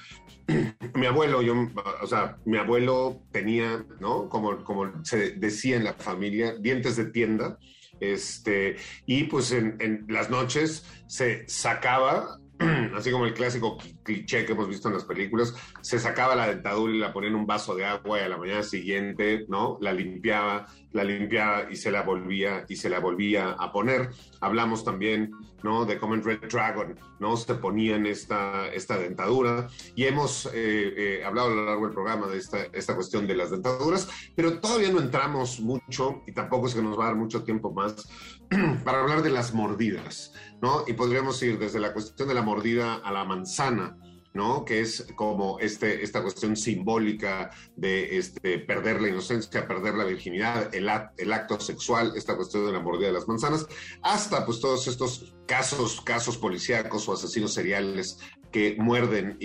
mi 0.95 1.05
abuelo, 1.05 1.41
yo, 1.41 1.55
o 2.01 2.07
sea, 2.07 2.37
mi 2.45 2.57
abuelo 2.57 3.21
tenía, 3.31 3.85
¿no? 3.99 4.27
Como, 4.27 4.63
como 4.63 5.05
se 5.05 5.31
decía 5.31 5.77
en 5.77 5.83
la 5.83 5.93
familia, 5.93 6.55
dientes 6.59 6.97
de 6.97 7.05
tienda 7.05 7.57
este, 8.01 8.77
y 9.05 9.25
pues 9.25 9.51
en, 9.53 10.05
las 10.09 10.29
noches 10.29 10.83
se 11.07 11.47
sacaba, 11.47 12.39
así 12.95 13.11
como 13.11 13.25
el 13.25 13.33
clásico 13.33 13.77
cliché 14.03 14.45
que 14.45 14.53
hemos 14.53 14.67
visto 14.67 14.87
en 14.87 14.95
las 14.95 15.05
películas, 15.05 15.53
se 15.81 15.99
sacaba 15.99 16.35
la 16.35 16.47
dentadura 16.47 16.93
y 16.93 16.99
la 16.99 17.13
ponía 17.13 17.29
en 17.29 17.35
un 17.35 17.45
vaso 17.45 17.75
de 17.75 17.85
agua 17.85 18.19
y 18.19 18.23
a 18.23 18.29
la 18.29 18.37
mañana 18.37 18.63
siguiente, 18.63 19.45
¿no? 19.47 19.77
La 19.81 19.93
limpiaba, 19.93 20.67
la 20.91 21.03
limpiaba 21.03 21.71
y 21.71 21.75
se 21.75 21.91
la 21.91 22.03
volvía 22.03 22.65
y 22.67 22.75
se 22.75 22.89
la 22.89 22.99
volvía 22.99 23.51
a 23.51 23.71
poner. 23.71 24.09
Hablamos 24.39 24.83
también, 24.83 25.31
¿no? 25.63 25.85
De 25.85 25.97
cómo 25.97 26.15
en 26.15 26.23
Red 26.23 26.41
Dragon, 26.49 26.99
¿no? 27.19 27.37
Se 27.37 27.55
ponían 27.55 28.05
esta, 28.05 28.67
esta 28.69 28.97
dentadura 28.97 29.67
y 29.95 30.05
hemos 30.05 30.47
eh, 30.47 30.51
eh, 30.53 31.23
hablado 31.23 31.51
a 31.51 31.55
lo 31.55 31.65
largo 31.65 31.85
del 31.85 31.93
programa 31.93 32.27
de 32.27 32.37
esta, 32.37 32.63
esta 32.73 32.95
cuestión 32.95 33.27
de 33.27 33.35
las 33.35 33.51
dentaduras, 33.51 34.09
pero 34.35 34.59
todavía 34.59 34.91
no 34.91 34.99
entramos 34.99 35.59
mucho 35.59 36.23
y 36.27 36.33
tampoco 36.33 36.67
es 36.67 36.75
que 36.75 36.81
nos 36.81 36.97
va 36.97 37.05
a 37.05 37.07
dar 37.07 37.15
mucho 37.15 37.43
tiempo 37.43 37.71
más 37.71 38.09
para 38.83 39.01
hablar 39.01 39.21
de 39.21 39.29
las 39.29 39.53
mordidas, 39.53 40.33
¿no? 40.61 40.83
Y 40.87 40.93
podríamos 40.93 41.41
ir 41.43 41.57
desde 41.57 41.79
la 41.79 41.93
cuestión 41.93 42.27
de 42.27 42.33
la 42.33 42.41
mordida 42.41 42.95
a 42.95 43.11
la 43.11 43.23
manzana, 43.23 43.97
¿no? 44.33 44.65
Que 44.65 44.81
es 44.81 45.07
como 45.15 45.59
este, 45.59 46.03
esta 46.03 46.21
cuestión 46.21 46.55
simbólica 46.55 47.51
de 47.75 48.17
este, 48.17 48.59
perder 48.59 49.01
la 49.01 49.09
inocencia, 49.09 49.67
perder 49.67 49.95
la 49.95 50.05
virginidad, 50.05 50.73
el, 50.73 50.89
el, 51.17 51.33
acto 51.33 51.59
sexual, 51.59 52.13
esta 52.15 52.35
cuestión 52.35 52.65
de 52.65 52.71
la 52.71 52.79
mordida 52.79 53.07
de 53.07 53.13
las 53.13 53.27
manzanas, 53.27 53.67
hasta 54.01 54.45
pues 54.45 54.59
todos 54.59 54.87
estos 54.87 55.33
casos, 55.45 56.01
casos 56.01 56.37
policíacos 56.37 57.07
o 57.09 57.13
asesinos 57.13 57.53
seriales 57.53 58.19
que 58.51 58.75
muerden 58.77 59.37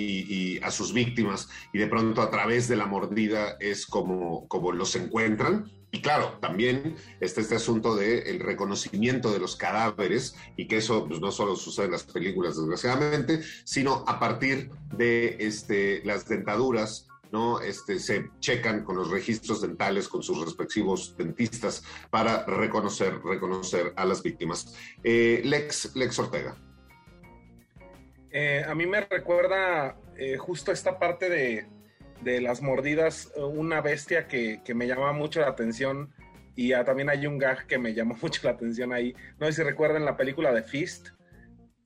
a 0.62 0.70
sus 0.70 0.92
víctimas 0.92 1.48
y 1.72 1.78
de 1.78 1.86
pronto 1.86 2.22
a 2.22 2.30
través 2.30 2.68
de 2.68 2.76
la 2.76 2.86
mordida 2.86 3.56
es 3.60 3.86
como, 3.86 4.46
como 4.48 4.72
los 4.72 4.96
encuentran. 4.96 5.70
Y 5.96 6.02
claro, 6.02 6.36
también 6.42 6.94
está 7.20 7.40
este 7.40 7.54
asunto 7.54 7.96
del 7.96 8.38
reconocimiento 8.40 9.32
de 9.32 9.38
los 9.38 9.56
cadáveres 9.56 10.36
y 10.54 10.68
que 10.68 10.76
eso 10.76 11.06
pues, 11.08 11.20
no 11.20 11.32
solo 11.32 11.56
sucede 11.56 11.86
en 11.86 11.92
las 11.92 12.02
películas, 12.02 12.54
desgraciadamente, 12.54 13.40
sino 13.64 14.04
a 14.06 14.20
partir 14.20 14.70
de 14.94 15.38
este, 15.40 16.02
las 16.04 16.28
dentaduras 16.28 17.08
¿no? 17.32 17.60
Este, 17.60 17.98
se 17.98 18.28
checan 18.40 18.84
con 18.84 18.96
los 18.96 19.10
registros 19.10 19.62
dentales, 19.62 20.06
con 20.06 20.22
sus 20.22 20.44
respectivos 20.44 21.16
dentistas, 21.16 21.82
para 22.10 22.44
reconocer, 22.44 23.18
reconocer 23.24 23.94
a 23.96 24.04
las 24.04 24.22
víctimas. 24.22 24.76
Eh, 25.02 25.40
Lex, 25.44 25.96
Lex 25.96 26.18
Ortega. 26.18 26.56
Eh, 28.30 28.62
a 28.68 28.74
mí 28.74 28.86
me 28.86 29.00
recuerda 29.00 29.96
eh, 30.18 30.36
justo 30.36 30.72
esta 30.72 30.98
parte 30.98 31.30
de, 31.30 31.66
de 32.22 32.40
las 32.40 32.62
mordidas, 32.62 33.32
eh, 33.36 33.42
una 33.42 33.80
bestia 33.80 34.26
que, 34.26 34.60
me 34.74 34.86
llama 34.86 35.12
mucho 35.12 35.40
la 35.40 35.48
atención 35.48 36.12
y 36.54 36.72
también 36.72 37.10
hay 37.10 37.26
un 37.26 37.38
gag 37.38 37.66
que 37.66 37.78
me 37.78 37.94
llamó 37.94 38.16
mucho 38.22 38.40
la 38.44 38.50
atención 38.50 38.92
ahí. 38.92 39.14
No 39.38 39.46
sé 39.46 39.52
si 39.52 39.62
recuerdan 39.62 40.04
la 40.04 40.16
película 40.16 40.52
de 40.52 40.62
Fist, 40.62 41.08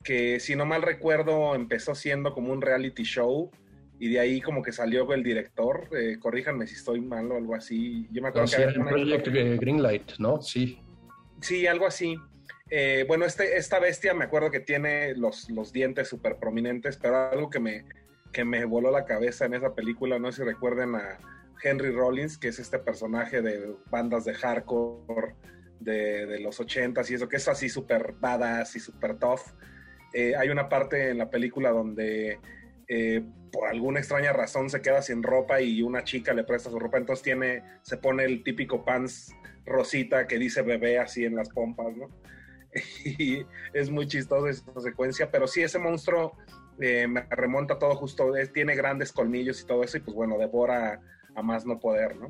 que 0.03 0.39
si 0.39 0.55
no 0.55 0.65
mal 0.65 0.81
recuerdo 0.81 1.55
empezó 1.55 1.93
siendo 1.95 2.33
como 2.33 2.51
un 2.51 2.61
reality 2.61 3.03
show 3.03 3.51
y 3.99 4.09
de 4.09 4.19
ahí 4.19 4.41
como 4.41 4.63
que 4.63 4.71
salió 4.71 5.13
el 5.13 5.21
director, 5.21 5.87
eh, 5.95 6.17
corríjanme 6.19 6.65
si 6.65 6.75
estoy 6.75 7.01
mal 7.01 7.31
o 7.31 7.37
algo 7.37 7.53
así. 7.53 8.07
Yo 8.11 8.21
me 8.23 8.29
acuerdo 8.29 8.49
que 8.55 8.63
era 8.63 8.73
Project 8.73 9.27
Greenlight, 9.27 10.13
¿no? 10.17 10.41
Sí. 10.41 10.79
Sí, 11.39 11.67
algo 11.67 11.85
así. 11.85 12.17
Eh, 12.71 13.03
bueno, 13.07 13.25
este, 13.25 13.57
esta 13.57 13.79
bestia 13.79 14.13
me 14.13 14.23
acuerdo 14.23 14.49
que 14.49 14.61
tiene 14.61 15.13
los, 15.15 15.49
los 15.51 15.71
dientes 15.71 16.07
súper 16.07 16.37
prominentes, 16.37 16.97
pero 16.97 17.29
algo 17.29 17.49
que 17.49 17.59
me, 17.59 17.85
que 18.31 18.45
me 18.45 18.65
voló 18.65 18.91
la 18.91 19.05
cabeza 19.05 19.45
en 19.45 19.53
esa 19.53 19.75
película, 19.75 20.19
no 20.19 20.31
sé 20.31 20.41
si 20.41 20.47
recuerden 20.47 20.95
a 20.95 21.19
Henry 21.63 21.91
Rollins, 21.91 22.37
que 22.37 22.49
es 22.49 22.59
este 22.59 22.79
personaje 22.79 23.41
de 23.41 23.75
bandas 23.89 24.25
de 24.25 24.33
hardcore 24.33 25.35
de, 25.79 26.39
los 26.39 26.59
ochentas 26.59 27.09
y 27.09 27.15
eso, 27.15 27.27
que 27.27 27.37
es 27.37 27.47
así 27.47 27.69
súper 27.69 28.13
badass 28.19 28.75
y 28.75 28.79
súper 28.79 29.17
tough. 29.17 29.41
Eh, 30.13 30.35
hay 30.35 30.49
una 30.49 30.69
parte 30.69 31.09
en 31.09 31.17
la 31.17 31.29
película 31.29 31.71
donde 31.71 32.39
eh, 32.87 33.23
por 33.51 33.67
alguna 33.67 33.99
extraña 33.99 34.33
razón 34.33 34.69
se 34.69 34.81
queda 34.81 35.01
sin 35.01 35.23
ropa 35.23 35.61
y 35.61 35.81
una 35.81 36.03
chica 36.03 36.33
le 36.33 36.43
presta 36.43 36.69
su 36.69 36.79
ropa, 36.79 36.97
entonces 36.97 37.23
tiene, 37.23 37.63
se 37.81 37.97
pone 37.97 38.23
el 38.23 38.43
típico 38.43 38.83
pants 38.83 39.33
rosita 39.65 40.27
que 40.27 40.37
dice 40.37 40.61
bebé 40.61 40.99
así 40.99 41.25
en 41.25 41.35
las 41.35 41.49
pompas, 41.49 41.95
¿no? 41.95 42.09
y 43.05 43.45
es 43.73 43.89
muy 43.89 44.07
chistosa 44.07 44.49
esa 44.49 44.81
secuencia, 44.81 45.29
pero 45.29 45.47
sí, 45.47 45.61
ese 45.61 45.79
monstruo 45.79 46.37
eh, 46.81 47.07
me 47.07 47.21
remonta 47.29 47.79
todo 47.79 47.95
justo, 47.95 48.31
tiene 48.53 48.75
grandes 48.75 49.11
colmillos 49.11 49.61
y 49.61 49.65
todo 49.65 49.83
eso, 49.83 49.97
y 49.97 50.01
pues 50.01 50.15
bueno, 50.15 50.37
devora 50.37 50.99
a 51.35 51.41
más 51.41 51.65
no 51.65 51.79
poder, 51.79 52.15
¿no? 52.15 52.29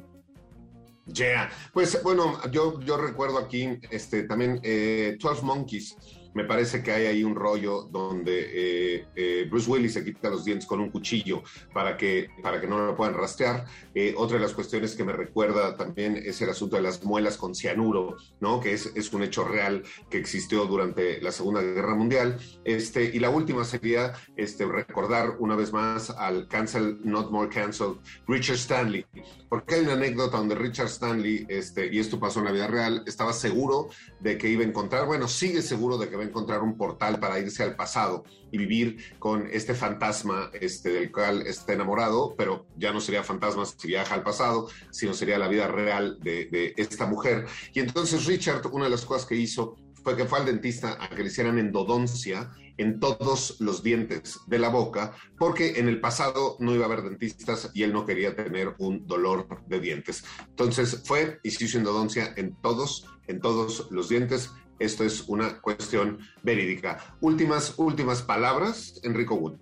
Yeah. 1.05 1.49
Pues 1.73 2.01
bueno, 2.03 2.39
yo, 2.51 2.79
yo 2.81 2.97
recuerdo 2.97 3.39
aquí 3.39 3.79
este, 3.89 4.23
también 4.23 4.59
eh, 4.63 5.17
12 5.19 5.41
Monkeys 5.43 5.97
me 6.33 6.45
parece 6.45 6.81
que 6.81 6.91
hay 6.91 7.05
ahí 7.07 7.23
un 7.23 7.35
rollo 7.35 7.83
donde 7.83 8.49
eh, 8.53 9.07
eh, 9.15 9.47
Bruce 9.49 9.69
Willis 9.69 9.93
se 9.93 10.03
quita 10.03 10.29
los 10.29 10.45
dientes 10.45 10.67
con 10.67 10.79
un 10.79 10.89
cuchillo 10.89 11.43
para 11.73 11.97
que, 11.97 12.29
para 12.41 12.61
que 12.61 12.67
no 12.67 12.85
lo 12.85 12.95
puedan 12.95 13.13
rastrear. 13.13 13.65
Eh, 13.93 14.13
otra 14.17 14.37
de 14.37 14.43
las 14.43 14.53
cuestiones 14.53 14.95
que 14.95 15.03
me 15.03 15.13
recuerda 15.13 15.75
también 15.75 16.15
es 16.17 16.41
el 16.41 16.49
asunto 16.49 16.75
de 16.75 16.81
las 16.81 17.03
muelas 17.03 17.37
con 17.37 17.53
cianuro, 17.53 18.15
¿no? 18.39 18.59
que 18.59 18.73
es, 18.73 18.91
es 18.95 19.11
un 19.13 19.23
hecho 19.23 19.43
real 19.43 19.83
que 20.09 20.17
existió 20.17 20.65
durante 20.65 21.21
la 21.21 21.31
Segunda 21.31 21.61
Guerra 21.61 21.95
Mundial. 21.95 22.37
Este, 22.63 23.03
y 23.03 23.19
la 23.19 23.29
última 23.29 23.65
sería 23.65 24.13
este, 24.37 24.65
recordar 24.65 25.35
una 25.39 25.55
vez 25.55 25.73
más 25.73 26.09
al 26.11 26.47
Cancel, 26.47 26.99
Not 27.03 27.31
More 27.31 27.49
Cancelled, 27.49 27.97
Richard 28.27 28.55
Stanley, 28.55 29.05
porque 29.49 29.75
hay 29.75 29.81
una 29.81 29.93
anécdota 29.93 30.37
donde 30.37 30.55
Richard 30.55 30.87
Stanley, 30.87 31.45
este, 31.49 31.93
y 31.93 31.99
esto 31.99 32.19
pasó 32.19 32.39
en 32.39 32.45
la 32.45 32.51
vida 32.51 32.67
real, 32.67 33.03
estaba 33.05 33.33
seguro 33.33 33.89
de 34.19 34.37
que 34.37 34.49
iba 34.49 34.63
a 34.63 34.67
encontrar, 34.67 35.05
bueno, 35.05 35.27
sigue 35.27 35.61
seguro 35.61 35.97
de 35.97 36.09
que 36.09 36.20
va 36.21 36.25
a 36.25 36.29
encontrar 36.29 36.61
un 36.61 36.77
portal 36.77 37.19
para 37.19 37.39
irse 37.39 37.63
al 37.63 37.75
pasado 37.75 38.23
y 38.51 38.57
vivir 38.57 39.17
con 39.19 39.47
este 39.51 39.73
fantasma 39.73 40.49
este, 40.53 40.89
del 40.91 41.11
cual 41.11 41.41
está 41.47 41.73
enamorado, 41.73 42.35
pero 42.37 42.65
ya 42.77 42.93
no 42.93 42.99
sería 42.99 43.23
fantasma 43.23 43.65
si 43.65 43.87
viaja 43.87 44.15
al 44.15 44.23
pasado, 44.23 44.69
sino 44.91 45.13
sería 45.13 45.37
la 45.37 45.47
vida 45.47 45.67
real 45.67 46.17
de, 46.21 46.45
de 46.45 46.73
esta 46.77 47.05
mujer. 47.05 47.45
Y 47.73 47.79
entonces 47.79 48.25
Richard, 48.25 48.67
una 48.71 48.85
de 48.85 48.91
las 48.91 49.05
cosas 49.05 49.25
que 49.25 49.35
hizo 49.35 49.75
fue 50.03 50.15
que 50.15 50.25
fue 50.25 50.39
al 50.39 50.45
dentista 50.45 50.97
a 50.99 51.09
que 51.09 51.21
le 51.21 51.29
hicieran 51.29 51.59
endodoncia 51.59 52.51
en 52.77 52.99
todos 52.99 53.57
los 53.59 53.83
dientes 53.83 54.39
de 54.47 54.59
la 54.59 54.69
boca, 54.69 55.13
porque 55.37 55.79
en 55.79 55.87
el 55.87 55.99
pasado 55.99 56.57
no 56.59 56.73
iba 56.73 56.85
a 56.85 56.87
haber 56.87 57.03
dentistas 57.03 57.69
y 57.73 57.83
él 57.83 57.93
no 57.93 58.05
quería 58.05 58.35
tener 58.35 58.75
un 58.79 59.05
dolor 59.05 59.63
de 59.67 59.79
dientes. 59.79 60.23
Entonces 60.47 61.01
fue 61.05 61.39
y 61.43 61.51
se 61.51 61.65
hizo 61.65 61.77
endodoncia 61.77 62.33
en 62.37 62.55
todos, 62.61 63.05
en 63.27 63.39
todos 63.39 63.87
los 63.91 64.09
dientes. 64.09 64.51
Esto 64.81 65.03
es 65.03 65.21
una 65.27 65.61
cuestión 65.61 66.17
verídica. 66.41 66.97
Últimas, 67.21 67.75
últimas 67.77 68.23
palabras, 68.23 68.99
Enrico 69.03 69.35
Wood. 69.35 69.59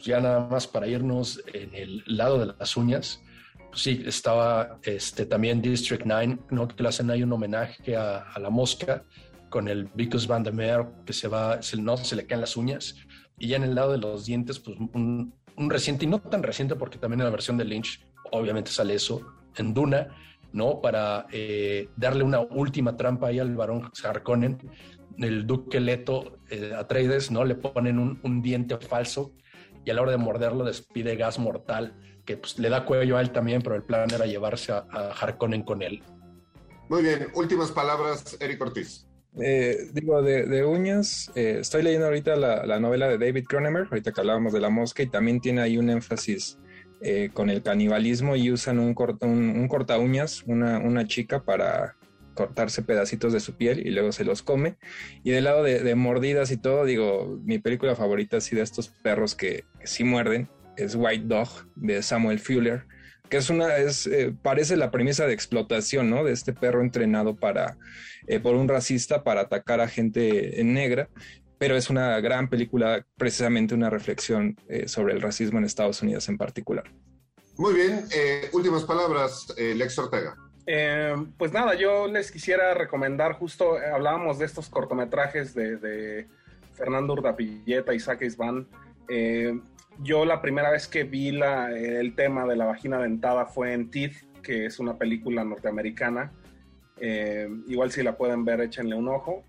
Ya 0.00 0.20
nada 0.20 0.46
más 0.46 0.66
para 0.66 0.86
irnos 0.86 1.42
en 1.54 1.74
el 1.74 2.04
lado 2.06 2.38
de 2.38 2.54
las 2.58 2.76
uñas. 2.76 3.22
Pues 3.70 3.80
sí, 3.80 4.02
estaba 4.04 4.78
este, 4.82 5.24
también 5.24 5.62
District 5.62 6.02
9, 6.04 6.38
¿no? 6.50 6.68
que 6.68 6.82
le 6.82 6.90
hacen 6.90 7.10
ahí 7.10 7.22
un 7.22 7.32
homenaje 7.32 7.96
a, 7.96 8.18
a 8.18 8.38
la 8.38 8.50
mosca 8.50 9.02
con 9.48 9.66
el 9.66 9.86
Vicus 9.94 10.26
Van 10.26 10.42
de 10.42 10.52
Meer, 10.52 10.86
que 11.06 11.14
se 11.14 11.26
va, 11.26 11.62
se, 11.62 11.78
no, 11.78 11.96
se 11.96 12.14
le 12.14 12.26
caen 12.26 12.42
las 12.42 12.54
uñas. 12.54 12.96
Y 13.38 13.48
ya 13.48 13.56
en 13.56 13.64
el 13.64 13.74
lado 13.74 13.92
de 13.92 13.98
los 13.98 14.26
dientes, 14.26 14.58
pues 14.58 14.76
un, 14.78 15.32
un 15.56 15.70
reciente, 15.70 16.04
y 16.04 16.08
no 16.08 16.20
tan 16.20 16.42
reciente, 16.42 16.76
porque 16.76 16.98
también 16.98 17.20
en 17.20 17.24
la 17.24 17.30
versión 17.30 17.56
de 17.56 17.64
Lynch, 17.64 18.06
obviamente 18.30 18.70
sale 18.70 18.94
eso, 18.94 19.22
en 19.56 19.72
Duna, 19.72 20.08
¿no? 20.52 20.80
Para 20.80 21.26
eh, 21.32 21.88
darle 21.96 22.24
una 22.24 22.40
última 22.40 22.96
trampa 22.96 23.28
ahí 23.28 23.38
al 23.38 23.54
varón 23.54 23.90
Harkonnen. 24.02 24.58
El 25.18 25.46
duque 25.46 25.80
Leto 25.80 26.38
eh, 26.48 26.72
Atreides, 26.76 27.30
¿no? 27.30 27.44
Le 27.44 27.56
ponen 27.56 27.98
un, 27.98 28.20
un, 28.22 28.40
diente 28.40 28.76
falso 28.78 29.32
y 29.84 29.90
a 29.90 29.94
la 29.94 30.02
hora 30.02 30.12
de 30.12 30.18
morderlo 30.18 30.64
despide 30.64 31.16
gas 31.16 31.38
mortal 31.38 31.94
que 32.24 32.36
pues, 32.36 32.58
le 32.58 32.68
da 32.68 32.84
cuello 32.84 33.16
a 33.16 33.20
él 33.20 33.30
también, 33.30 33.62
pero 33.62 33.74
el 33.74 33.82
plan 33.82 34.08
era 34.12 34.26
llevarse 34.26 34.70
a, 34.72 34.86
a 34.90 35.12
Harkonnen 35.12 35.62
con 35.62 35.82
él. 35.82 36.02
Muy 36.88 37.02
bien, 37.02 37.28
últimas 37.34 37.72
palabras, 37.72 38.36
Eric 38.38 38.60
Ortiz. 38.60 39.08
Eh, 39.40 39.88
digo, 39.92 40.20
de, 40.22 40.46
de 40.46 40.64
uñas, 40.64 41.30
eh, 41.34 41.58
estoy 41.60 41.82
leyendo 41.82 42.06
ahorita 42.06 42.36
la, 42.36 42.66
la, 42.66 42.80
novela 42.80 43.08
de 43.08 43.18
David 43.18 43.44
Cronenberg, 43.46 43.88
ahorita 43.90 44.12
que 44.12 44.20
hablábamos 44.20 44.52
de 44.52 44.60
la 44.60 44.68
mosca, 44.68 45.02
y 45.02 45.08
también 45.08 45.40
tiene 45.40 45.60
ahí 45.60 45.78
un 45.78 45.90
énfasis 45.90 46.58
eh, 47.00 47.30
con 47.32 47.50
el 47.50 47.62
canibalismo 47.62 48.36
y 48.36 48.50
usan 48.50 48.78
un, 48.78 48.94
corta, 48.94 49.26
un, 49.26 49.68
uñas, 50.00 50.42
una, 50.46 51.06
chica 51.06 51.42
para 51.42 51.96
cortarse 52.34 52.82
pedacitos 52.82 53.32
de 53.32 53.40
su 53.40 53.56
piel 53.56 53.86
y 53.86 53.90
luego 53.90 54.12
se 54.12 54.24
los 54.24 54.42
come. 54.42 54.76
Y 55.24 55.30
del 55.30 55.44
lado 55.44 55.62
de, 55.62 55.94
mordidas 55.94 56.50
y 56.50 56.56
todo, 56.56 56.84
digo, 56.84 57.40
mi 57.44 57.58
película 57.58 57.94
favorita 57.96 58.38
así 58.38 58.54
de 58.54 58.62
estos 58.62 58.88
perros 58.88 59.34
que, 59.34 59.64
que 59.80 59.86
sí 59.86 60.04
muerden 60.04 60.48
es 60.76 60.94
White 60.94 61.24
Dog 61.26 61.48
de 61.76 62.02
Samuel 62.02 62.38
Fuller 62.38 62.84
que 63.28 63.36
es 63.36 63.50
una, 63.50 63.76
es, 63.76 64.06
eh, 64.06 64.34
parece 64.42 64.76
la 64.76 64.90
premisa 64.90 65.26
de 65.26 65.34
explotación, 65.34 66.10
¿no? 66.10 66.24
De 66.24 66.32
este 66.32 66.52
perro 66.52 66.82
entrenado 66.82 67.36
para, 67.36 67.76
eh, 68.26 68.40
por 68.40 68.56
un 68.56 68.68
racista 68.68 69.22
para 69.22 69.42
atacar 69.42 69.80
a 69.80 69.88
gente 69.88 70.62
negra, 70.64 71.08
pero 71.58 71.76
es 71.76 71.90
una 71.90 72.20
gran 72.20 72.48
película, 72.48 73.04
precisamente 73.16 73.74
una 73.74 73.90
reflexión 73.90 74.56
eh, 74.68 74.88
sobre 74.88 75.14
el 75.14 75.20
racismo 75.20 75.58
en 75.58 75.64
Estados 75.64 76.02
Unidos 76.02 76.28
en 76.28 76.38
particular. 76.38 76.84
Muy 77.56 77.74
bien, 77.74 78.04
últimas 78.52 78.84
palabras, 78.84 79.52
Lex 79.58 79.98
Ortega. 79.98 80.36
pues 81.36 81.52
nada, 81.52 81.74
yo 81.74 82.06
les 82.06 82.30
quisiera 82.30 82.72
recomendar, 82.74 83.32
justo 83.32 83.76
hablábamos 83.78 84.38
de 84.38 84.44
estos 84.44 84.68
cortometrajes 84.68 85.54
de, 85.54 85.76
de 85.76 86.28
Fernando 86.74 87.14
Urdapilleta 87.14 87.92
y 87.92 87.96
Isaac 87.96 88.22
Isban 88.22 88.68
yo 90.00 90.24
la 90.24 90.40
primera 90.40 90.70
vez 90.70 90.86
que 90.86 91.04
vi 91.04 91.32
la, 91.32 91.70
el 91.72 92.14
tema 92.14 92.46
de 92.46 92.56
la 92.56 92.66
vagina 92.66 92.98
dentada 92.98 93.46
fue 93.46 93.72
en 93.72 93.90
Teeth, 93.90 94.14
que 94.42 94.66
es 94.66 94.78
una 94.78 94.96
película 94.96 95.44
norteamericana. 95.44 96.32
Eh, 97.00 97.48
igual 97.66 97.90
si 97.90 98.02
la 98.02 98.16
pueden 98.16 98.44
ver, 98.44 98.60
échenle 98.60 98.94
un 98.94 99.08
ojo. 99.08 99.44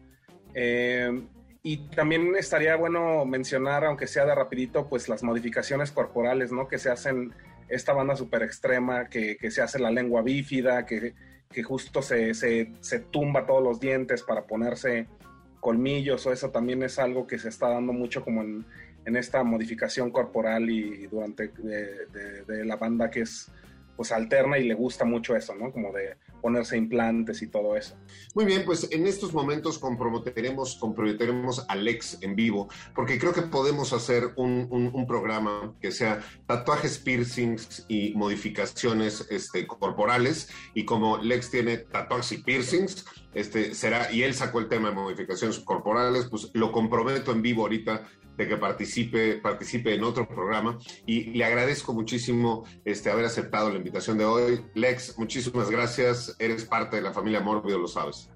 Eh, 0.53 1.21
y 1.61 1.89
también 1.89 2.35
estaría 2.35 2.75
bueno 2.75 3.25
mencionar, 3.25 3.83
aunque 3.83 4.07
sea 4.07 4.25
de 4.25 4.35
rapidito, 4.35 4.87
pues 4.87 5.09
las 5.09 5.23
modificaciones 5.23 5.91
corporales, 5.91 6.51
¿no? 6.51 6.67
Que 6.67 6.77
se 6.77 6.89
hacen 6.89 7.33
esta 7.67 7.93
banda 7.93 8.15
super 8.15 8.43
extrema, 8.43 9.09
que, 9.09 9.37
que 9.37 9.51
se 9.51 9.61
hace 9.61 9.79
la 9.79 9.91
lengua 9.91 10.21
bífida, 10.21 10.85
que, 10.85 11.13
que 11.49 11.63
justo 11.63 12.01
se, 12.01 12.33
se, 12.33 12.71
se, 12.79 12.99
tumba 12.99 13.45
todos 13.45 13.61
los 13.61 13.79
dientes 13.79 14.23
para 14.23 14.45
ponerse 14.45 15.07
colmillos, 15.59 16.25
o 16.25 16.31
eso 16.31 16.49
también 16.49 16.81
es 16.83 16.97
algo 16.97 17.27
que 17.27 17.37
se 17.37 17.49
está 17.49 17.69
dando 17.69 17.91
mucho 17.91 18.23
como 18.23 18.41
en, 18.41 18.65
en 19.05 19.15
esta 19.17 19.43
modificación 19.43 20.11
corporal 20.11 20.69
y 20.69 21.07
durante 21.07 21.49
de, 21.49 22.43
de, 22.47 22.65
la 22.65 22.77
banda 22.77 23.09
que 23.09 23.21
es 23.21 23.51
pues 23.99 24.13
alterna 24.13 24.57
y 24.57 24.63
le 24.63 24.75
gusta 24.75 25.03
mucho 25.03 25.35
eso, 25.35 25.53
¿no? 25.55 25.73
Como 25.73 25.91
de 25.91 26.15
ponerse 26.41 26.77
implantes 26.77 27.41
y 27.41 27.47
todo 27.47 27.75
eso. 27.75 27.97
Muy 28.33 28.45
bien, 28.45 28.63
pues 28.63 28.87
en 28.91 29.05
estos 29.05 29.33
momentos 29.33 29.77
comprometeremos, 29.77 30.75
comprometeremos 30.75 31.65
a 31.67 31.75
Lex 31.75 32.19
en 32.21 32.33
vivo, 32.33 32.69
porque 32.95 33.19
creo 33.19 33.33
que 33.33 33.41
podemos 33.41 33.91
hacer 33.91 34.29
un, 34.37 35.05
programa 35.05 35.75
que 35.81 35.91
sea 35.91 36.21
tatuajes, 36.45 36.97
piercings 36.97 37.85
y 37.89 38.13
modificaciones 38.15 39.27
este, 39.29 39.67
corporales, 39.67 40.47
y 40.73 40.85
como 40.85 41.17
Lex 41.17 41.51
tiene 41.51 41.79
tatuajes 41.79 42.31
y 42.31 42.37
piercings, 42.37 43.05
este, 43.33 43.75
será, 43.75 44.13
y 44.13 44.23
él 44.23 44.33
sacó 44.33 44.59
el 44.59 44.69
tema 44.69 44.91
de 44.91 44.95
modificaciones 44.95 45.59
corporales, 45.59 46.27
pues 46.29 46.51
lo 46.53 46.71
comprometo 46.71 47.33
en 47.33 47.41
vivo 47.41 47.63
ahorita 47.63 48.07
de 48.39 48.47
que 48.47 48.55
participe, 48.55 49.35
participe 49.35 49.93
en 49.93 50.03
otro 50.03 50.25
programa 50.25 50.79
y 51.05 51.25
le 51.25 51.43
agradezco 51.43 51.93
muchísimo 51.93 52.65
este, 52.85 53.11
haber 53.11 53.25
aceptado 53.25 53.69
la 53.69 53.75
invitación 53.75 54.17
de 54.17 54.23
hoy. 54.23 54.65
Lex, 54.75 55.19
muchísimas 55.19 55.69
gracias, 55.69 56.37
eres 56.39 56.63
parte 56.63 56.95
de 56.95 57.01
la 57.01 57.11
familia 57.11 57.41
Mórbido, 57.41 57.77
lo 57.77 57.87
sabes. 57.87 58.31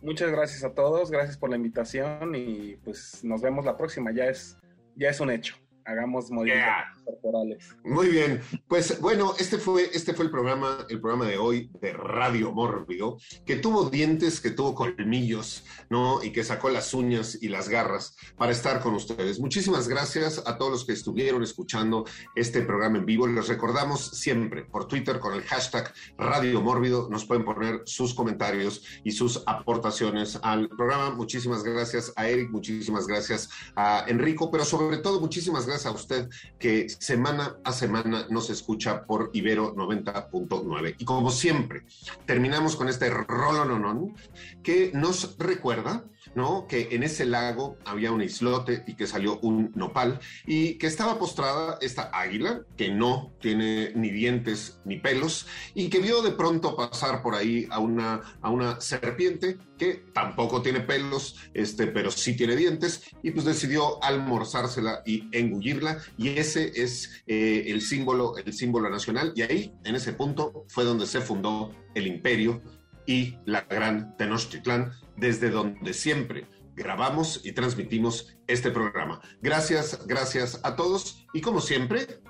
Muchas 0.00 0.30
gracias 0.30 0.64
a 0.64 0.72
todos, 0.72 1.10
gracias 1.10 1.36
por 1.36 1.50
la 1.50 1.56
invitación 1.56 2.34
y 2.34 2.76
pues 2.84 3.22
nos 3.22 3.42
vemos 3.42 3.66
la 3.66 3.76
próxima, 3.76 4.12
ya 4.12 4.24
es, 4.24 4.56
ya 4.96 5.10
es 5.10 5.20
un 5.20 5.30
hecho 5.30 5.56
hagamos 5.86 6.30
modificaciones 6.30 6.96
yeah. 6.96 7.03
Corporales. 7.04 7.64
Muy 7.84 8.08
bien, 8.08 8.40
pues 8.68 9.00
bueno, 9.00 9.34
este 9.38 9.58
fue, 9.58 9.90
este 9.92 10.14
fue 10.14 10.24
el 10.24 10.30
programa, 10.30 10.86
el 10.88 11.00
programa 11.00 11.26
de 11.26 11.38
hoy 11.38 11.70
de 11.80 11.92
Radio 11.92 12.52
Mórbido, 12.52 13.18
que 13.44 13.56
tuvo 13.56 13.90
dientes, 13.90 14.40
que 14.40 14.50
tuvo 14.50 14.74
colmillos, 14.74 15.64
¿no? 15.90 16.22
Y 16.22 16.32
que 16.32 16.44
sacó 16.44 16.70
las 16.70 16.94
uñas 16.94 17.38
y 17.40 17.48
las 17.48 17.68
garras 17.68 18.16
para 18.36 18.52
estar 18.52 18.80
con 18.80 18.94
ustedes. 18.94 19.40
Muchísimas 19.40 19.88
gracias 19.88 20.42
a 20.46 20.58
todos 20.58 20.70
los 20.70 20.84
que 20.84 20.92
estuvieron 20.92 21.42
escuchando 21.42 22.04
este 22.34 22.62
programa 22.62 22.98
en 22.98 23.06
vivo. 23.06 23.26
Les 23.26 23.48
recordamos 23.48 24.00
siempre 24.00 24.64
por 24.64 24.86
Twitter 24.86 25.18
con 25.18 25.34
el 25.34 25.42
hashtag 25.42 25.92
Radio 26.18 26.60
Mórbido, 26.60 27.08
nos 27.10 27.24
pueden 27.24 27.44
poner 27.44 27.82
sus 27.84 28.14
comentarios 28.14 28.82
y 29.04 29.12
sus 29.12 29.42
aportaciones 29.46 30.38
al 30.42 30.68
programa. 30.68 31.10
Muchísimas 31.10 31.62
gracias 31.62 32.12
a 32.16 32.28
Eric, 32.28 32.50
muchísimas 32.50 33.06
gracias 33.06 33.50
a 33.76 34.04
Enrico, 34.08 34.50
pero 34.50 34.64
sobre 34.64 34.98
todo 34.98 35.20
muchísimas 35.20 35.66
gracias 35.66 35.86
a 35.86 35.94
usted 35.94 36.28
que 36.58 36.86
semana 36.98 37.56
a 37.64 37.72
semana 37.72 38.26
nos 38.30 38.50
escucha 38.50 39.04
por 39.04 39.30
Ibero 39.32 39.74
90.9. 39.74 40.96
Y 40.98 41.04
como 41.04 41.30
siempre, 41.30 41.84
terminamos 42.26 42.76
con 42.76 42.88
este 42.88 43.10
rolononon 43.10 44.14
que 44.62 44.90
nos 44.94 45.36
recuerda 45.38 46.04
¿no? 46.34 46.66
Que 46.66 46.88
en 46.92 47.02
ese 47.02 47.26
lago 47.26 47.76
había 47.84 48.12
un 48.12 48.22
islote 48.22 48.84
y 48.86 48.94
que 48.94 49.06
salió 49.06 49.38
un 49.40 49.72
nopal 49.74 50.20
y 50.46 50.74
que 50.74 50.86
estaba 50.86 51.18
postrada 51.18 51.78
esta 51.80 52.10
águila 52.12 52.62
que 52.76 52.90
no 52.90 53.32
tiene 53.40 53.92
ni 53.94 54.10
dientes 54.10 54.80
ni 54.84 54.98
pelos 54.98 55.46
y 55.74 55.88
que 55.88 56.00
vio 56.00 56.22
de 56.22 56.32
pronto 56.32 56.76
pasar 56.76 57.22
por 57.22 57.34
ahí 57.34 57.66
a 57.70 57.78
una, 57.78 58.20
a 58.40 58.50
una 58.50 58.80
serpiente 58.80 59.58
que 59.78 60.04
tampoco 60.12 60.62
tiene 60.62 60.80
pelos, 60.80 61.36
este, 61.52 61.88
pero 61.88 62.10
sí 62.10 62.36
tiene 62.36 62.56
dientes 62.56 63.02
y 63.22 63.32
pues 63.32 63.44
decidió 63.44 64.02
almorzársela 64.02 65.02
y 65.04 65.28
engullirla 65.36 65.98
y 66.16 66.28
ese 66.38 66.82
es 66.84 67.22
eh, 67.26 67.64
el 67.66 67.80
símbolo, 67.80 68.36
el 68.36 68.52
símbolo 68.52 68.88
nacional 68.88 69.32
y 69.34 69.42
ahí, 69.42 69.74
en 69.84 69.94
ese 69.96 70.12
punto, 70.12 70.64
fue 70.68 70.84
donde 70.84 71.06
se 71.06 71.20
fundó 71.20 71.74
el 71.94 72.06
imperio 72.06 72.62
y 73.06 73.36
la 73.44 73.62
gran 73.62 74.16
Tenochtitlán, 74.16 74.92
desde 75.16 75.50
donde 75.50 75.92
siempre 75.92 76.46
grabamos 76.74 77.40
y 77.44 77.52
transmitimos 77.52 78.36
este 78.46 78.70
programa. 78.70 79.20
Gracias, 79.40 80.06
gracias 80.06 80.60
a 80.62 80.76
todos 80.76 81.26
y 81.32 81.40
como 81.40 81.60
siempre, 81.60 82.20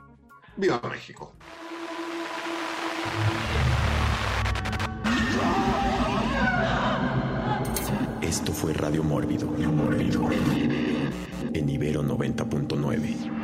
viva 0.57 0.81
México. 0.91 1.35
Esto 8.21 8.53
fue 8.53 8.73
Radio 8.73 9.05
Mórbido, 9.05 9.47
Mórbido, 9.47 10.29
en 11.53 11.69
Ibero 11.69 12.03
90.9. 12.03 13.44